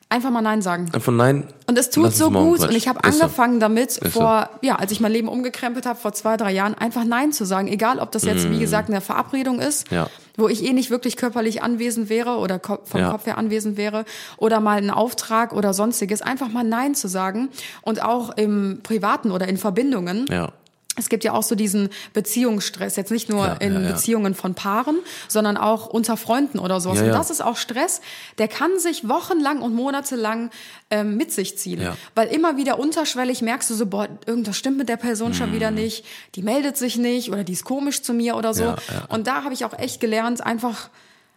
Einfach 0.09 0.29
mal 0.29 0.41
Nein 0.41 0.61
sagen. 0.61 0.87
von 1.01 1.17
Nein. 1.17 1.43
Und 1.67 1.77
es 1.77 1.89
tut 1.89 2.13
so 2.13 2.31
gut. 2.31 2.61
Und 2.61 2.71
ich 2.71 2.87
habe 2.87 3.05
Ist 3.07 3.17
so. 3.17 3.23
angefangen 3.25 3.59
damit, 3.59 3.91
so. 3.91 4.09
vor, 4.09 4.49
ja, 4.61 4.77
als 4.77 4.91
ich 4.93 5.01
mein 5.01 5.11
Leben 5.11 5.27
umgekrempelt 5.27 5.85
habe, 5.85 5.99
vor 5.99 6.13
zwei, 6.13 6.37
drei 6.37 6.53
Jahren, 6.53 6.75
einfach 6.75 7.03
Nein 7.03 7.33
zu 7.33 7.43
sagen. 7.45 7.67
Egal, 7.67 7.99
ob 7.99 8.13
das 8.13 8.23
jetzt, 8.23 8.49
wie 8.49 8.57
gesagt, 8.59 8.89
eine 8.89 9.01
Verabredung 9.01 9.59
ist, 9.59 9.91
Mm. 9.91 9.95
Ja. 9.95 10.07
wo 10.37 10.47
ich 10.47 10.63
eh 10.63 10.71
nicht 10.71 10.91
wirklich 10.91 11.17
körperlich 11.17 11.61
anwesend 11.61 12.07
wäre 12.07 12.37
oder 12.37 12.61
vom 12.61 13.01
Ja. 13.01 13.11
Kopf 13.11 13.25
her 13.25 13.37
anwesend 13.37 13.75
wäre, 13.75 14.05
oder 14.37 14.61
mal 14.61 14.77
ein 14.77 14.91
Auftrag 14.91 15.51
oder 15.51 15.73
sonstiges. 15.73 16.21
Einfach 16.21 16.47
mal 16.47 16.63
Nein 16.63 16.95
zu 16.95 17.09
sagen. 17.09 17.49
Und 17.81 18.01
auch 18.01 18.29
im 18.37 18.79
Privaten 18.83 19.31
oder 19.31 19.49
in 19.49 19.57
Verbindungen. 19.57 20.25
Ja. 20.29 20.53
Es 20.97 21.09
gibt 21.09 21.23
ja 21.23 21.33
auch 21.33 21.43
so 21.43 21.55
diesen 21.55 21.89
Beziehungsstress, 22.13 22.95
jetzt 22.95 23.11
nicht 23.11 23.29
nur 23.29 23.45
Ja, 23.45 23.53
in 23.53 23.73
ja, 23.73 23.79
ja. 23.81 23.91
Beziehungen 23.91 24.35
von 24.35 24.53
Paaren, 24.55 24.97
sondern 25.27 25.55
auch 25.55 25.87
unter 25.87 26.17
Freunden 26.17 26.59
oder 26.59 26.81
sowas. 26.81 26.99
Und 27.01 27.07
das 27.09 27.29
ist 27.29 27.41
auch 27.41 27.55
Stress, 27.55 28.01
der 28.37 28.47
kann 28.47 28.79
sich 28.79 29.07
wochenlang 29.07 29.61
und 29.61 29.73
monatelang 29.75 30.49
ähm, 30.89 31.15
mit 31.15 31.31
sich 31.31 31.57
ziehen. 31.57 31.87
Weil 32.15 32.27
immer 32.29 32.57
wieder 32.57 32.79
unterschwellig 32.79 33.41
merkst 33.41 33.69
du 33.69 33.75
so, 33.75 33.85
boah, 33.85 34.07
irgendwas 34.25 34.57
stimmt 34.57 34.77
mit 34.77 34.89
der 34.89 34.97
Person 34.97 35.33
schon 35.33 35.51
Mhm. 35.51 35.55
wieder 35.55 35.71
nicht, 35.71 36.03
die 36.35 36.41
meldet 36.41 36.77
sich 36.77 36.97
nicht 36.97 37.31
oder 37.31 37.43
die 37.43 37.53
ist 37.53 37.63
komisch 37.63 38.01
zu 38.01 38.13
mir 38.13 38.35
oder 38.35 38.53
so. 38.53 38.75
Und 39.09 39.27
da 39.27 39.43
habe 39.43 39.53
ich 39.53 39.65
auch 39.65 39.77
echt 39.77 39.99
gelernt, 40.01 40.45
einfach, 40.45 40.89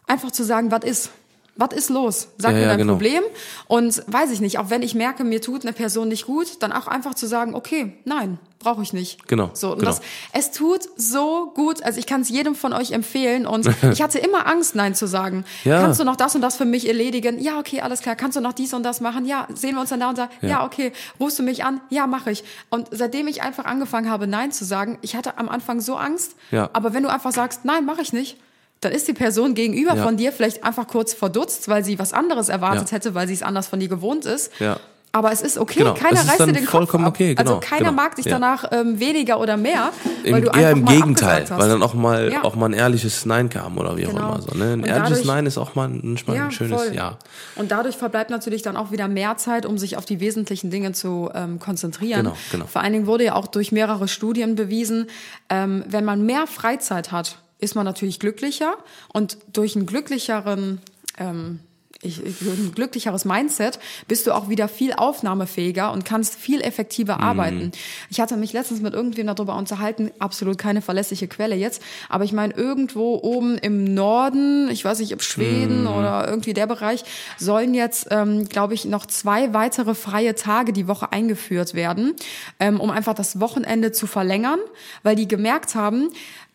einfach 0.07 0.31
zu 0.31 0.42
sagen, 0.42 0.70
was 0.70 0.85
ist? 0.85 1.11
Was 1.56 1.72
ist 1.74 1.90
los? 1.90 2.28
Sag 2.38 2.52
Ja, 2.52 2.56
mir 2.56 2.62
ja, 2.62 2.68
dein 2.68 2.78
genau. 2.78 2.92
Problem. 2.94 3.22
Und 3.66 4.02
weiß 4.06 4.30
ich 4.30 4.40
nicht, 4.40 4.58
auch 4.58 4.70
wenn 4.70 4.82
ich 4.82 4.94
merke, 4.94 5.24
mir 5.24 5.42
tut 5.42 5.62
eine 5.62 5.72
Person 5.72 6.08
nicht 6.08 6.26
gut, 6.26 6.46
dann 6.60 6.72
auch 6.72 6.86
einfach 6.86 7.14
zu 7.14 7.26
sagen, 7.26 7.54
okay, 7.54 7.94
nein, 8.04 8.38
brauche 8.60 8.82
ich 8.82 8.92
nicht. 8.92 9.26
Genau, 9.28 9.50
So, 9.54 9.72
und 9.72 9.78
genau. 9.80 9.90
das, 9.90 10.00
es 10.32 10.52
tut 10.52 10.82
so 10.96 11.50
gut. 11.54 11.82
Also 11.82 11.98
ich 11.98 12.06
kann 12.06 12.20
es 12.22 12.28
jedem 12.28 12.54
von 12.54 12.72
euch 12.72 12.92
empfehlen. 12.92 13.46
Und 13.46 13.66
ich 13.92 14.00
hatte 14.02 14.18
immer 14.18 14.46
Angst, 14.46 14.74
Nein 14.74 14.94
zu 14.94 15.06
sagen. 15.06 15.44
Ja. 15.64 15.80
Kannst 15.82 16.00
du 16.00 16.04
noch 16.04 16.16
das 16.16 16.34
und 16.34 16.40
das 16.40 16.56
für 16.56 16.64
mich 16.66 16.86
erledigen? 16.88 17.38
Ja, 17.38 17.58
okay, 17.58 17.80
alles 17.80 18.00
klar. 18.00 18.16
Kannst 18.16 18.36
du 18.36 18.40
noch 18.40 18.52
dies 18.52 18.72
und 18.74 18.82
das 18.82 19.00
machen? 19.00 19.24
Ja, 19.26 19.46
sehen 19.54 19.74
wir 19.74 19.80
uns 19.80 19.90
dann 19.90 20.00
da 20.00 20.08
und 20.10 20.18
da? 20.18 20.28
Ja, 20.40 20.48
Ja. 20.48 20.64
okay. 20.64 20.92
Rufst 21.18 21.38
du 21.38 21.42
mich 21.42 21.64
an? 21.64 21.80
Ja, 21.90 22.06
mache 22.06 22.30
ich. 22.30 22.44
Und 22.70 22.88
seitdem 22.90 23.28
ich 23.28 23.42
einfach 23.42 23.64
angefangen 23.64 24.10
habe, 24.10 24.26
Nein 24.26 24.52
zu 24.52 24.64
sagen, 24.64 24.98
ich 25.02 25.14
hatte 25.16 25.36
am 25.38 25.48
Anfang 25.48 25.80
so 25.80 25.96
Angst. 25.96 26.36
Ja. 26.50 26.70
Aber 26.72 26.94
wenn 26.94 27.02
du 27.02 27.08
einfach 27.10 27.32
sagst, 27.32 27.64
nein, 27.64 27.84
mache 27.86 28.02
ich 28.02 28.12
nicht, 28.12 28.36
dann 28.80 28.92
ist 28.92 29.06
die 29.08 29.12
Person 29.12 29.54
gegenüber 29.54 29.94
Ja. 29.94 30.02
von 30.02 30.16
dir 30.16 30.32
vielleicht 30.32 30.64
einfach 30.64 30.86
kurz 30.86 31.12
verdutzt, 31.14 31.68
weil 31.68 31.84
sie 31.84 31.98
was 31.98 32.12
anderes 32.12 32.48
erwartet 32.48 32.90
Ja. 32.90 32.96
hätte, 32.96 33.14
weil 33.14 33.28
sie 33.28 33.34
es 33.34 33.42
anders 33.42 33.66
von 33.68 33.78
dir 33.80 33.88
gewohnt 33.88 34.24
ist. 34.24 34.50
Ja. 34.58 34.78
Aber 35.12 35.32
es 35.32 35.42
ist 35.42 35.58
okay, 35.58 35.80
Genau, 35.80 35.94
keiner 35.94 36.20
reißt 36.20 36.38
dir 36.38 36.52
den 36.52 36.64
Kopf 36.66 36.94
ab. 36.94 37.04
okay, 37.04 37.34
genau, 37.34 37.56
also 37.56 37.60
keiner 37.60 37.86
genau, 37.90 37.92
mag 38.00 38.14
dich 38.14 38.26
danach 38.26 38.70
ähm, 38.70 39.00
weniger 39.00 39.40
oder 39.40 39.56
mehr, 39.56 39.90
Im, 40.22 40.32
weil 40.34 40.40
du 40.42 40.50
eher 40.56 40.70
im 40.70 40.84
mal 40.84 40.94
Gegenteil, 40.94 41.44
weil 41.50 41.68
dann 41.68 41.82
auch 41.82 41.94
mal 41.94 42.32
auch 42.44 42.54
mal 42.54 42.66
ein 42.66 42.74
ehrliches 42.74 43.26
Nein 43.26 43.48
kam 43.50 43.76
oder 43.76 43.96
wie 43.96 44.06
auch 44.06 44.10
Genau. 44.10 44.34
immer 44.34 44.40
so. 44.42 44.56
Ne? 44.56 44.64
Ein 44.66 44.72
Und 44.82 44.86
ehrliches 44.86 45.08
dadurch- 45.08 45.24
Nein 45.26 45.46
ist 45.46 45.58
auch 45.58 45.74
mal 45.74 45.88
ein, 45.88 46.14
ein 46.14 46.52
schönes 46.52 46.80
voll. 46.80 46.94
Ja. 46.94 47.18
Und 47.56 47.72
dadurch 47.72 47.96
verbleibt 47.96 48.30
natürlich 48.30 48.62
dann 48.62 48.76
auch 48.76 48.92
wieder 48.92 49.08
mehr 49.08 49.36
Zeit, 49.36 49.66
um 49.66 49.78
sich 49.78 49.96
auf 49.96 50.04
die 50.04 50.20
wesentlichen 50.20 50.70
Dinge 50.70 50.92
zu 50.92 51.28
ähm, 51.34 51.58
konzentrieren. 51.58 52.22
Genau, 52.26 52.36
genau. 52.52 52.66
Vor 52.66 52.80
allen 52.80 52.92
Dingen 52.92 53.06
wurde 53.08 53.24
ja 53.24 53.34
auch 53.34 53.48
durch 53.48 53.72
mehrere 53.72 54.06
Studien 54.06 54.54
bewiesen, 54.54 55.08
ähm, 55.48 55.82
wenn 55.88 56.04
man 56.04 56.24
mehr 56.24 56.46
Freizeit 56.46 57.10
hat, 57.10 57.38
ist 57.61 57.75
man 57.75 57.85
natürlich 57.85 58.18
glücklicher 58.18 58.75
und 59.12 59.38
durch 59.53 59.77
einen 59.77 59.87
glücklicheren 59.87 60.81
ähm, 61.18 61.61
ich, 62.03 62.25
ich, 62.25 62.40
ein 62.40 62.73
glücklicheres 62.75 63.27
Mindset 63.27 63.79
bist 64.09 64.27
du 64.27 64.33
auch 64.33 64.49
wieder 64.49 64.68
viel 64.68 64.94
aufnahmefähiger 64.94 65.92
und 65.92 66.07
kannst 66.07 66.35
viel 66.35 66.62
effektiver 66.62 67.16
Mhm. 67.16 67.23
arbeiten. 67.23 67.73
Ich 68.09 68.20
hatte 68.20 68.38
mich 68.38 68.55
letztens 68.55 68.81
mit 68.81 68.94
irgendwem 68.94 69.27
darüber 69.27 69.55
unterhalten, 69.55 70.11
absolut 70.18 70.57
keine 70.57 70.81
verlässliche 70.81 71.29
Quelle 71.29 71.57
jetzt, 71.57 71.83
aber 72.09 72.25
ich 72.25 72.33
meine, 72.33 72.55
irgendwo 72.55 73.16
oben 73.23 73.59
im 73.59 73.85
Norden, 73.85 74.70
ich 74.70 74.83
weiß 74.83 75.01
nicht, 75.01 75.12
ob 75.12 75.23
Schweden 75.23 75.83
Mhm. 75.83 75.88
oder 75.88 76.27
irgendwie 76.27 76.55
der 76.55 76.66
Bereich, 76.66 77.05
sollen 77.37 77.75
jetzt, 77.75 78.07
ähm, 78.11 78.49
glaube 78.49 78.73
ich, 78.73 78.87
noch 78.87 79.05
zwei 79.05 79.53
weitere 79.53 79.94
freie 79.94 80.35
Tage 80.35 80.73
die 80.73 80.88
Woche 80.88 81.12
eingeführt 81.12 81.75
werden, 81.75 82.14
ähm, 82.61 82.81
um 82.81 82.90
einfach 82.90 83.12
das 83.14 83.40
Wochenende 83.40 83.92
zu 83.92 84.07
verlängern, 84.07 84.61
weil 85.03 85.16
die 85.16 85.29
gemerkt 85.29 85.75
haben, 85.75 86.09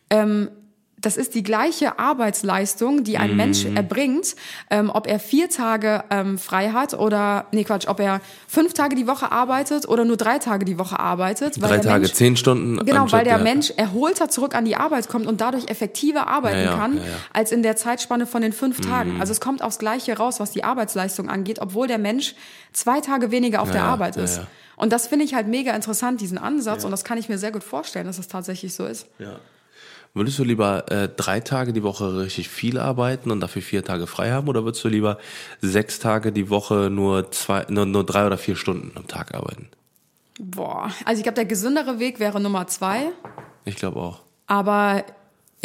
ähm, 0.09 0.49
das 1.05 1.17
ist 1.17 1.35
die 1.35 1.43
gleiche 1.43 1.99
Arbeitsleistung, 1.99 3.03
die 3.03 3.17
ein 3.17 3.35
Mensch 3.35 3.65
Mhm. 3.65 3.77
erbringt, 3.77 4.35
ähm, 4.69 4.89
ob 4.93 5.07
er 5.07 5.19
vier 5.19 5.49
Tage 5.49 6.03
ähm, 6.09 6.37
frei 6.37 6.69
hat 6.69 6.93
oder, 6.93 7.45
nee 7.51 7.63
Quatsch, 7.63 7.87
ob 7.87 7.99
er 7.99 8.21
fünf 8.47 8.73
Tage 8.73 8.95
die 8.95 9.07
Woche 9.07 9.31
arbeitet 9.31 9.87
oder 9.87 10.03
nur 10.05 10.17
drei 10.17 10.39
Tage 10.39 10.65
die 10.65 10.77
Woche 10.79 10.99
arbeitet. 10.99 11.61
weil 11.61 11.69
Drei 11.69 11.77
Tage, 11.77 11.99
Mensch, 12.01 12.13
zehn 12.13 12.35
Stunden. 12.37 12.83
Genau, 12.85 13.11
weil 13.11 13.23
der 13.23 13.37
Mensch 13.37 13.71
erholter 13.77 14.29
zurück 14.29 14.55
an 14.55 14.65
die 14.65 14.75
Arbeit 14.75 15.07
kommt 15.07 15.27
und 15.27 15.41
dadurch 15.41 15.69
effektiver 15.69 16.27
arbeiten 16.27 16.57
Ja, 16.57 16.63
ja, 16.65 16.75
kann, 16.77 16.97
ja, 16.97 17.03
ja. 17.03 17.09
als 17.33 17.51
in 17.51 17.61
der 17.63 17.75
Zeitspanne 17.75 18.25
von 18.25 18.41
den 18.41 18.53
fünf 18.53 18.81
Tagen. 18.81 19.19
Also 19.19 19.31
es 19.31 19.39
kommt 19.39 19.61
aufs 19.61 19.77
Gleiche 19.79 20.17
raus, 20.17 20.39
was 20.39 20.51
die 20.51 20.63
Arbeitsleistung 20.63 21.29
angeht, 21.29 21.59
obwohl 21.61 21.87
der 21.87 21.97
Mensch 21.99 22.35
zwei 22.73 22.99
Tage 23.01 23.31
weniger 23.31 23.61
auf 23.61 23.71
der 23.71 23.81
ja, 23.81 23.87
Arbeit 23.87 24.15
ja, 24.15 24.23
ist. 24.23 24.37
ja. 24.37 24.47
Und 24.75 24.91
das 24.91 25.07
finde 25.07 25.23
ich 25.25 25.33
halt 25.33 25.47
mega 25.47 25.73
interessant, 25.73 26.19
diesen 26.19 26.37
Ansatz. 26.37 26.83
Und 26.83 26.91
das 26.91 27.03
kann 27.05 27.17
ich 27.17 27.29
mir 27.29 27.37
sehr 27.37 27.51
gut 27.51 27.63
vorstellen, 27.63 28.07
dass 28.07 28.17
es 28.17 28.27
tatsächlich 28.27 28.73
so 28.75 28.85
ist. 28.85 29.07
Ja. 29.19 29.37
Würdest 30.15 30.39
du 30.39 30.45
lieber 30.45 30.89
äh, 30.89 31.09
drei 31.09 31.41
Tage 31.41 31.73
die 31.73 31.83
Woche 31.83 32.21
richtig 32.21 32.47
viel 32.49 32.79
arbeiten 32.79 33.31
und 33.31 33.41
dafür 33.41 33.61
vier 33.61 33.83
Tage 33.83 34.07
frei 34.07 34.31
haben 34.31 34.47
oder 34.47 34.63
würdest 34.63 34.83
du 34.83 34.87
lieber 34.87 35.17
sechs 35.61 35.99
Tage 35.99 36.31
die 36.31 36.49
Woche 36.49 36.89
nur 36.89 37.31
zwei, 37.31 37.65
nur, 37.69 37.85
nur 37.85 38.05
drei 38.05 38.25
oder 38.25 38.37
vier 38.37 38.55
Stunden 38.55 38.91
am 38.95 39.07
Tag 39.07 39.35
arbeiten? 39.35 39.67
Boah, 40.39 40.89
also 41.03 41.19
ich 41.19 41.23
glaube, 41.23 41.35
der 41.35 41.45
gesündere 41.45 41.99
Weg 41.99 42.19
wäre 42.19 42.39
Nummer 42.39 42.65
zwei. 42.67 43.11
Ich 43.65 43.75
glaube 43.75 43.99
auch. 43.99 44.21
Aber 44.47 45.03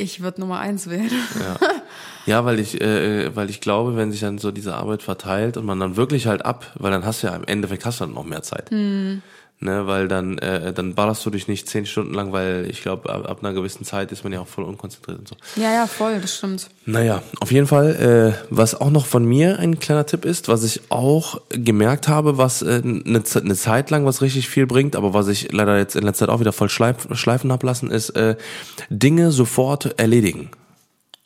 Ich 0.01 0.23
würde 0.23 0.41
Nummer 0.41 0.59
eins 0.61 0.89
wählen. 0.89 1.11
Ja. 1.39 1.57
ja, 2.27 2.45
weil 2.45 2.59
ich, 2.59 2.81
äh, 2.81 3.35
weil 3.37 3.51
ich 3.51 3.61
glaube, 3.61 3.97
wenn 3.97 4.11
sich 4.11 4.21
dann 4.21 4.39
so 4.39 4.51
diese 4.51 4.75
Arbeit 4.75 5.03
verteilt 5.03 5.57
und 5.57 5.67
man 5.67 5.79
dann 5.79 5.97
wirklich 5.97 6.27
halt 6.27 6.45
ab, 6.45 6.73
weil 6.77 6.91
dann 6.91 7.05
hast 7.05 7.23
du 7.23 7.27
ja 7.27 7.37
im 7.37 7.45
Endeffekt 7.45 7.85
hast 7.85 8.01
du 8.01 8.05
dann 8.05 8.15
noch 8.15 8.25
mehr 8.25 8.43
Zeit. 8.43 8.71
Hm. 8.71 9.23
Ne, 9.63 9.87
weil 9.87 10.09
dann, 10.09 10.39
äh, 10.39 10.73
dann 10.73 10.95
ballerst 10.95 11.27
du 11.27 11.29
dich 11.29 11.47
nicht 11.47 11.69
zehn 11.69 11.85
Stunden 11.85 12.15
lang, 12.15 12.33
weil 12.33 12.67
ich 12.71 12.81
glaube, 12.81 13.13
ab, 13.13 13.29
ab 13.29 13.41
einer 13.45 13.53
gewissen 13.53 13.85
Zeit 13.85 14.11
ist 14.11 14.25
man 14.25 14.33
ja 14.33 14.41
auch 14.41 14.47
voll 14.47 14.65
unkonzentriert 14.65 15.19
und 15.19 15.29
so. 15.29 15.37
Ja, 15.57 15.71
ja, 15.71 15.87
voll, 15.87 16.19
das 16.19 16.39
stimmt. 16.39 16.71
Naja, 16.87 17.23
auf 17.41 17.53
jeden 17.53 17.67
Fall, 17.67 18.37
äh, 18.41 18.47
was 18.49 18.75
auch 18.75 18.89
noch 18.89 19.05
von 19.05 19.23
mir 19.23 19.59
ein 19.59 19.79
kleiner 19.79 20.07
Tipp 20.07 20.25
ist, 20.25 20.49
was 20.49 20.65
ich 20.65 20.81
auch 20.89 21.43
gemerkt 21.51 22.09
habe, 22.09 22.39
was 22.39 22.63
äh, 22.63 22.81
eine, 22.83 23.23
eine 23.35 23.55
Zeit 23.55 23.91
lang 23.91 24.07
was 24.07 24.23
richtig 24.23 24.49
viel 24.49 24.67
bringt, 24.67 24.97
aber 24.97 25.13
was 25.13 25.29
ich 25.29 25.53
leider 25.53 25.77
jetzt 25.77 25.95
in 25.95 26.05
letzter 26.05 26.27
Zeit 26.27 26.35
auch 26.35 26.41
wieder 26.41 26.55
voll 26.55 26.71
schleif, 26.71 27.09
schleifen 27.13 27.53
hab 27.53 27.63
lassen, 27.63 27.91
ist 27.91 28.17
äh, 28.17 28.37
Dinge 28.89 29.31
sofort 29.31 30.01
erledigen. 30.01 30.49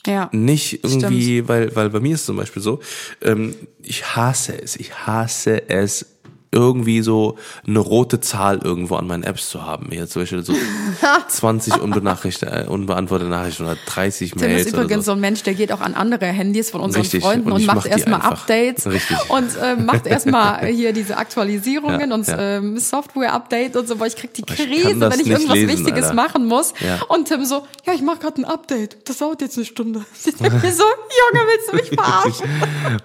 Ja. 0.07 0.29
Nicht 0.33 0.85
irgendwie, 0.85 1.49
weil, 1.49 1.75
weil 1.77 1.89
bei 1.91 2.01
mir 2.01 2.15
ist 2.15 2.27
zum 2.27 2.37
Beispiel 2.37 2.61
so, 2.61 2.81
ähm, 3.23 3.55
ich 3.81 4.17
hasse 4.17 4.61
es, 4.61 4.75
ich 4.77 5.07
hasse 5.07 5.69
es, 5.69 6.14
irgendwie 6.55 7.03
so 7.03 7.37
eine 7.67 7.81
rote 7.81 8.21
Zahl 8.21 8.59
irgendwo 8.63 8.95
an 8.97 9.07
meinen 9.07 9.25
Apps 9.25 9.51
zu 9.51 9.63
haben. 9.67 9.89
Hier 9.91 10.09
zum 10.09 10.23
Beispiel 10.23 10.45
so 10.45 10.55
20 11.29 11.75
unbenachricht- 11.75 12.43
äh, 12.45 12.67
unbeantwortete 12.69 13.29
Nachrichten 13.31 13.65
oder 13.65 13.77
30 13.87 14.33
Tim 14.33 14.41
Mails. 14.41 14.67
ist 14.67 14.73
übrigens 14.73 14.93
oder 14.93 15.03
so 15.03 15.13
ein 15.13 15.21
Mensch, 15.21 15.43
der 15.43 15.55
geht 15.55 15.73
auch 15.73 15.81
an 15.81 15.95
andere 15.95 16.27
Handys 16.27 16.71
von 16.71 16.81
unseren 16.81 17.03
Richtig. 17.03 17.23
Freunden 17.23 17.47
Und 17.49 17.53
und, 17.55 17.61
ich 17.61 17.67
mach 17.67 17.75
macht 17.77 17.87
erstmal. 17.87 18.21
Updates 18.21 18.87
Richtig. 18.87 19.17
und 19.31 19.49
äh, 19.61 19.77
macht 19.77 20.07
erstmal 20.07 20.67
hier 20.67 20.93
diese 20.93 21.17
Aktualisierungen 21.17 22.09
Ja, 22.11 22.15
und 22.15 22.27
ja. 22.27 22.39
ähm, 22.59 22.79
Software-Update 22.79 23.77
und 23.77 23.89
so, 23.89 23.99
weil 24.01 24.09
ich 24.09 24.17
krieg 24.17 24.33
die 24.35 24.43
Ich 24.49 24.57
Krise, 24.57 25.01
wenn 25.01 25.21
ich 25.21 25.27
irgendwas 25.27 25.55
lesen, 25.57 25.69
Wichtiges 25.79 26.05
Alter. 26.05 26.15
machen 26.15 26.47
muss. 26.47 26.73
Ja. 26.81 27.01
Und 27.09 27.29
Tim 27.29 27.45
so, 27.45 27.67
ja, 27.87 27.93
ich 27.93 28.03
mache 28.03 28.19
gerade 28.21 28.41
ein 28.41 28.45
Update. 28.45 29.09
Das 29.09 29.19
dauert 29.19 29.41
jetzt 29.41 29.57
eine 29.57 29.67
Stunde. 29.67 30.05
Ich 30.27 30.35
denk 30.37 30.63
mir 30.63 30.73
so, 30.73 30.83
Junge, 30.85 31.47
willst 31.47 31.71
du 31.73 31.77
mich 31.77 31.89
verarschen? 32.01 32.47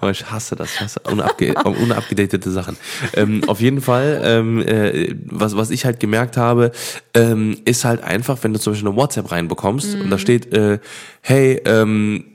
Oh, 0.02 0.08
ich 0.08 0.30
hasse 0.32 0.56
das, 0.56 0.74
ich 0.74 0.82
hasse 0.82 1.00
unabge 1.12 1.54
unabgedatete 1.64 2.50
Sachen. 2.52 2.78
Ähm, 3.14 3.39
auf 3.48 3.62
jeden 3.62 3.82
Fall, 3.82 4.22
ähm, 4.24 4.62
äh, 4.62 5.16
was, 5.26 5.56
was 5.56 5.70
ich 5.70 5.86
halt 5.86 6.00
gemerkt 6.00 6.38
habe, 6.38 6.72
ähm, 7.14 7.58
ist 7.66 7.86
halt 7.86 8.04
einfach, 8.04 8.38
wenn 8.42 8.54
du 8.54 8.60
zum 8.60 8.74
Beispiel 8.74 8.90
eine 8.90 8.98
WhatsApp 8.98 9.32
reinbekommst 9.32 9.96
und 9.96 10.10
da 10.10 10.16
Mhm. 10.18 10.20
steht, 10.20 10.54
äh, 10.54 10.80
hey, 11.22 11.62
ähm, 11.66 12.26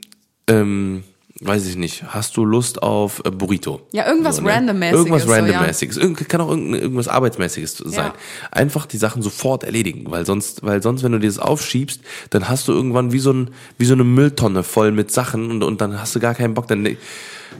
ähm, 0.47 1.03
weiß 1.41 1.65
ich 1.67 1.75
nicht, 1.75 2.03
hast 2.07 2.37
du 2.37 2.45
Lust 2.45 2.81
auf 2.81 3.21
äh, 3.25 3.29
Burrito? 3.29 3.81
Ja, 3.91 4.07
irgendwas 4.07 4.39
ne? 4.39 4.49
Randommäßiges, 4.51 4.97
Irgendwas 4.99 5.23
so, 5.23 5.29
ja. 5.33 5.35
Randommäßiges. 5.35 5.99
Kann 6.29 6.39
auch 6.41 6.49
irgend- 6.49 6.75
irgendwas 6.81 7.07
Arbeitsmäßiges 7.09 7.77
sein. 7.77 8.05
Ja. 8.07 8.13
Einfach 8.51 8.85
die 8.85 8.97
Sachen 8.97 9.21
sofort 9.21 9.63
erledigen, 9.65 10.05
weil 10.09 10.25
sonst, 10.25 10.63
weil 10.63 10.81
sonst, 10.81 11.03
wenn 11.03 11.11
du 11.11 11.19
dir 11.19 11.27
das 11.27 11.39
aufschiebst, 11.39 11.99
dann 12.29 12.47
hast 12.47 12.67
du 12.69 12.71
irgendwann 12.71 13.11
wie 13.11 13.19
so 13.19 13.33
ein, 13.33 13.49
wie 13.77 13.85
so 13.85 13.93
eine 13.93 14.05
Mülltonne 14.05 14.63
voll 14.63 14.91
mit 14.93 15.11
Sachen 15.11 15.51
und, 15.51 15.61
und 15.63 15.81
dann 15.81 15.99
hast 15.99 16.15
du 16.15 16.19
gar 16.21 16.35
keinen 16.35 16.53
Bock, 16.53 16.67
dann, 16.69 16.87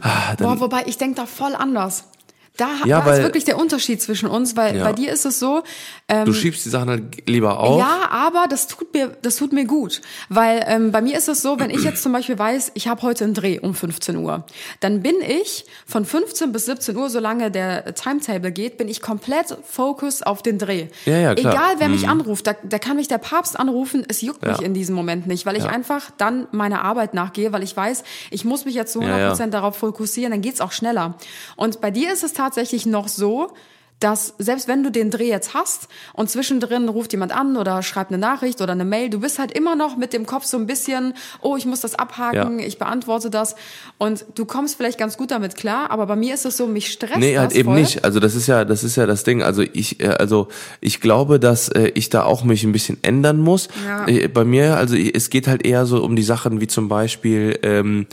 ah, 0.01 0.35
dann 0.37 0.47
Boah, 0.47 0.59
wobei 0.61 0.83
ich 0.85 0.97
denk 0.97 1.17
da 1.17 1.25
voll 1.25 1.53
anders. 1.53 2.05
Da, 2.58 2.68
Ja, 2.86 2.99
da 3.01 3.12
ist 3.12 3.18
weil- 3.18 3.24
wirklich 3.24 3.43
der 3.45 3.58
Unterschied 3.58 4.01
zwischen 4.01 4.28
uns, 4.30 4.56
weil 4.56 4.78
Ja. 4.78 4.84
bei 4.84 4.93
dir 4.93 5.12
ist 5.12 5.26
es 5.26 5.39
so, 5.39 5.64
ähm, 6.08 6.26
Du 6.26 6.34
schiebst 6.34 6.64
die 6.66 6.70
Sachen 6.70 6.89
halt 6.89 7.28
lieber 7.30 7.60
auf. 7.60 7.80
Ja, 7.80 8.10
aber 8.10 8.45
das 8.49 8.68
tut 8.68 8.93
mir, 8.93 9.16
das 9.22 9.36
tut 9.36 9.51
mir 9.53 9.66
gut, 9.66 10.01
weil 10.30 10.64
ähm, 10.68 10.91
bei 10.91 11.01
mir 11.01 11.18
ist 11.18 11.28
es 11.28 11.41
so, 11.41 11.60
wenn 11.60 11.70
ich 11.70 11.84
jetzt 11.84 12.01
zum 12.01 12.12
Beispiel 12.14 12.39
weiß, 12.39 12.72
ich 12.76 12.88
habe 12.88 13.01
heute 13.01 13.26
einen 13.26 13.34
Dreh 13.34 13.60
um 13.60 13.74
15 13.76 14.16
Uhr, 14.18 14.45
dann 14.80 15.01
bin 15.01 15.16
ich 15.22 15.66
von 15.86 16.06
15 16.06 16.51
bis 16.51 16.66
17 16.66 16.95
Uhr, 16.95 17.10
solange 17.10 17.51
der 17.51 17.93
Timetable 17.95 18.51
geht, 18.51 18.78
bin 18.78 18.88
ich 18.88 19.01
komplett 19.01 19.58
focused 19.64 20.26
auf 20.26 20.41
den 20.41 20.58
Dreh. 20.58 20.88
Ja, 21.06 21.18
ja, 21.18 21.36
klar. 21.36 21.53
Mhm. 21.53 21.60
Egal, 21.60 21.76
wer 21.80 21.89
mich 21.89 22.08
anruft, 22.08 22.47
da, 22.47 22.56
da 22.64 22.80
kann 22.80 22.95
mich 22.95 23.08
der 23.08 23.18
Papst 23.18 23.60
anrufen, 23.60 24.06
es 24.08 24.22
juckt 24.22 24.41
mich 24.45 24.60
Ja. 24.60 24.64
in 24.66 24.74
diesem 24.74 24.95
Moment 24.95 25.28
nicht, 25.28 25.45
weil 25.45 25.58
ich 25.58 25.64
Ja. 25.64 25.70
einfach 25.72 26.12
dann 26.18 26.47
meiner 26.51 26.84
Arbeit 26.84 27.14
nachgehe, 27.14 27.51
weil 27.51 27.64
ich 27.64 27.76
weiß, 27.76 28.03
ich 28.32 28.45
muss 28.45 28.66
mich 28.66 28.76
jetzt 28.76 28.93
zu 28.93 29.01
100% 29.01 29.39
Ja, 29.39 29.58
ja. 29.58 29.62
darauf 29.62 29.76
fokussieren, 29.78 30.32
dann 30.32 30.41
geht's 30.41 30.62
auch 30.62 30.72
schneller. 30.72 31.16
Und 31.58 31.82
bei 31.82 31.91
dir 31.91 32.14
ist 32.14 32.24
es 32.24 32.32
tatsächlich 32.32 32.44
noch 32.85 33.07
so, 33.07 33.51
dass 34.01 34.33
selbst 34.39 34.67
wenn 34.67 34.83
du 34.83 34.91
den 34.91 35.09
Dreh 35.09 35.29
jetzt 35.29 35.53
hast 35.53 35.87
und 36.13 36.29
zwischendrin 36.29 36.89
ruft 36.89 37.13
jemand 37.13 37.31
an 37.33 37.55
oder 37.55 37.81
schreibt 37.81 38.11
eine 38.11 38.17
Nachricht 38.17 38.59
oder 38.59 38.73
eine 38.73 38.83
Mail, 38.83 39.09
du 39.09 39.21
bist 39.21 39.39
halt 39.39 39.53
immer 39.53 39.77
noch 39.77 39.95
mit 39.95 40.11
dem 40.11 40.25
Kopf 40.25 40.43
so 40.43 40.57
ein 40.57 40.67
bisschen, 40.67 41.13
oh, 41.41 41.55
ich 41.55 41.65
muss 41.65 41.79
das 41.79 41.95
abhaken, 41.95 42.59
Ja. 42.59 42.65
ich 42.65 42.77
beantworte 42.77 43.29
das 43.29 43.55
und 43.97 44.25
du 44.35 44.43
kommst 44.43 44.75
vielleicht 44.75 44.99
ganz 44.99 45.15
gut 45.15 45.31
damit 45.31 45.55
klar, 45.55 45.91
aber 45.91 46.07
bei 46.07 46.17
mir 46.17 46.33
ist 46.33 46.45
es 46.45 46.57
so, 46.57 46.67
mich 46.67 46.91
stresst 46.91 47.15
Nee, 47.19 47.37
halt 47.37 47.53
eben 47.53 47.69
voll. 47.69 47.79
nicht. 47.79 48.03
Also 48.03 48.19
das 48.19 48.35
ist 48.35 48.47
ja, 48.47 48.65
das 48.65 48.83
ist 48.83 48.97
ja 48.97 49.05
das 49.05 49.23
Ding. 49.23 49.41
Also 49.41 49.61
ich, 49.61 50.01
äh, 50.01 50.07
also 50.09 50.49
ich 50.81 50.99
glaube, 50.99 51.39
dass 51.39 51.69
äh, 51.69 51.87
ich 51.95 52.09
da 52.09 52.23
auch 52.23 52.43
mich 52.43 52.65
ein 52.65 52.73
bisschen 52.73 52.97
ändern 53.01 53.37
muss. 53.39 53.69
Ja. 53.85 54.07
Äh, 54.09 54.27
Bei 54.27 54.43
mir, 54.43 54.75
also 54.75 54.97
es 54.97 55.29
geht 55.29 55.47
halt 55.47 55.65
eher 55.65 55.85
so 55.85 56.03
um 56.03 56.17
die 56.17 56.23
Sachen 56.23 56.59
wie 56.59 56.67
zum 56.67 56.89
Beispiel 56.89 57.57
ähm, 57.63 58.07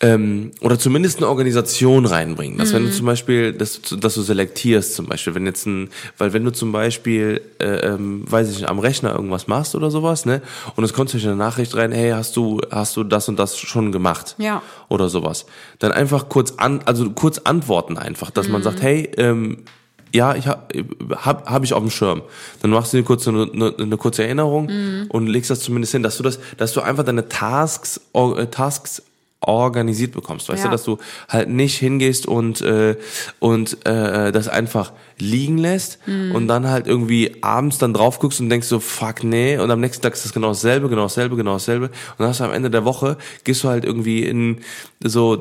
ähm, 0.00 0.50
oder 0.60 0.78
zumindest 0.78 1.18
eine 1.18 1.28
Organisation 1.28 2.04
reinbringen. 2.04 2.58
Dass 2.58 2.72
wenn 2.72 2.84
du 2.84 2.90
zum 2.90 3.06
Beispiel, 3.06 3.52
dass, 3.52 3.80
dass 3.80 4.14
du 4.14 4.22
selektierst 4.22 4.94
zum 4.94 5.06
Beispiel, 5.06 5.34
wenn 5.34 5.46
jetzt 5.46 5.66
ein, 5.66 5.88
weil 6.18 6.32
wenn 6.32 6.44
du 6.44 6.50
zum 6.50 6.72
Beispiel, 6.72 7.40
äh, 7.58 7.86
ähm, 7.86 8.24
weiß 8.30 8.50
ich 8.50 8.56
nicht, 8.56 8.68
am 8.68 8.80
Rechner 8.80 9.12
irgendwas 9.12 9.46
machst 9.46 9.74
oder 9.74 9.90
sowas, 9.90 10.26
ne, 10.26 10.42
und 10.76 10.84
es 10.84 10.92
kommt 10.92 11.10
Beispiel 11.10 11.24
eine 11.24 11.36
Nachricht 11.36 11.76
rein, 11.76 11.92
hey, 11.92 12.10
hast 12.10 12.36
du, 12.36 12.60
hast 12.70 12.96
du 12.96 13.04
das 13.04 13.28
und 13.28 13.38
das 13.38 13.56
schon 13.56 13.92
gemacht? 13.92 14.34
Ja. 14.38 14.62
Oder 14.88 15.08
sowas. 15.08 15.46
Dann 15.78 15.92
einfach 15.92 16.28
kurz 16.28 16.54
an, 16.56 16.80
also 16.84 17.10
kurz 17.10 17.38
antworten 17.38 17.96
einfach, 17.96 18.30
dass 18.30 18.48
man 18.48 18.62
sagt, 18.62 18.82
hey, 18.82 19.10
ähm, 19.16 19.64
ja, 20.12 20.36
ich 20.36 20.46
habe 20.46 20.84
hab, 21.16 21.50
hab 21.50 21.64
ich 21.64 21.72
auf 21.72 21.82
dem 21.82 21.90
Schirm. 21.90 22.22
Dann 22.62 22.70
machst 22.70 22.92
du 22.92 22.98
eine 22.98 23.04
kurze, 23.04 23.30
eine, 23.30 23.74
eine 23.76 23.96
kurze 23.96 24.22
Erinnerung 24.22 24.68
und 25.08 25.26
legst 25.26 25.50
das 25.50 25.60
zumindest 25.60 25.92
hin, 25.92 26.04
dass 26.04 26.16
du 26.18 26.22
das, 26.22 26.38
dass 26.56 26.72
du 26.72 26.82
einfach 26.82 27.04
deine 27.04 27.28
Tasks, 27.28 28.00
äh, 28.14 28.46
Tasks 28.46 29.02
organisiert 29.44 30.12
bekommst, 30.12 30.48
weißt 30.48 30.64
Ja. 30.64 30.70
du, 30.70 30.72
dass 30.72 30.84
du 30.84 30.98
halt 31.28 31.48
nicht 31.48 31.78
hingehst 31.78 32.26
und 32.26 32.60
äh, 32.60 32.96
und 33.38 33.86
äh, 33.86 34.32
das 34.32 34.48
einfach 34.48 34.92
liegen 35.18 35.58
lässt 35.58 35.98
und 36.06 36.48
dann 36.48 36.68
halt 36.68 36.86
irgendwie 36.86 37.36
abends 37.42 37.78
dann 37.78 37.94
drauf 37.94 38.18
guckst 38.18 38.40
und 38.40 38.48
denkst 38.50 38.66
so 38.66 38.80
fuck 38.80 39.22
nee 39.24 39.56
und 39.58 39.70
am 39.70 39.80
nächsten 39.80 40.02
Tag 40.02 40.14
ist 40.14 40.24
das 40.24 40.32
genau 40.32 40.48
dasselbe, 40.48 40.88
genau 40.88 41.02
dasselbe, 41.02 41.36
genau 41.36 41.52
dasselbe 41.52 41.86
und 41.86 41.92
dann 42.18 42.28
hast 42.28 42.40
du 42.40 42.44
am 42.44 42.52
Ende 42.52 42.70
der 42.70 42.84
Woche 42.84 43.16
gehst 43.44 43.62
du 43.64 43.68
halt 43.68 43.84
irgendwie 43.84 44.24
in 44.24 44.58
so 45.02 45.36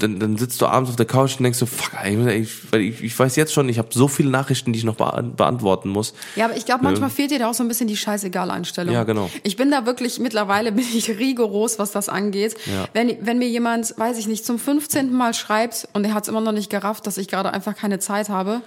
dann, 0.00 0.18
dann 0.20 0.36
sitzt 0.36 0.60
du 0.60 0.66
abends 0.66 0.90
auf 0.90 0.96
der 0.96 1.06
Couch 1.06 1.36
und 1.38 1.44
denkst 1.44 1.58
so 1.58 1.66
fuck 1.66 1.92
ich, 2.04 2.50
ich, 2.72 3.02
ich 3.02 3.18
weiß 3.18 3.36
jetzt 3.36 3.52
schon, 3.52 3.68
ich 3.68 3.78
habe 3.78 3.88
so 3.92 4.08
viele 4.08 4.30
Nachrichten, 4.30 4.72
die 4.72 4.78
ich 4.78 4.84
noch 4.84 4.96
beant- 4.96 5.36
beantworten 5.36 5.88
muss. 5.88 6.14
Ja, 6.36 6.46
aber 6.46 6.56
ich 6.56 6.64
glaube, 6.66 6.82
manchmal 6.84 7.10
fehlt 7.10 7.30
dir 7.30 7.38
da 7.38 7.48
auch 7.50 7.54
so 7.54 7.62
ein 7.62 7.68
bisschen 7.68 7.86
die 7.88 7.96
scheißegal 7.96 8.50
Einstellung. 8.50 8.94
Ja, 8.94 9.04
genau. 9.04 9.30
Ich 9.42 9.56
bin 9.56 9.70
da 9.70 9.86
wirklich, 9.86 10.18
mittlerweile 10.18 10.72
bin 10.72 10.84
ich 10.94 11.08
rigoros, 11.10 11.78
was 11.78 11.90
das 11.92 12.08
angeht. 12.08 12.54
Ja. 12.66 12.86
Wenn, 12.92 13.16
wenn 13.20 13.38
mir 13.38 13.48
jemand, 13.48 13.94
weiß 13.98 14.18
ich 14.18 14.26
nicht, 14.28 14.44
zum 14.44 14.58
15. 14.58 15.12
Mal 15.12 15.34
schreibt 15.34 15.88
und 15.92 16.04
er 16.04 16.14
hat 16.14 16.24
es 16.24 16.28
immer 16.28 16.40
noch 16.40 16.52
nicht 16.52 16.70
gerafft, 16.70 17.06
dass 17.06 17.18
ich 17.18 17.28
gerade 17.28 17.52
einfach 17.52 17.76
keine 17.76 17.98
Zeit 17.98 18.28
habe, 18.28 18.60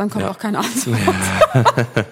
dann 0.00 0.10
kommt 0.10 0.24
Ja. 0.24 0.30
auch 0.30 0.38
keine 0.38 0.58
Antwort. 0.64 0.98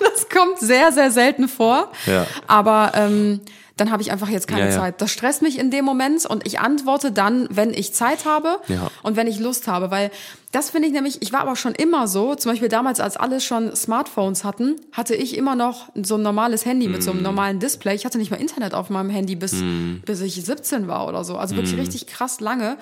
das 0.00 0.28
kommt 0.28 0.58
sehr, 0.58 0.92
sehr 0.92 1.10
selten 1.10 1.48
vor. 1.48 1.90
Ja. 2.06 2.26
Aber 2.46 2.92
ähm, 2.94 3.40
dann 3.76 3.90
habe 3.90 4.02
ich 4.02 4.12
einfach 4.12 4.28
jetzt 4.28 4.46
keine 4.46 4.66
Ja, 4.66 4.70
ja. 4.70 4.76
Zeit. 4.78 5.00
Das 5.00 5.10
stresst 5.10 5.42
mich 5.42 5.58
in 5.58 5.72
dem 5.72 5.84
Moment 5.84 6.24
und 6.26 6.46
ich 6.46 6.60
antworte 6.60 7.10
dann, 7.10 7.48
wenn 7.50 7.74
ich 7.74 7.92
Zeit 7.92 8.24
habe 8.24 8.60
Ja. 8.68 8.88
und 9.02 9.16
wenn 9.16 9.26
ich 9.26 9.40
Lust 9.40 9.66
habe, 9.66 9.90
weil 9.90 10.12
das 10.52 10.70
finde 10.70 10.86
ich 10.86 10.94
nämlich, 10.94 11.22
ich 11.22 11.32
war 11.32 11.40
aber 11.40 11.56
schon 11.56 11.74
immer 11.74 12.06
so, 12.06 12.36
zum 12.36 12.52
Beispiel 12.52 12.68
damals, 12.68 13.00
als 13.00 13.16
alle 13.16 13.40
schon 13.40 13.74
Smartphones 13.74 14.44
hatten, 14.44 14.76
hatte 14.92 15.16
ich 15.16 15.36
immer 15.36 15.56
noch 15.56 15.88
so 16.00 16.14
ein 16.14 16.22
normales 16.22 16.64
Handy 16.64 16.86
mit 16.86 17.02
so 17.02 17.10
Mhm. 17.10 17.16
einem 17.18 17.24
normalen 17.24 17.58
Display. 17.58 17.96
Ich 17.96 18.04
hatte 18.04 18.18
nicht 18.18 18.30
mal 18.30 18.40
Internet 18.40 18.74
auf 18.74 18.90
meinem 18.90 19.10
Handy, 19.10 19.34
bis, 19.34 19.56
bis 20.04 20.20
ich 20.20 20.34
17 20.44 20.86
war 20.86 21.08
oder 21.08 21.24
so. 21.24 21.36
Also 21.36 21.54
Mhm. 21.54 21.58
wirklich 21.58 21.76
richtig 21.80 22.06
krass 22.06 22.38
lange. 22.38 22.76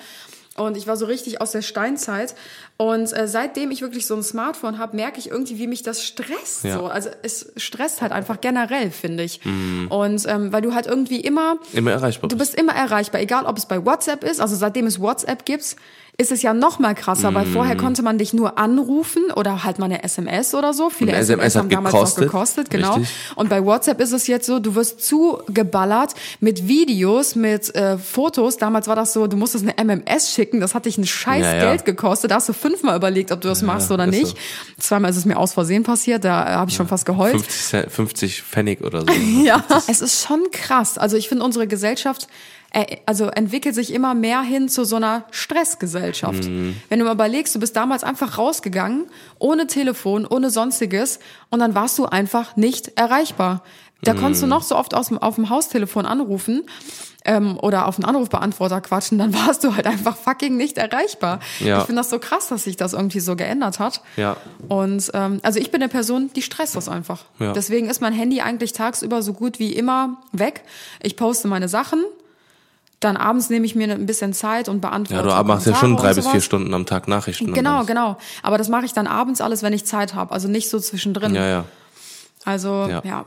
Und 0.55 0.77
ich 0.77 0.85
war 0.85 0.97
so 0.97 1.05
richtig 1.05 1.41
aus 1.41 1.51
der 1.51 1.63
Steinzeit. 1.63 2.35
Und 2.77 3.11
äh, 3.11 3.27
seitdem 3.27 3.71
ich 3.71 3.81
wirklich 3.81 4.05
so 4.05 4.15
ein 4.15 4.21
Smartphone 4.21 4.77
habe, 4.77 4.95
merke 4.95 5.17
ich 5.17 5.31
irgendwie, 5.31 5.57
wie 5.57 5.65
mich 5.65 5.81
das 5.81 6.03
stresst. 6.03 6.63
Ja. 6.63 6.77
So. 6.77 6.85
Also 6.85 7.09
es 7.23 7.51
stresst 7.57 8.03
halt 8.03 8.11
einfach 8.11 8.39
generell, 8.39 8.91
finde 8.91 9.23
ich. 9.23 9.39
Und 9.89 10.25
ähm, 10.27 10.53
weil 10.53 10.61
du 10.61 10.75
halt 10.75 10.85
irgendwie 10.85 11.21
immer, 11.21 11.57
Immer 11.73 11.91
erreichbar. 11.91 12.29
Du 12.29 12.37
bist 12.37 12.53
immer 12.53 12.73
erreichbar, 12.73 13.21
egal 13.21 13.45
ob 13.45 13.57
es 13.57 13.65
bei 13.65 13.83
WhatsApp 13.83 14.23
ist, 14.23 14.39
also 14.39 14.55
seitdem 14.55 14.85
es 14.85 14.99
WhatsApp 14.99 15.45
gibt, 15.45 15.75
ist 16.17 16.31
es 16.31 16.43
ja 16.43 16.53
noch 16.53 16.77
mal 16.77 16.93
krasser, 16.93 17.33
weil 17.33 17.45
Mm. 17.47 17.53
vorher 17.53 17.75
konnte 17.75 18.03
man 18.03 18.19
dich 18.19 18.33
nur 18.33 18.59
anrufen 18.59 19.23
oder 19.35 19.63
halt 19.63 19.79
mal 19.79 19.85
eine 19.85 20.03
SMS 20.03 20.53
oder 20.53 20.71
so. 20.73 20.89
Viele 20.91 21.11
SMS, 21.13 21.25
SMS 21.29 21.55
haben 21.55 21.69
damals 21.69 21.93
gekostet. 21.93 22.23
noch 22.25 22.31
gekostet, 22.31 22.69
genau. 22.69 22.93
Richtig. 22.95 23.15
Und 23.35 23.49
bei 23.49 23.65
WhatsApp 23.65 23.99
ist 23.99 24.11
es 24.11 24.27
jetzt 24.27 24.45
so, 24.45 24.59
du 24.59 24.75
wirst 24.75 25.03
zugeballert 25.03 26.13
mit 26.39 26.67
Videos, 26.67 27.35
mit 27.35 27.73
äh, 27.75 27.97
Fotos. 27.97 28.57
Damals 28.57 28.87
war 28.87 28.95
das 28.95 29.13
so, 29.13 29.25
du 29.27 29.37
musstest 29.37 29.65
eine 29.67 29.75
MMS 29.83 30.31
schicken, 30.31 30.59
das 30.59 30.75
hat 30.75 30.85
dich 30.85 30.97
ein 30.99 31.05
scheiß 31.07 31.43
Ja, 31.43 31.55
ja. 31.55 31.63
Geld 31.71 31.85
gekostet. 31.85 32.31
Da 32.31 32.35
hast 32.35 32.47
du 32.49 32.53
fünfmal 32.53 32.95
überlegt, 32.95 33.31
ob 33.31 33.41
du 33.41 33.47
das 33.47 33.61
machst 33.63 33.91
oder 33.91 34.05
nicht. 34.05 34.27
so. 34.27 34.35
Zweimal 34.79 35.09
ist 35.11 35.17
es 35.17 35.25
mir 35.25 35.37
aus 35.37 35.53
Versehen 35.53 35.83
passiert, 35.83 36.23
da 36.25 36.43
äh, 36.47 36.51
habe 36.55 36.69
ich 36.69 36.77
schon 36.77 36.87
fast 36.87 37.05
geheult. 37.05 37.31
50, 37.33 37.61
Cent- 37.63 37.91
50 37.91 38.43
Pfennig 38.43 38.81
oder 38.81 39.01
so. 39.01 39.07
Ja, 39.43 39.63
es 39.87 39.99
ist 40.01 40.25
schon 40.27 40.43
krass. 40.51 40.97
Also 40.97 41.17
ich 41.17 41.27
finde 41.27 41.43
unsere 41.43 41.67
Gesellschaft 41.67 42.27
also 43.05 43.27
entwickelt 43.27 43.75
sich 43.75 43.93
immer 43.93 44.13
mehr 44.15 44.41
hin 44.41 44.67
zu 44.67 44.83
so 44.83 44.95
einer 44.95 45.25
Stressgesellschaft. 45.31 46.45
Mhm. 46.45 46.75
Wenn 46.89 46.99
du 46.99 47.05
mal 47.05 47.13
überlegst, 47.13 47.53
du 47.53 47.59
bist 47.59 47.75
damals 47.75 48.03
einfach 48.03 48.37
rausgegangen, 48.37 49.05
ohne 49.39 49.67
Telefon, 49.67 50.25
ohne 50.25 50.49
sonstiges, 50.49 51.19
und 51.51 51.59
dann 51.59 51.75
warst 51.75 51.97
du 51.99 52.05
einfach 52.05 52.55
nicht 52.55 52.97
erreichbar. 52.97 53.63
Da 54.01 54.13
konntest 54.13 54.41
Mhm. 54.43 54.49
du 54.49 54.55
noch 54.55 54.63
so 54.63 54.75
oft 54.75 54.93
aus 54.95 55.07
dem, 55.07 55.17
auf 55.17 55.35
dem 55.35 55.49
Haustelefon 55.49 56.05
anrufen 56.05 56.63
ähm, 57.23 57.57
oder 57.61 57.87
auf 57.87 57.95
einen 57.97 58.03
Anrufbeantworter 58.05 58.81
quatschen, 58.81 59.17
dann 59.17 59.33
warst 59.47 59.63
du 59.63 59.75
halt 59.75 59.87
einfach 59.87 60.17
fucking 60.17 60.57
nicht 60.57 60.77
erreichbar. 60.77 61.39
Ja. 61.61 61.79
Ich 61.79 61.85
finde 61.85 62.01
das 62.01 62.09
so 62.09 62.19
krass, 62.19 62.49
dass 62.49 62.65
sich 62.65 62.75
das 62.75 62.91
irgendwie 62.91 63.21
so 63.21 63.37
geändert 63.37 63.79
hat. 63.79 64.01
Ja. 64.17 64.35
Und 64.67 65.09
ähm, 65.13 65.39
also 65.41 65.57
ich 65.59 65.71
bin 65.71 65.81
eine 65.81 65.89
Person, 65.89 66.31
die 66.35 66.41
stresst 66.41 66.75
das 66.75 66.89
einfach. 66.89 67.23
Ja. 67.39 67.53
Deswegen 67.53 67.89
ist 67.89 68.01
mein 68.01 68.11
Handy 68.13 68.41
eigentlich 68.41 68.73
tagsüber 68.73 69.21
so 69.21 69.31
gut 69.31 69.57
wie 69.59 69.71
immer 69.71 70.17
weg. 70.33 70.63
Ich 71.01 71.15
poste 71.15 71.47
meine 71.47 71.69
Sachen. 71.69 72.03
Dann 73.03 73.17
abends 73.17 73.49
nehme 73.49 73.65
ich 73.65 73.75
mir 73.75 73.91
ein 73.91 74.05
bisschen 74.05 74.31
Zeit 74.33 74.69
und 74.69 74.79
beantworte. 74.79 75.27
Ja, 75.27 75.41
du 75.41 75.47
machst 75.47 75.67
ja 75.67 75.75
schon 75.75 75.97
drei 75.97 76.13
bis 76.13 76.27
vier 76.27 76.39
Stunden 76.41 76.73
am 76.73 76.85
Tag 76.85 77.07
Nachrichten. 77.09 77.53
Genau, 77.53 77.83
genau. 77.83 78.17
Aber 78.43 78.57
das 78.57 78.69
mache 78.69 78.85
ich 78.85 78.93
dann 78.93 79.07
abends 79.07 79.41
alles, 79.41 79.61
wenn 79.61 79.73
ich 79.73 79.85
Zeit 79.85 80.13
habe. 80.13 80.31
Also 80.31 80.47
nicht 80.47 80.69
so 80.69 80.79
zwischendrin. 80.79 81.35
Ja, 81.35 81.45
ja. 81.47 81.65
Also 82.45 82.87
Ja. 82.89 83.01
ja. 83.03 83.25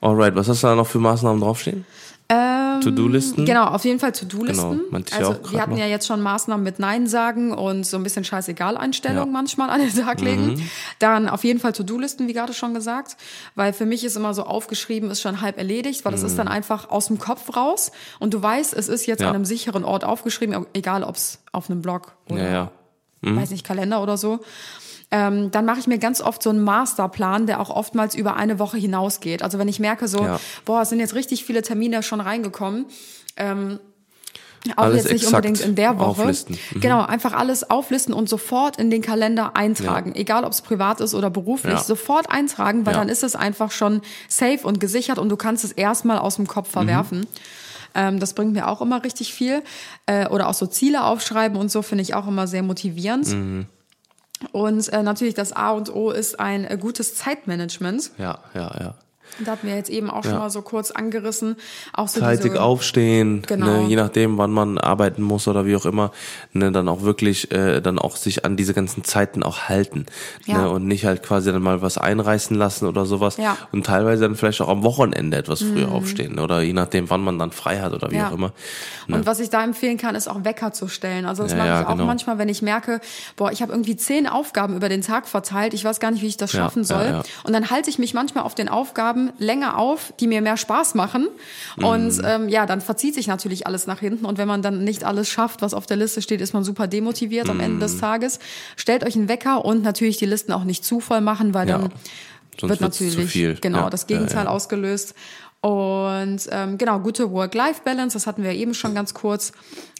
Alright, 0.00 0.36
was 0.36 0.48
hast 0.48 0.62
du 0.62 0.66
da 0.66 0.74
noch 0.74 0.86
für 0.86 0.98
Maßnahmen 0.98 1.40
draufstehen? 1.40 1.84
Ähm, 2.30 2.82
To-Do-Listen? 2.82 3.46
Genau, 3.46 3.64
auf 3.68 3.84
jeden 3.86 3.98
Fall 3.98 4.12
To-Do-Listen. 4.12 4.82
Genau, 4.90 5.02
also 5.16 5.36
wir 5.50 5.62
hatten 5.62 5.70
noch. 5.72 5.78
ja 5.78 5.86
jetzt 5.86 6.06
schon 6.06 6.20
Maßnahmen 6.20 6.62
mit 6.62 6.78
Nein 6.78 7.06
sagen 7.06 7.52
und 7.52 7.84
so 7.84 7.96
ein 7.96 8.02
bisschen 8.02 8.22
Scheißegal-Einstellung 8.22 9.16
Ja. 9.16 9.24
Mhm. 9.26 9.32
manchmal 9.32 9.70
an 9.70 9.80
den 9.80 9.94
Tag 9.94 10.20
legen. 10.20 10.62
Dann 10.98 11.28
auf 11.28 11.42
jeden 11.44 11.58
Fall 11.58 11.72
To-Do-Listen, 11.72 12.28
wie 12.28 12.34
gerade 12.34 12.52
schon 12.52 12.74
gesagt. 12.74 13.16
Weil 13.54 13.72
für 13.72 13.86
mich 13.86 14.04
ist 14.04 14.14
immer 14.16 14.34
so 14.34 14.42
aufgeschrieben, 14.42 15.10
ist 15.10 15.22
schon 15.22 15.40
halb 15.40 15.56
erledigt, 15.56 16.04
weil 16.04 16.12
das 16.12 16.22
ist 16.22 16.38
dann 16.38 16.48
einfach 16.48 16.90
aus 16.90 17.06
dem 17.06 17.18
Kopf 17.18 17.56
raus. 17.56 17.92
Und 18.18 18.34
du 18.34 18.42
weißt, 18.42 18.74
es 18.74 18.88
ist 18.88 19.06
jetzt 19.06 19.20
Mhm. 19.20 19.24
Ja. 19.24 19.28
an 19.30 19.34
einem 19.36 19.44
sicheren 19.46 19.84
Ort 19.84 20.04
aufgeschrieben, 20.04 20.66
egal 20.74 21.04
ob 21.04 21.16
es 21.16 21.38
auf 21.52 21.70
einem 21.70 21.80
Blog 21.80 22.12
oder 22.30 22.42
Ja, 22.42 22.50
ja. 22.50 22.70
Mhm. 23.22 23.36
weiß 23.40 23.50
nicht, 23.50 23.64
Kalender 23.66 24.02
oder 24.02 24.18
so. 24.18 24.40
Ähm, 25.10 25.50
dann 25.50 25.64
mache 25.64 25.78
ich 25.80 25.86
mir 25.86 25.98
ganz 25.98 26.20
oft 26.20 26.42
so 26.42 26.50
einen 26.50 26.62
Masterplan, 26.62 27.46
der 27.46 27.60
auch 27.60 27.70
oftmals 27.70 28.14
über 28.14 28.36
eine 28.36 28.58
Woche 28.58 28.76
hinausgeht. 28.76 29.42
Also 29.42 29.58
wenn 29.58 29.68
ich 29.68 29.80
merke 29.80 30.06
so, 30.06 30.22
Ja. 30.22 30.40
boah, 30.66 30.82
es 30.82 30.90
sind 30.90 31.00
jetzt 31.00 31.14
richtig 31.14 31.44
viele 31.44 31.62
Termine 31.62 32.02
schon 32.02 32.20
reingekommen. 32.20 32.84
Ähm, 33.36 33.80
auch 34.76 34.82
Alles 34.82 35.04
jetzt 35.04 35.12
nicht 35.12 35.26
unbedingt 35.26 35.60
in 35.60 35.76
der 35.76 35.98
Woche. 35.98 36.06
auflisten. 36.22 36.58
Mhm. 36.74 36.80
Genau, 36.80 37.02
einfach 37.02 37.32
alles 37.32 37.70
auflisten 37.70 38.12
und 38.12 38.28
sofort 38.28 38.76
in 38.76 38.90
den 38.90 39.00
Kalender 39.00 39.56
eintragen. 39.56 40.14
Egal, 40.14 40.44
ob 40.44 40.52
es 40.52 40.60
privat 40.60 41.00
ist 41.00 41.14
oder 41.14 41.30
beruflich, 41.30 41.72
Ja. 41.74 41.78
sofort 41.82 42.28
eintragen, 42.30 42.84
weil 42.84 42.92
Ja. 42.94 42.98
dann 43.00 43.08
ist 43.08 43.22
es 43.22 43.34
einfach 43.36 43.70
schon 43.70 44.02
safe 44.28 44.66
und 44.66 44.78
gesichert 44.80 45.18
und 45.18 45.28
du 45.30 45.36
kannst 45.36 45.64
es 45.64 45.72
erstmal 45.72 46.18
aus 46.18 46.36
dem 46.36 46.46
Kopf 46.48 46.68
Mhm. 46.68 46.72
verwerfen. 46.72 47.26
Ähm, 47.94 48.20
das 48.20 48.34
bringt 48.34 48.52
mir 48.52 48.68
auch 48.68 48.82
immer 48.82 49.02
richtig 49.04 49.32
viel. 49.32 49.62
Äh, 50.06 50.26
oder 50.28 50.48
auch 50.48 50.54
so 50.54 50.66
Ziele 50.66 51.04
aufschreiben 51.04 51.56
und 51.56 51.70
so 51.70 51.80
finde 51.80 52.02
ich 52.02 52.14
auch 52.14 52.26
immer 52.28 52.46
sehr 52.46 52.62
motivierend. 52.62 53.28
Mhm. 53.28 53.66
Und 54.52 54.88
äh, 54.92 55.02
natürlich 55.02 55.34
das 55.34 55.52
A 55.52 55.72
und 55.72 55.94
O 55.94 56.10
ist 56.10 56.38
ein 56.38 56.64
äh, 56.64 56.78
gutes 56.80 57.14
Zeitmanagement. 57.14 58.12
Ja, 58.18 58.38
ja, 58.54 58.74
ja. 58.80 58.94
Da 59.44 59.52
hatten 59.52 59.66
wir 59.66 59.76
jetzt 59.76 59.90
eben 59.90 60.10
auch 60.10 60.22
schon 60.24 60.32
Ja. 60.32 60.38
mal 60.40 60.50
so 60.50 60.62
kurz 60.62 60.90
angerissen. 60.90 61.56
Auch 61.92 62.08
so 62.08 62.20
Zeitig 62.20 62.52
diese, 62.52 62.62
aufstehen, 62.62 63.42
Genau. 63.46 63.66
ne, 63.82 63.86
je 63.88 63.96
nachdem, 63.96 64.36
wann 64.38 64.50
man 64.50 64.78
arbeiten 64.78 65.22
muss 65.22 65.46
oder 65.48 65.64
wie 65.66 65.76
auch 65.76 65.86
immer, 65.86 66.10
ne, 66.52 66.72
dann 66.72 66.88
auch 66.88 67.02
wirklich, 67.02 67.50
äh, 67.52 67.80
dann 67.80 67.98
auch 67.98 68.16
sich 68.16 68.44
an 68.44 68.56
diese 68.56 68.74
ganzen 68.74 69.04
Zeiten 69.04 69.42
auch 69.42 69.68
halten, 69.68 70.06
Ja. 70.46 70.58
ne, 70.62 70.70
und 70.70 70.86
nicht 70.86 71.04
halt 71.04 71.22
quasi 71.22 71.52
dann 71.52 71.62
mal 71.62 71.82
was 71.82 71.98
einreißen 71.98 72.56
lassen 72.56 72.86
oder 72.86 73.06
sowas 73.06 73.36
Ja. 73.36 73.52
Mhm. 73.52 73.56
und 73.72 73.86
teilweise 73.86 74.22
dann 74.22 74.34
vielleicht 74.36 74.60
auch 74.60 74.68
am 74.68 74.82
Wochenende 74.82 75.36
etwas 75.36 75.62
früher 75.62 75.90
aufstehen 75.92 76.38
oder 76.38 76.60
je 76.62 76.72
nachdem, 76.72 77.10
wann 77.10 77.20
man 77.22 77.38
dann 77.38 77.52
frei 77.52 77.78
hat 77.80 77.92
oder 77.92 78.10
wie 78.10 78.20
auch 78.20 78.32
immer. 78.32 78.52
Und 79.08 79.24
was 79.26 79.40
ich 79.40 79.50
da 79.50 79.62
empfehlen 79.64 79.96
kann, 79.98 80.14
ist 80.14 80.28
auch 80.28 80.44
Wecker 80.44 80.72
zu 80.72 80.88
stellen. 80.88 81.24
Also 81.26 81.42
das 81.44 81.54
mache 81.54 81.68
ich 81.68 81.86
auch 81.86 81.92
genau. 81.92 82.04
manchmal, 82.06 82.38
wenn 82.38 82.48
ich 82.48 82.62
merke, 82.62 83.00
boah, 83.36 83.50
ich 83.52 83.62
habe 83.62 83.72
irgendwie 83.72 83.96
zehn 83.96 84.26
Aufgaben 84.26 84.76
über 84.76 84.88
den 84.88 85.02
Tag 85.02 85.26
verteilt, 85.28 85.74
ich 85.74 85.84
weiß 85.84 86.00
gar 86.00 86.10
nicht, 86.10 86.22
wie 86.22 86.26
ich 86.26 86.36
das 86.36 86.50
schaffen 86.52 86.84
soll. 86.84 87.22
Und 87.44 87.52
dann 87.52 87.70
halte 87.70 87.88
ich 87.90 87.98
mich 87.98 88.14
manchmal 88.14 88.44
auf 88.44 88.54
den 88.54 88.68
Aufgaben 88.68 89.17
länger 89.38 89.76
auf, 89.78 90.12
die 90.20 90.26
mir 90.26 90.40
mehr 90.40 90.56
Spaß 90.56 90.94
machen. 90.94 91.28
Mhm. 91.76 91.84
Und 91.84 92.20
ähm, 92.24 92.48
ja, 92.48 92.66
dann 92.66 92.80
verzieht 92.80 93.14
sich 93.14 93.26
natürlich 93.26 93.66
alles 93.66 93.86
nach 93.86 94.00
hinten. 94.00 94.24
Und 94.24 94.38
wenn 94.38 94.48
man 94.48 94.62
dann 94.62 94.84
nicht 94.84 95.04
alles 95.04 95.28
schafft, 95.28 95.62
was 95.62 95.74
auf 95.74 95.86
der 95.86 95.96
Liste 95.96 96.22
steht, 96.22 96.40
ist 96.40 96.52
man 96.54 96.64
super 96.64 96.86
demotiviert 96.86 97.48
am 97.50 97.60
Ende 97.60 97.76
Mhm. 97.76 97.80
des 97.80 97.98
Tages. 97.98 98.38
Stellt 98.76 99.04
euch 99.04 99.14
einen 99.16 99.28
Wecker 99.28 99.64
und 99.64 99.82
natürlich 99.82 100.16
die 100.16 100.26
Listen 100.26 100.52
auch 100.52 100.64
nicht 100.64 100.84
zu 100.84 101.00
voll 101.00 101.20
machen, 101.20 101.54
weil 101.54 101.68
Ja. 101.68 101.78
dann 101.78 101.92
Sonst 102.60 102.70
wird 102.70 102.80
wird's 102.80 102.98
zu 102.98 103.04
natürlich 103.04 103.30
viel. 103.30 103.54
genau 103.60 103.78
Ja, 103.84 103.90
das 103.90 104.06
Gegenteil 104.06 104.44
ja. 104.44 104.50
ausgelöst. 104.50 105.14
Und 105.60 106.38
ähm, 106.52 106.78
genau, 106.78 107.00
gute 107.00 107.32
Work-Life-Balance, 107.32 108.14
das 108.14 108.28
hatten 108.28 108.44
wir 108.44 108.52
eben 108.52 108.74
schon 108.74 108.94
ganz 108.94 109.12
kurz. 109.12 109.52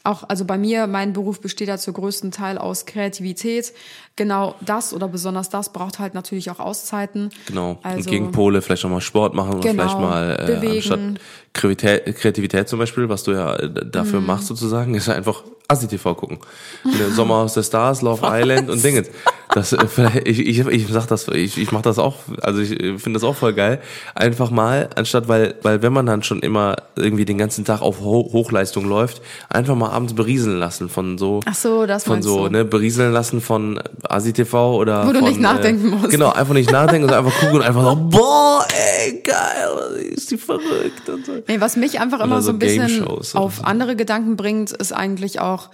Auch, 0.04 0.22
also 0.28 0.44
bei 0.44 0.56
mir, 0.56 0.86
mein 0.86 1.12
Beruf 1.12 1.40
besteht 1.40 1.66
ja 1.66 1.76
zu 1.76 1.92
größten 1.92 2.30
Teil 2.30 2.59
aus 2.59 2.86
Kreativität. 2.86 3.72
Genau 4.14 4.54
das 4.61 4.94
oder 4.94 5.09
besonders 5.09 5.48
das 5.48 5.72
braucht 5.72 5.98
halt 5.98 6.14
natürlich 6.14 6.50
auch 6.52 6.61
Auszeiten. 6.61 7.30
Genau. 7.46 7.80
Also, 7.82 7.98
und 7.98 8.06
Gegenpole, 8.06 8.62
vielleicht 8.62 8.84
auch 8.84 8.90
mal 8.90 9.00
Sport 9.00 9.34
machen 9.34 9.54
oder 9.54 9.68
Genau, 9.68 9.82
vielleicht 9.82 9.98
mal 9.98 10.38
äh, 10.40 10.46
bewegen. 10.46 10.76
anstatt 10.76 11.00
Kreativität, 11.52 12.16
Kreativität 12.16 12.68
zum 12.68 12.78
Beispiel, 12.78 13.09
was 13.09 13.24
du 13.24 13.32
ja 13.32 13.56
äh, 13.56 13.68
dafür 13.90 14.20
machst 14.20 14.46
sozusagen, 14.46 14.94
ist 14.94 15.09
ja 15.09 15.14
einfach 15.14 15.42
Assi-TV 15.66 16.14
gucken. 16.14 16.38
Ne, 16.84 17.11
Sommerhaus 17.11 17.54
der 17.54 17.64
Stars, 17.64 18.00
Love 18.00 18.22
Island 18.30 18.70
und 18.70 18.82
Dingens. 18.82 19.11
Das, 19.59 19.72
äh, 19.72 20.20
ich, 20.24 20.40
ich, 20.40 20.66
ich 20.66 20.88
sag 20.88 21.06
das, 21.06 21.28
ich, 21.28 21.59
ich 21.59 21.72
mach 21.72 21.82
das 21.82 21.98
auch, 21.98 22.16
also 22.42 22.61
ich 22.61 22.72
äh, 22.72 22.98
finde 22.98 23.18
das 23.18 23.24
auch 23.24 23.36
voll 23.36 23.54
geil. 23.54 23.80
Einfach 24.14 24.50
mal, 24.50 24.88
anstatt, 24.94 25.28
weil, 25.28 25.56
weil 25.62 25.82
wenn 25.82 25.92
man 25.92 26.06
dann 26.06 26.22
schon 26.22 26.40
immer 26.40 26.76
irgendwie 26.96 27.24
den 27.24 27.38
ganzen 27.38 27.64
Tag 27.64 27.82
auf 27.82 28.00
Ho 28.00 28.28
Hochleistung 28.32 28.88
läuft, 28.88 29.20
einfach 29.48 29.74
mal 29.74 29.90
abends 29.90 30.14
berieseln 30.14 30.59
lassen 30.59 30.88
von 30.88 31.18
so, 31.18 31.40
Ach 31.44 31.54
so, 31.54 31.86
das 31.86 32.04
von 32.04 32.22
so, 32.22 32.46
du. 32.46 32.52
ne, 32.52 32.64
berieseln 32.64 33.12
lassen 33.12 33.40
von 33.40 33.80
Asi 34.09 34.32
TV 34.32 34.76
oder 34.76 35.06
Wo 35.06 35.12
du 35.12 35.20
von, 35.20 35.28
nicht 35.28 35.40
nachdenken 35.40 35.88
äh, 35.88 35.96
musst. 35.96 36.11
Genau, 36.11 36.32
einfach 36.32 36.54
nicht 36.54 36.70
nachdenken, 36.70 37.09
sondern 37.09 37.26
einfach 37.26 37.40
gucken 37.40 37.56
und 37.56 37.62
einfach 37.62 37.82
so, 37.82 37.96
boah, 38.11 38.66
ey, 39.00 39.20
geil, 39.22 40.12
ist 40.12 40.30
die 40.30 40.36
verrückt 40.36 41.09
und 41.09 41.26
so. 41.26 41.32
Nee, 41.48 41.61
was 41.61 41.76
mich 41.76 42.00
einfach 42.00 42.20
immer 42.20 42.40
so 42.42 42.48
so 42.48 42.52
ein 42.52 42.59
bisschen 42.59 43.04
auf 43.34 43.64
andere 43.64 43.96
Gedanken 43.96 44.36
bringt, 44.36 44.70
ist 44.72 44.92
eigentlich 44.92 45.40
auch 45.40 45.68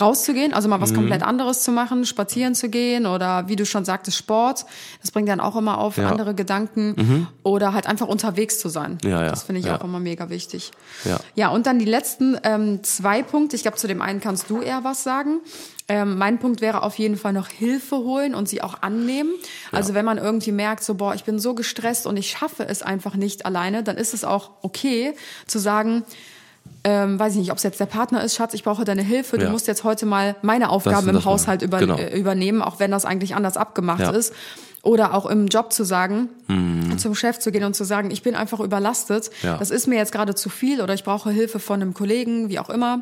rauszugehen, 0.00 0.52
also 0.52 0.68
mal 0.68 0.78
Mhm. 0.78 0.82
was 0.82 0.94
komplett 0.94 1.22
anderes 1.22 1.62
zu 1.62 1.72
machen, 1.72 2.04
spazieren 2.06 2.54
zu 2.54 2.68
gehen 2.68 3.06
oder 3.06 3.48
wie 3.48 3.56
du 3.56 3.64
schon 3.66 3.84
sagtest, 3.84 4.16
Sport. 4.16 4.64
Das 5.00 5.10
bringt 5.10 5.28
dann 5.28 5.40
auch 5.40 5.56
immer 5.56 5.78
auf 5.78 5.96
Ja. 5.96 6.04
Mhm. 6.04 6.10
andere 6.10 6.34
Gedanken 6.34 7.26
oder 7.42 7.72
halt 7.72 7.86
einfach 7.86 8.08
unterwegs 8.08 8.58
zu 8.58 8.68
sein. 8.68 8.98
Ja, 9.04 9.22
ja, 9.22 9.30
Das 9.30 9.44
finde 9.44 9.60
ich 9.60 9.66
ja. 9.66 9.78
auch 9.78 9.84
immer 9.84 10.00
mega 10.00 10.30
wichtig. 10.30 10.70
Ja. 11.04 11.18
Ja, 11.34 11.48
und 11.48 11.66
dann 11.66 11.78
die 11.78 11.84
letzten 11.84 12.36
ähm, 12.44 12.82
zwei 12.82 13.22
Punkte. 13.22 13.56
Ich 13.56 13.62
glaube, 13.62 13.76
zu 13.76 13.86
dem 13.86 14.02
einen 14.02 14.20
kannst 14.20 14.50
du 14.50 14.60
eher 14.60 14.84
was 14.84 15.02
sagen. 15.02 15.40
Ähm, 15.86 16.16
mein 16.16 16.38
Punkt 16.38 16.62
wäre 16.62 16.82
auf 16.82 16.96
jeden 16.98 17.16
Fall 17.18 17.34
noch 17.34 17.48
Hilfe 17.48 17.96
holen 17.98 18.34
und 18.34 18.48
sie 18.48 18.62
auch 18.62 18.80
annehmen. 18.80 19.30
Also 19.70 19.92
wenn 19.92 20.06
man 20.06 20.16
irgendwie 20.16 20.50
merkt, 20.52 20.82
so 20.82 20.94
boah, 20.94 21.14
ich 21.14 21.24
bin 21.24 21.38
so 21.38 21.54
gestresst 21.54 22.06
und 22.06 22.16
ich 22.16 22.30
schaffe 22.30 22.66
es 22.66 22.82
einfach 22.82 23.16
nicht 23.16 23.44
alleine, 23.44 23.82
dann 23.82 23.98
ist 23.98 24.14
es 24.14 24.24
auch 24.24 24.50
okay 24.62 25.14
zu 25.46 25.58
sagen, 25.58 26.02
ähm, 26.84 27.18
weiß 27.18 27.32
ich 27.32 27.38
nicht, 27.40 27.50
ob 27.50 27.56
es 27.56 27.62
jetzt 27.62 27.80
der 27.80 27.86
Partner 27.86 28.22
ist, 28.22 28.34
Schatz, 28.34 28.52
ich 28.54 28.62
brauche 28.62 28.84
deine 28.84 29.02
Hilfe, 29.02 29.38
du 29.38 29.44
Ja. 29.46 29.50
musst 29.50 29.66
jetzt 29.66 29.84
heute 29.84 30.04
mal 30.06 30.36
meine 30.42 30.68
Aufgaben 30.68 31.08
im. 31.08 31.24
Haushalt 31.24 31.62
über, 31.62 31.78
Genau. 31.78 31.96
äh, 31.96 32.18
übernehmen, 32.18 32.60
auch 32.62 32.78
wenn 32.78 32.90
das 32.90 33.04
eigentlich 33.04 33.34
anders 33.34 33.56
abgemacht 33.56 34.00
Ja. 34.00 34.10
ist. 34.10 34.32
Oder 34.82 35.14
auch 35.14 35.24
im 35.24 35.46
Job 35.46 35.72
zu 35.72 35.82
sagen, 35.84 36.28
Mhm. 36.46 36.98
zum 36.98 37.14
Chef 37.14 37.38
zu 37.38 37.50
gehen 37.50 37.64
und 37.64 37.74
zu 37.74 37.84
sagen, 37.84 38.10
ich 38.10 38.22
bin 38.22 38.34
einfach 38.34 38.60
überlastet, 38.60 39.30
Ja. 39.42 39.56
das 39.56 39.70
ist 39.70 39.86
mir 39.86 39.96
jetzt 39.96 40.12
gerade 40.12 40.34
zu 40.34 40.50
viel 40.50 40.82
oder 40.82 40.92
ich 40.92 41.04
brauche 41.04 41.30
Hilfe 41.30 41.58
von 41.58 41.80
einem 41.80 41.94
Kollegen, 41.94 42.50
wie 42.50 42.58
auch 42.58 42.68
immer. 42.68 43.00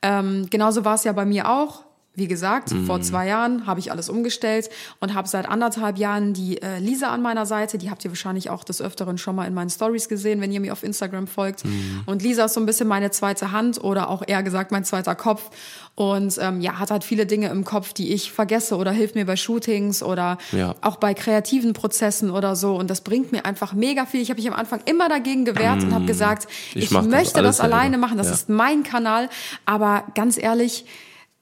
Ähm, 0.00 0.46
genauso 0.48 0.86
war 0.86 0.94
es 0.94 1.04
ja 1.04 1.12
bei 1.12 1.26
mir 1.26 1.50
auch. 1.50 1.82
Wie 2.16 2.26
gesagt, 2.26 2.72
Mhm. 2.72 2.86
vor 2.86 3.00
zwei 3.00 3.28
Jahren 3.28 3.66
habe 3.68 3.78
ich 3.78 3.92
alles 3.92 4.08
umgestellt 4.08 4.68
und 4.98 5.14
habe 5.14 5.28
seit 5.28 5.48
anderthalb 5.48 5.96
Jahren 5.96 6.32
die 6.34 6.60
äh, 6.60 6.78
Lisa 6.80 7.06
an 7.08 7.22
meiner 7.22 7.46
Seite. 7.46 7.78
Die 7.78 7.88
habt 7.88 8.04
ihr 8.04 8.10
wahrscheinlich 8.10 8.50
auch 8.50 8.64
des 8.64 8.82
Öfteren 8.82 9.16
schon 9.16 9.36
mal 9.36 9.46
in 9.46 9.54
meinen 9.54 9.70
Stories 9.70 10.08
gesehen, 10.08 10.40
wenn 10.40 10.50
ihr 10.50 10.58
mir 10.60 10.72
auf 10.72 10.82
Instagram 10.82 11.28
folgt. 11.28 11.64
Mhm. 11.64 12.02
Und 12.06 12.22
Lisa 12.22 12.46
ist 12.46 12.54
so 12.54 12.60
ein 12.60 12.66
bisschen 12.66 12.88
meine 12.88 13.12
zweite 13.12 13.52
Hand 13.52 13.82
oder 13.82 14.10
auch 14.10 14.22
eher 14.26 14.42
gesagt 14.42 14.72
mein 14.72 14.84
zweiter 14.84 15.14
Kopf. 15.14 15.50
Und 15.94 16.36
ähm, 16.40 16.60
ja, 16.60 16.78
hat 16.80 16.90
halt 16.90 17.04
viele 17.04 17.26
Dinge 17.26 17.48
im 17.48 17.64
Kopf, 17.64 17.92
die 17.92 18.12
ich 18.12 18.32
vergesse 18.32 18.76
oder 18.76 18.90
hilft 18.90 19.14
mir 19.14 19.24
bei 19.24 19.36
Shootings 19.36 20.02
oder 20.02 20.38
Ja. 20.50 20.74
auch 20.80 20.96
bei 20.96 21.14
kreativen 21.14 21.74
Prozessen 21.74 22.30
oder 22.32 22.56
so. 22.56 22.74
Und 22.74 22.90
das 22.90 23.02
bringt 23.02 23.30
mir 23.30 23.44
einfach 23.46 23.72
mega 23.72 24.04
viel. 24.04 24.20
Ich 24.20 24.30
habe 24.30 24.40
mich 24.40 24.50
am 24.50 24.58
Anfang 24.58 24.80
immer 24.86 25.08
dagegen 25.08 25.44
gewehrt 25.44 25.82
und 25.84 25.94
habe 25.94 26.06
gesagt, 26.06 26.48
Ich 26.74 26.84
ich, 26.84 26.90
das 26.90 27.06
möchte 27.06 27.38
alles 27.38 27.58
das 27.58 27.60
alleine 27.60 27.98
machen. 27.98 28.18
Das 28.18 28.26
Ja. 28.26 28.32
ist 28.34 28.48
mein 28.48 28.82
Kanal. 28.82 29.28
Aber 29.64 30.04
ganz 30.16 30.36
ehrlich, 30.36 30.84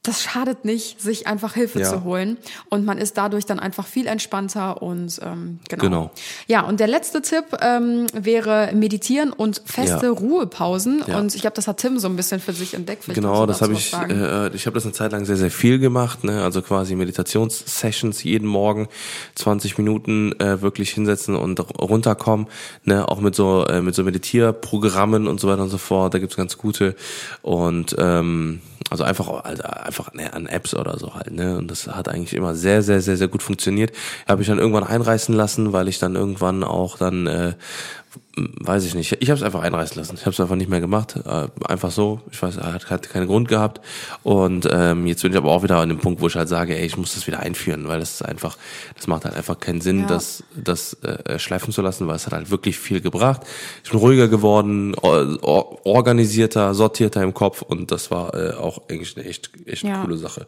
das 0.05 0.23
schadet 0.23 0.65
nicht, 0.65 1.01
sich 1.03 1.27
einfach 1.27 1.55
Hilfe 1.55 1.81
Ja. 1.81 1.91
zu 1.91 2.05
holen. 2.05 2.39
Und 2.71 2.87
man 2.87 2.97
ist 2.99 3.19
dadurch 3.19 3.45
dann 3.47 3.59
einfach 3.61 3.87
viel 3.87 4.07
entspannter 4.07 4.81
und 4.81 5.19
ähm, 5.23 5.59
genau. 5.69 5.83
Genau. 5.83 6.11
Ja, 6.47 6.63
und 6.63 6.81
der 6.81 6.87
letzte 6.87 7.21
Tipp 7.21 7.45
ähm, 7.61 8.07
wäre 8.15 8.71
meditieren 8.75 9.33
und 9.33 9.61
feste 9.67 10.07
Ja. 10.07 10.13
Ruhepausen. 10.13 11.03
Ja. 11.07 11.19
Und 11.19 11.35
ich 11.35 11.43
glaube, 11.43 11.57
das 11.57 11.67
hat 11.69 11.79
Tim 11.79 11.99
so 11.99 12.09
ein 12.09 12.17
bisschen 12.17 12.41
für 12.41 12.53
sich 12.53 12.75
entdeckt. 12.75 13.05
Vielleicht 13.05 13.21
Genau, 13.21 13.45
das 13.45 13.61
habe 13.61 13.73
ich. 13.75 13.93
Äh, 13.93 14.49
ich 14.55 14.67
habe 14.67 14.75
das 14.75 14.85
eine 14.85 14.93
Zeit 14.93 15.13
lang 15.13 15.25
sehr, 15.27 15.37
sehr 15.37 15.51
viel 15.51 15.79
gemacht. 15.79 16.25
Ne? 16.25 16.43
Also 16.43 16.63
quasi 16.63 16.95
Meditationssessions 16.95 18.23
jeden 18.23 18.47
Morgen, 18.49 18.89
20 19.35 19.79
Minuten 19.79 20.33
äh, 20.41 20.63
wirklich 20.63 20.91
hinsetzen 20.91 21.35
und 21.35 21.59
runterkommen. 21.81 22.47
Ne? 22.85 23.07
Auch 23.09 23.21
mit 23.21 23.35
so 23.35 23.67
äh, 23.67 23.83
mit 23.83 23.95
so 23.95 24.05
Meditierprogrammen 24.05 25.27
und 25.27 25.41
so 25.41 25.49
weiter 25.49 25.63
und 25.65 25.71
so 25.71 25.79
fort. 25.79 26.15
Da 26.15 26.19
gibt's 26.19 26.37
ganz 26.37 26.57
gute 26.57 26.95
und 27.43 27.95
ähm, 27.99 28.61
also 28.91 29.05
einfach 29.05 29.29
also 29.45 29.63
einfach 29.89 30.13
ne, 30.13 30.33
an 30.33 30.47
Apps 30.47 30.75
oder 30.75 30.97
so 30.99 31.15
halt. 31.15 31.33
Ne? 31.33 31.57
Und 31.59 31.71
das 31.71 31.89
hat 31.89 32.09
eigentlich 32.09 32.35
immer 32.35 32.55
sehr, 32.55 32.83
sehr, 32.83 33.01
sehr, 33.01 33.17
sehr 33.17 33.29
gut 33.29 33.43
funktioniert. 33.43 33.93
Habe 34.29 34.43
ich 34.43 34.49
dann 34.49 34.59
irgendwann 34.59 34.85
einreißen 34.85 35.35
lassen, 35.35 35.73
weil 35.73 35.89
ich 35.89 35.99
dann 35.99 36.15
irgendwann 36.15 36.63
auch 36.63 36.97
dann 36.97 37.27
äh, 37.27 37.55
weiß 38.37 38.85
ich 38.85 38.95
nicht. 38.95 39.17
Ich 39.21 39.31
habe 39.31 39.39
es 39.39 39.43
einfach 39.43 39.63
einreißen 39.63 39.97
lassen. 39.97 40.15
Ich 40.15 40.23
habe 40.23 40.31
es 40.31 40.41
einfach 40.41 40.55
nicht 40.57 40.71
mehr 40.71 40.81
gemacht. 40.81 41.17
Äh, 41.27 41.49
einfach 41.67 41.91
so. 41.91 42.21
Ich 42.31 42.41
weiß, 42.43 42.57
hat, 42.59 42.89
hat 42.91 43.09
keinen 43.11 43.27
Grund 43.27 43.49
gehabt. 43.49 43.81
Und 44.23 44.69
ähm, 44.71 45.07
jetzt 45.07 45.23
bin 45.23 45.33
ich 45.33 45.39
aber 45.39 45.51
auch 45.51 45.63
wieder 45.63 45.79
an 45.79 45.89
dem 45.89 45.99
Punkt, 45.99 46.21
wo 46.21 46.27
ich 46.29 46.37
halt 46.37 46.49
sage, 46.49 46.77
ey, 46.79 46.87
ich 46.87 46.97
muss 46.97 47.15
das 47.15 47.27
wieder 47.27 47.41
einführen, 47.41 47.89
weil 47.89 47.99
das 48.01 48.15
ist 48.15 48.23
einfach, 48.23 48.57
das 48.97 49.07
macht 49.07 49.25
halt 49.25 49.35
einfach 49.37 49.59
keinen 49.59 49.81
Sinn, 49.81 50.01
Ja. 50.01 50.07
das, 50.07 50.43
das 50.55 50.95
äh, 51.03 51.39
schleifen 51.39 51.73
zu 51.73 51.83
lassen, 51.83 52.07
weil 52.07 52.17
es 52.17 52.27
hat 52.27 52.33
halt 52.33 52.51
wirklich 52.51 52.79
viel 52.79 53.01
gebracht. 53.01 53.43
Ich 53.85 53.91
bin 53.91 53.99
ruhiger 53.99 54.29
geworden, 54.29 54.95
or, 54.97 55.39
or, 55.43 55.87
organisierter, 55.87 56.75
sortierter 56.75 57.23
im 57.23 57.35
Kopf 57.35 57.63
und 57.63 57.91
das 57.91 58.11
war 58.11 58.35
äh, 58.35 58.53
auch 58.55 58.83
eigentlich 58.89 59.17
eine 59.17 59.27
echt, 59.27 59.51
echt 59.67 59.83
Ja. 59.83 60.03
coole 60.03 60.17
Sache. 60.17 60.47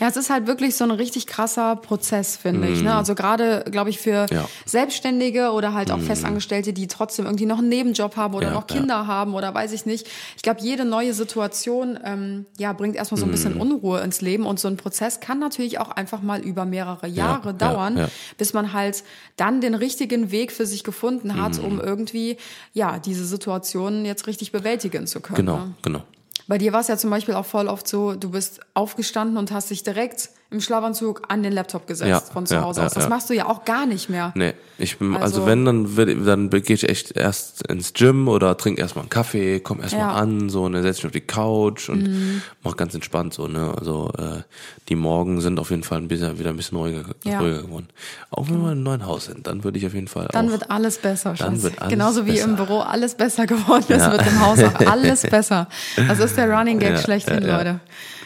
Ja, 0.00 0.08
es 0.08 0.16
ist 0.16 0.30
halt 0.30 0.46
wirklich 0.46 0.74
so 0.76 0.84
ein 0.84 0.90
richtig 0.90 1.26
krasser 1.26 1.76
Prozess, 1.76 2.36
finde 2.36 2.68
ich. 2.68 2.82
Ne? 2.82 2.94
Also 2.94 3.14
gerade, 3.14 3.64
glaube 3.70 3.90
ich, 3.90 3.98
für 3.98 4.08
Mhm. 4.08 4.26
Ja. 4.36 4.42
Mhm. 4.42 4.46
Selbstständige 4.64 5.50
oder 5.52 5.74
halt 5.74 5.90
auch 5.90 6.00
Festangestellte, 6.00 6.72
die 6.72 6.86
trotzdem 6.86 7.07
irgendwie 7.16 7.46
noch 7.46 7.58
einen 7.58 7.68
Nebenjob 7.68 8.16
haben 8.16 8.34
oder 8.34 8.48
Ja, 8.48 8.52
noch 8.54 8.66
Kinder 8.66 9.06
haben 9.06 9.34
oder 9.34 9.54
weiß 9.54 9.72
ich 9.72 9.86
nicht. 9.86 10.06
Ich 10.36 10.42
glaube, 10.42 10.60
jede 10.60 10.84
neue 10.84 11.14
Situation 11.14 11.98
ähm, 12.04 12.46
ja, 12.58 12.72
bringt 12.72 12.96
erstmal 12.96 13.18
so 13.18 13.26
ein 13.26 13.30
bisschen 13.30 13.54
Mhm. 13.54 13.60
Unruhe 13.60 14.00
ins 14.00 14.20
Leben 14.20 14.44
und 14.46 14.58
so 14.60 14.68
ein 14.68 14.76
Prozess 14.76 15.20
kann 15.20 15.38
natürlich 15.38 15.78
auch 15.78 15.90
einfach 15.90 16.20
mal 16.22 16.40
über 16.40 16.64
mehrere 16.64 17.06
Jahre 17.06 17.48
ja, 17.48 17.52
dauern, 17.52 17.96
ja. 17.98 18.08
bis 18.36 18.52
man 18.52 18.72
halt 18.72 19.04
dann 19.36 19.60
den 19.60 19.74
richtigen 19.74 20.30
Weg 20.30 20.52
für 20.52 20.66
sich 20.66 20.84
gefunden 20.84 21.28
Mhm. 21.28 21.42
hat, 21.42 21.58
um 21.58 21.80
irgendwie 21.80 22.36
ja 22.72 22.98
diese 22.98 23.24
Situation 23.24 24.04
jetzt 24.04 24.26
richtig 24.26 24.52
bewältigen 24.52 25.06
zu 25.06 25.20
können. 25.20 25.36
Genau, 25.36 25.56
Ne? 25.58 25.74
genau. 25.82 26.02
Bei 26.46 26.56
dir 26.58 26.72
war 26.72 26.80
es 26.80 26.88
ja 26.88 26.96
zum 26.96 27.10
Beispiel 27.10 27.34
auch 27.34 27.44
voll 27.44 27.68
oft 27.68 27.86
so, 27.86 28.14
du 28.14 28.30
bist 28.30 28.60
aufgestanden 28.74 29.36
und 29.36 29.52
hast 29.52 29.70
dich 29.70 29.82
direkt 29.82 30.30
im 30.50 30.62
Schlafanzug 30.62 31.22
an 31.28 31.42
den 31.42 31.52
Laptop 31.52 31.86
gesetzt 31.86 32.08
Ja, 32.08 32.20
von 32.20 32.46
zu 32.46 32.54
ja, 32.54 32.62
Hause 32.62 32.82
aus. 32.82 32.94
Das 32.94 33.04
ja. 33.04 33.10
machst 33.10 33.28
du 33.28 33.34
ja 33.34 33.44
auch 33.46 33.66
gar 33.66 33.84
nicht 33.84 34.08
mehr. 34.08 34.32
Nee, 34.34 34.54
ich 34.78 34.96
bin, 34.96 35.12
also, 35.14 35.22
Also- 35.42 35.46
wenn, 35.46 35.66
dann, 35.66 35.96
will, 35.98 36.24
dann 36.24 36.48
gehe 36.48 36.62
ich 36.74 36.88
echt 36.88 37.14
erst 37.18 37.66
ins 37.66 37.92
Gym 37.92 38.28
oder 38.28 38.56
trinke 38.56 38.80
erstmal 38.80 39.02
einen 39.02 39.10
Kaffee, 39.10 39.60
komm 39.60 39.82
erstmal. 39.82 40.04
Mhm. 40.24 40.42
an, 40.42 40.48
so, 40.48 40.64
und 40.64 40.72
dann 40.72 40.82
setze 40.82 40.98
ich 41.00 41.04
mich 41.04 41.08
auf 41.10 41.12
die 41.12 41.20
Couch 41.20 41.90
und 41.90 42.40
mach 42.62 42.76
ganz 42.78 42.94
entspannt 42.94 43.34
so, 43.34 43.46
ne. 43.46 43.74
Also 43.78 44.10
äh, 44.16 44.42
die 44.88 44.94
Morgen 44.96 45.42
sind 45.42 45.60
auf 45.60 45.68
jeden 45.68 45.82
Fall 45.82 45.98
ein 45.98 46.08
bisschen 46.08 46.38
wieder 46.38 46.48
ein 46.48 46.56
bisschen 46.56 46.78
ruhiger, 46.78 47.04
ruhiger 47.26 47.62
geworden. 47.64 47.88
Auch 48.30 48.48
wenn 48.48 48.56
wir 48.62 48.66
in 48.68 48.72
einem 48.72 48.82
neuen 48.84 49.04
Haus 49.04 49.26
sind, 49.26 49.46
dann 49.46 49.64
würde 49.64 49.76
ich 49.78 49.86
auf 49.86 49.92
jeden 49.92 50.08
Fall 50.08 50.28
Dann 50.32 50.46
auch. 50.48 50.52
wird 50.52 50.70
alles 50.70 50.96
besser, 50.96 51.34
Dann 51.36 51.62
wird 51.62 51.78
alles 51.78 51.90
Genauso 51.92 52.24
wie 52.24 52.38
im 52.38 52.56
besser. 52.56 52.64
Büro 52.64 52.78
alles 52.80 53.14
besser 53.16 53.46
geworden 53.46 53.84
ist, 53.88 54.10
wird 54.10 54.26
im 54.26 54.40
Haus 54.40 54.62
auch 54.62 54.80
alles 54.90 55.22
besser. 55.22 55.68
Das 56.08 56.18
ist 56.20 56.38
der 56.38 56.50
Running 56.50 56.78
Gag 56.78 56.98
schlechthin. 57.00 57.42
Leute. 57.42 57.80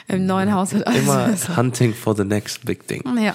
Im 0.09 0.27
neuen 0.27 0.53
Haus 0.53 0.73
wird 0.73 0.87
alles 0.87 1.03
Immer 1.05 1.27
besser. 1.29 1.57
hunting 1.57 1.95
for 1.95 2.15
the 2.17 2.25
next 2.25 2.65
big 2.65 2.87
thing. 2.87 3.03
Ja. 3.23 3.35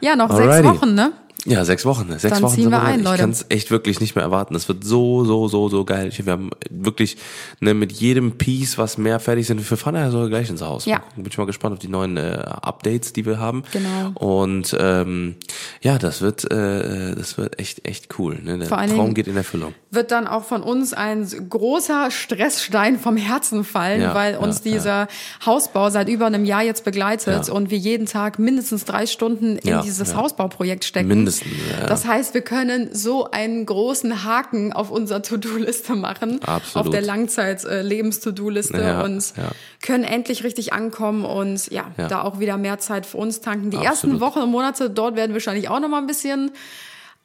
Ja, 0.00 0.16
noch 0.16 0.30
Alrighty. 0.30 0.62
sechs 0.68 0.80
Wochen, 0.80 0.94
ne? 0.94 1.12
Ja, 1.48 1.64
sechs 1.64 1.84
Wochen. 1.86 2.08
ne? 2.08 2.18
Sechs 2.18 2.34
Dann 2.34 2.42
Wochen 2.42 2.54
ziehen 2.54 2.62
sind 2.64 2.72
wir 2.72 2.82
ein, 2.82 3.04
Leute. 3.04 3.14
Ich 3.14 3.20
kann 3.20 3.30
es 3.30 3.46
echt 3.50 3.70
wirklich 3.70 4.00
nicht 4.00 4.16
mehr 4.16 4.24
erwarten. 4.24 4.52
Das 4.54 4.66
wird 4.66 4.82
so, 4.82 5.24
so, 5.24 5.46
so, 5.46 5.68
so 5.68 5.84
geil. 5.84 6.10
Wir 6.16 6.32
haben 6.32 6.50
wirklich 6.70 7.16
ne, 7.60 7.72
mit 7.72 7.92
jedem 7.92 8.32
Piece, 8.32 8.78
was 8.78 8.98
mehr 8.98 9.20
fertig 9.20 9.46
sind. 9.46 9.70
Wir 9.70 9.76
fahren 9.76 9.94
ja 9.94 10.10
sogar 10.10 10.28
gleich 10.28 10.50
ins 10.50 10.60
Haus. 10.60 10.86
Ja. 10.86 11.02
Bin 11.14 11.24
ich 11.26 11.38
mal 11.38 11.46
gespannt 11.46 11.74
auf 11.74 11.78
die 11.78 11.86
neuen 11.88 12.16
äh, 12.16 12.42
Updates, 12.62 13.12
die 13.12 13.24
wir 13.26 13.38
haben. 13.38 13.62
Genau. 13.72 14.10
Und 14.18 14.76
ähm, 14.78 15.36
ja, 15.82 15.98
das 15.98 16.20
wird, 16.20 16.50
äh, 16.50 17.14
das 17.14 17.38
wird 17.38 17.60
echt, 17.60 17.86
echt 17.86 18.18
cool. 18.18 18.40
Ne? 18.42 18.58
Der 18.58 18.66
Vor 18.68 18.84
Traum 18.84 19.14
geht 19.14 19.28
in 19.28 19.36
Erfüllung. 19.36 19.72
Wird 19.96 20.12
dann 20.12 20.28
auch 20.28 20.44
von 20.44 20.62
uns 20.62 20.92
ein 20.94 21.26
großer 21.50 22.12
Stressstein 22.12 23.00
vom 23.00 23.16
Herzen 23.16 23.64
fallen, 23.64 24.02
Ja, 24.02 24.14
weil 24.14 24.36
uns 24.36 24.58
ja, 24.64 24.72
dieser 24.72 25.08
Hausbau 25.44 25.90
seit 25.90 26.08
über 26.08 26.26
einem 26.26 26.44
Jahr 26.44 26.62
jetzt 26.62 26.84
begleitet 26.84 27.48
Ja. 27.48 27.52
und 27.52 27.70
wir 27.70 27.78
jeden 27.78 28.06
Tag 28.06 28.38
mindestens 28.38 28.84
drei 28.84 29.06
Stunden 29.06 29.56
in 29.56 29.68
Ja, 29.68 29.82
dieses 29.82 30.10
ja. 30.12 30.16
Hausbauprojekt 30.18 30.84
stecken. 30.84 31.08
Mindestens, 31.08 31.50
ja. 31.80 31.86
Das 31.88 32.06
heißt, 32.06 32.34
wir 32.34 32.42
können 32.42 32.90
so 32.92 33.28
einen 33.30 33.66
großen 33.66 34.22
Haken 34.22 34.72
auf 34.72 34.92
unserer 34.92 35.22
To-Do-Liste 35.22 35.96
machen, 35.96 36.40
Absolut. 36.44 36.86
auf 36.86 36.92
der 36.92 37.02
Langzeit-Lebens-To-Do-Liste 37.02 38.78
Ja, 38.80 39.02
und 39.02 39.36
ja. 39.36 39.50
können 39.82 40.04
endlich 40.04 40.44
richtig 40.44 40.72
ankommen 40.72 41.24
und 41.24 41.70
ja, 41.70 41.84
Ja. 41.96 42.08
da 42.08 42.22
auch 42.22 42.38
wieder 42.40 42.56
mehr 42.56 42.78
Zeit 42.78 43.06
für 43.06 43.16
uns 43.16 43.40
tanken. 43.40 43.70
Die 43.70 43.78
Absolut. 43.78 43.92
ersten 43.92 44.20
Wochen 44.20 44.40
und 44.40 44.50
Monate 44.50 44.90
dort 44.90 45.16
werden 45.16 45.32
wahrscheinlich 45.32 45.68
auch 45.68 45.80
noch 45.80 45.88
mal 45.88 45.98
ein 45.98 46.06
bisschen 46.06 46.50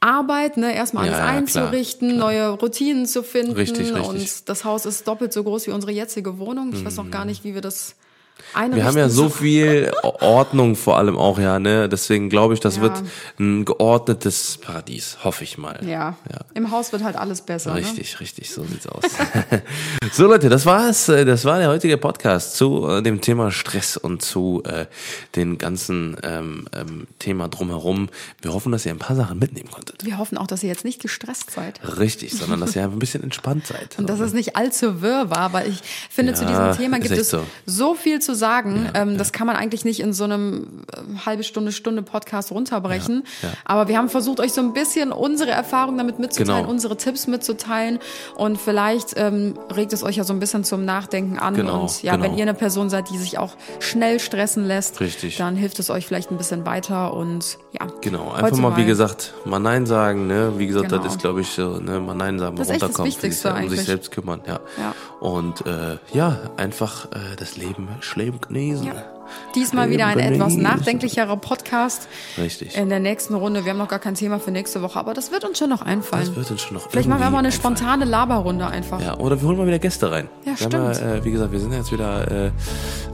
Arbeit, 0.02 0.58
ne, 0.58 0.74
erstmal 0.76 1.04
alles 1.04 1.18
Ja, 1.18 1.20
ja, 1.20 1.26
klar, 1.26 1.38
einzurichten, 1.38 2.18
neue 2.18 2.50
Routinen 2.50 3.06
zu 3.06 3.24
finden. 3.24 3.54
Richtig, 3.54 3.94
richtig. 3.94 4.04
Und 4.04 4.50
das 4.50 4.66
Haus 4.66 4.86
ist 4.86 5.08
doppelt 5.08 5.32
so 5.32 5.44
groß 5.44 5.68
wie 5.68 5.72
unsere 5.72 5.92
jetzige 5.92 6.40
Wohnung. 6.40 6.74
Ich 6.74 6.84
weiß 6.84 6.98
noch 6.98 7.12
gar 7.12 7.24
nicht, 7.24 7.44
wie 7.44 7.54
wir 7.54 7.62
das 7.62 7.96
einrichten. 8.54 8.76
Wir 8.76 8.86
haben 8.86 8.98
ja 8.98 9.10
so 9.10 9.30
viel 9.30 9.92
Ordnung 10.04 10.76
vor 10.76 10.98
allem 10.98 11.18
auch, 11.18 11.40
ja, 11.40 11.60
ne? 11.60 11.88
Deswegen 11.90 12.30
glaube 12.30 12.54
ich, 12.54 12.60
das 12.60 12.78
Ja. 12.78 12.82
wird 12.84 13.02
ein 13.40 13.66
geordnetes 13.66 14.58
Paradies, 14.62 15.18
hoffe 15.24 15.44
ich 15.44 15.58
mal. 15.58 15.80
Ja. 15.84 16.16
ja. 16.32 16.40
Im 16.54 16.72
Haus 16.72 16.92
wird 16.92 17.04
halt 17.04 17.16
alles 17.16 17.42
besser. 17.42 17.74
Ne? 17.74 17.80
Richtig, 17.82 18.20
richtig, 18.20 18.50
so 18.50 18.64
sieht's 18.64 18.88
aus. 18.88 19.04
so 20.14 20.28
Leute, 20.28 20.50
das 20.50 20.66
war's. 20.66 21.10
Äh, 21.10 21.26
Das 21.26 21.46
war 21.46 21.60
der 21.60 21.70
heutige 21.70 21.98
Podcast 21.98 22.56
zu 22.56 22.88
äh, 22.88 23.02
dem 23.02 23.22
Thema 23.22 23.52
Stress 23.52 23.98
und 23.98 24.22
zu 24.22 24.64
äh, 24.66 24.86
den 25.36 25.58
ganzen 25.58 26.18
ähm, 26.24 26.68
ähm, 26.74 27.08
Thema 27.20 27.48
drumherum. 27.48 28.10
Wir 28.42 28.54
hoffen, 28.54 28.72
dass 28.72 28.86
ihr 28.86 28.92
ein 28.92 29.00
paar 29.00 29.16
Sachen 29.16 29.40
mitnehmen 29.40 29.70
konntet. 29.72 30.04
Wir 30.06 30.18
hoffen 30.18 30.38
auch, 30.38 30.48
dass 30.48 30.64
ihr 30.64 30.70
jetzt 30.70 30.86
nicht 30.86 31.02
gestresst 31.02 31.52
seid. 31.52 31.80
Richtig, 32.00 32.34
sondern 32.34 32.60
dass 32.60 32.76
ihr 32.76 32.82
einfach 32.84 32.96
ein 32.96 33.00
bisschen 33.00 33.24
entspannt 33.24 33.68
seid. 33.68 33.98
Und 33.98 34.10
dass 34.10 34.20
es 34.20 34.34
nicht 34.34 34.56
allzu 34.56 35.02
wirr 35.02 35.30
war, 35.30 35.54
weil 35.54 35.70
ich 35.70 35.80
finde, 36.10 36.34
zu 36.34 36.44
Ja, 36.44 36.70
diesem 36.70 36.84
Thema 36.84 37.00
gibt 37.00 37.16
es 37.18 37.30
so. 37.30 37.44
so. 37.66 37.96
viel 37.96 38.20
zu 38.20 38.31
sagen. 38.34 38.90
ähm, 38.94 39.18
Das 39.18 39.32
kann 39.32 39.48
man 39.48 39.56
eigentlich 39.56 39.86
nicht 39.86 40.00
in 40.00 40.14
so 40.14 40.24
einem 40.24 40.84
äh, 40.94 41.26
halbe 41.26 41.44
Stunde, 41.44 41.72
Stunde 41.72 42.02
Podcast 42.02 42.52
runterbrechen. 42.52 43.24
Ja, 43.42 43.50
ja. 43.50 43.56
Aber 43.66 43.88
wir 43.88 43.98
haben 43.98 44.10
versucht, 44.10 44.40
euch 44.40 44.54
so 44.54 44.62
ein 44.62 44.74
bisschen 44.74 45.12
unsere 45.12 45.52
Erfahrungen 45.52 45.98
damit 45.98 46.20
mitzuteilen, 46.20 46.62
Genau. 46.62 46.70
unsere 46.72 46.98
Tipps 46.98 47.28
mitzuteilen. 47.28 48.00
Und 48.36 48.58
vielleicht 48.60 49.14
ähm, 49.18 49.56
regt 49.76 49.94
es 49.94 50.04
euch 50.04 50.16
ja 50.18 50.24
so 50.24 50.34
ein 50.34 50.40
bisschen 50.40 50.64
zum 50.64 50.86
Nachdenken 50.86 51.40
an. 51.40 51.54
Genau, 51.54 51.82
und 51.82 52.04
ja, 52.04 52.14
genau. 52.16 52.24
wenn 52.26 52.36
ihr 52.38 52.44
eine 52.44 52.54
Person 52.54 52.90
seid, 52.90 53.10
die 53.10 53.18
sich 53.18 53.38
auch 53.38 53.56
schnell 53.80 54.20
stressen 54.20 54.66
lässt, 54.66 55.00
Richtig. 55.00 55.38
dann 55.38 55.56
hilft 55.56 55.80
es 55.80 55.90
euch 55.90 56.06
vielleicht 56.08 56.32
ein 56.32 56.38
bisschen 56.38 56.66
weiter. 56.66 57.14
Und 57.14 57.58
ja, 57.72 57.88
Genau, 58.02 58.30
einfach 58.32 58.52
heute 58.52 58.62
mal, 58.62 58.78
wie 58.78 58.86
gesagt, 58.86 59.34
mal 59.46 59.60
Nein 59.60 59.86
sagen, 59.86 60.28
ne? 60.28 60.54
Wie 60.58 60.68
gesagt, 60.68 60.90
Genau. 60.90 61.04
das 61.04 61.14
ist, 61.14 61.22
glaube 61.22 61.42
ich, 61.42 61.48
so, 61.50 61.78
ne? 61.80 62.00
Mal 62.00 62.16
Nein 62.16 62.40
sagen, 62.40 62.56
mal 62.56 62.60
Das 62.60 62.70
echt 62.70 62.82
das 62.82 62.90
runterkommen, 62.90 63.12
für 63.12 63.22
sich, 63.22 63.24
Wichtigste 63.24 63.54
um 63.54 63.70
sich 63.70 63.84
selbst 63.86 64.12
kümmern, 64.12 64.42
ja. 64.48 64.60
Und 65.22 65.68
äh, 65.68 66.00
ja, 66.14 66.40
einfach 66.58 67.06
äh, 67.12 67.36
das 67.38 67.56
Leben, 67.56 67.90
Leben 68.02 68.42
genießen. 68.42 68.88
Ja. 68.88 69.11
Diesmal 69.56 69.90
wieder 69.90 70.06
ein 70.08 70.20
etwas 70.20 70.54
genießen. 70.54 70.62
nachdenklicherer 70.64 71.38
Podcast. 71.38 72.08
Richtig. 72.38 72.76
In 72.78 72.90
der 72.90 73.00
nächsten 73.00 73.34
Runde. 73.36 73.66
Wir 73.66 73.72
haben 73.72 73.78
noch 73.80 73.88
gar 73.88 74.00
kein 74.00 74.16
Thema 74.16 74.40
für 74.40 74.52
nächste 74.52 74.82
Woche, 74.82 75.00
aber 75.00 75.14
das 75.14 75.32
wird 75.32 75.44
uns 75.44 75.58
schon 75.58 75.70
noch 75.70 75.82
einfallen. 75.82 76.26
Das 76.28 76.36
wird 76.36 76.52
uns 76.52 76.62
schon 76.62 76.76
noch 76.78 76.90
Vielleicht 76.90 77.08
machen 77.10 77.22
wir 77.22 77.30
mal 77.30 77.40
eine 77.40 77.48
einfallen. 77.50 77.76
spontane 77.78 78.06
Laberrunde 78.06 78.68
einfach. 78.68 79.02
Ja, 79.02 79.18
oder 79.18 79.40
wir 79.42 79.48
holen 79.48 79.58
mal 79.58 79.68
wieder 79.68 79.80
Gäste 79.80 80.12
rein. 80.12 80.28
Ja, 80.46 80.52
wir 80.52 80.58
stimmt. 80.58 80.74
ja, 80.74 81.14
äh, 81.16 81.24
wie 81.26 81.32
gesagt, 81.32 81.52
wir 81.52 81.60
sind 81.60 81.74
jetzt 81.74 81.92
wieder 81.92 82.30
äh, 82.48 82.52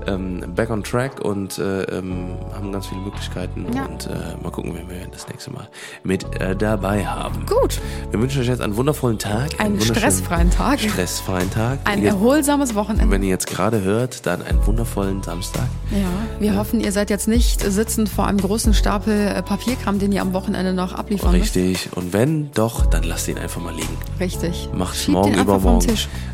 ähm, 0.08 0.44
back 0.56 0.70
on 0.70 0.84
track 0.84 1.20
und 1.22 1.58
äh, 1.58 1.84
ähm, 1.84 2.36
haben 2.54 2.72
ganz 2.72 2.88
viele 2.88 3.02
Möglichkeiten. 3.02 3.66
Ja. 3.76 3.86
Und 3.86 4.08
äh, 4.08 4.42
mal 4.42 4.52
gucken, 4.52 4.74
wen 4.76 4.90
wir 4.90 5.08
das 5.12 5.28
nächste 5.28 5.52
Mal 5.52 5.68
mit 6.04 6.24
äh, 6.40 6.56
dabei 6.56 7.06
haben. 7.06 7.46
Gut, 7.46 7.80
Wir 8.12 8.22
wünschen 8.22 8.42
euch 8.42 8.48
jetzt 8.48 8.62
einen 8.62 8.76
wundervollen 8.78 9.20
Tag. 9.20 9.60
einen 9.60 9.74
wunderschönen 9.74 9.98
stressfreien 9.98 10.52
Tag, 10.52 10.80
Stressfreien 10.80 11.50
Tag. 11.52 11.80
ein 11.86 12.04
erholsames 12.06 12.76
Wochenende. 12.76 13.12
wenn 13.12 13.24
ihr 13.24 13.30
jetzt 13.30 13.48
gerade 13.48 13.82
hört, 13.82 14.26
dann 14.26 14.42
einen 14.42 14.66
wundervollen 14.66 15.22
Samstag. 15.24 15.68
Ja, 15.92 16.07
wir 16.40 16.56
hoffen, 16.56 16.80
ihr 16.80 16.92
seid 16.92 17.10
jetzt 17.10 17.28
nicht 17.28 17.62
sitzend 17.62 18.10
vor 18.10 18.28
einem 18.28 18.40
großen 18.40 18.74
Stapel 18.74 19.14
äh, 19.14 19.42
Papierkram, 19.42 20.00
den 20.00 20.12
ihr 20.12 20.22
am 20.22 20.34
Wochenende 20.34 20.74
noch 20.74 20.94
abliefern 20.94 21.32
Richtig. 21.32 21.90
Und 21.96 22.14
wenn 22.14 22.52
doch, 22.52 22.86
dann 22.86 23.04
lasst 23.04 23.28
ihn 23.28 23.38
einfach 23.38 23.62
mal 23.62 23.74
liegen. 23.74 23.88
müsst. 24.20 24.20
Richtig. 24.20 24.70
Macht 24.74 24.96
Schiebt 24.96 25.10
morgen 25.10 25.34
übermorgen. 25.34 25.88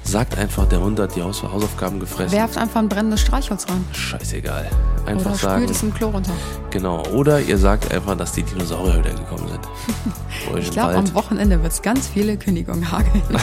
Sagt 0.03 0.37
einfach, 0.37 0.67
der 0.67 0.81
Hund 0.81 0.99
hat 0.99 1.15
die 1.15 1.21
Haus 1.21 1.41
Hausaufgaben 1.43 1.99
gefressen. 1.99 2.37
Werft 2.37 2.57
einfach 2.57 2.81
ein 2.81 2.89
brennendes 2.89 3.21
Streichholz 3.21 3.67
rein. 3.69 3.83
Scheißegal. 3.93 4.69
Einfach 5.05 5.31
Oder 5.31 5.39
sagen. 5.39 5.61
spült 5.63 5.69
es 5.75 5.83
im 5.83 5.93
Klo 5.93 6.09
runter. 6.09 6.31
Genau. 6.69 7.03
Oder 7.13 7.39
ihr 7.41 7.57
sagt 7.57 7.93
einfach, 7.93 8.17
dass 8.17 8.33
die 8.33 8.43
Dinosaurier 8.43 8.99
wieder 8.99 9.13
gekommen 9.13 9.47
sind. 9.47 9.61
Ich 10.57 10.71
glaube, 10.71 10.95
am 10.95 11.13
Wochenende 11.13 11.61
wird 11.63 11.71
es 11.71 11.81
ganz 11.81 12.07
viele 12.07 12.35
Kündigungen 12.37 12.91
hageln. 12.91 13.21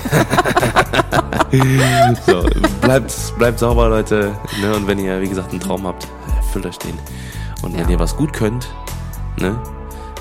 So, 2.27 2.45
bleibt, 2.81 3.13
bleibt 3.39 3.59
sauber, 3.59 3.89
Leute. 3.89 4.33
Ne? 4.61 4.75
Und 4.77 4.87
wenn 4.87 4.99
ihr, 5.01 5.21
wie 5.21 5.29
gesagt, 5.29 5.51
einen 5.51 5.61
Traum 5.61 5.85
habt, 5.87 6.07
euch 6.57 6.79
den. 6.79 6.99
Und 7.63 7.75
wenn 7.75 7.85
Ja. 7.85 7.89
ihr 7.91 7.99
was 7.99 8.17
gut 8.17 8.33
könnt, 8.33 8.69
ne, 9.39 9.59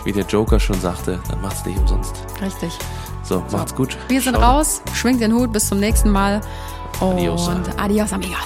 wie 0.04 0.12
der 0.12 0.26
Joker 0.26 0.60
schon 0.60 0.80
sagte, 0.80 1.20
dann 1.30 1.42
macht's 1.42 1.66
nicht 1.66 1.78
umsonst. 1.80 2.16
Richtig. 2.42 2.72
So, 3.24 3.44
macht's 3.52 3.76
gut. 3.76 3.98
Wir 4.08 4.22
sind 4.22 4.36
Schaut. 4.36 4.44
raus. 4.44 4.82
Schwingt 4.94 5.22
den 5.22 5.34
Hut. 5.34 5.52
Bis 5.52 5.68
zum 5.68 5.80
nächsten 5.80 6.10
Mal. 6.10 6.42
Und 7.00 7.14
Adios. 7.18 7.50
adios, 7.78 8.14
amigos. 8.14 8.38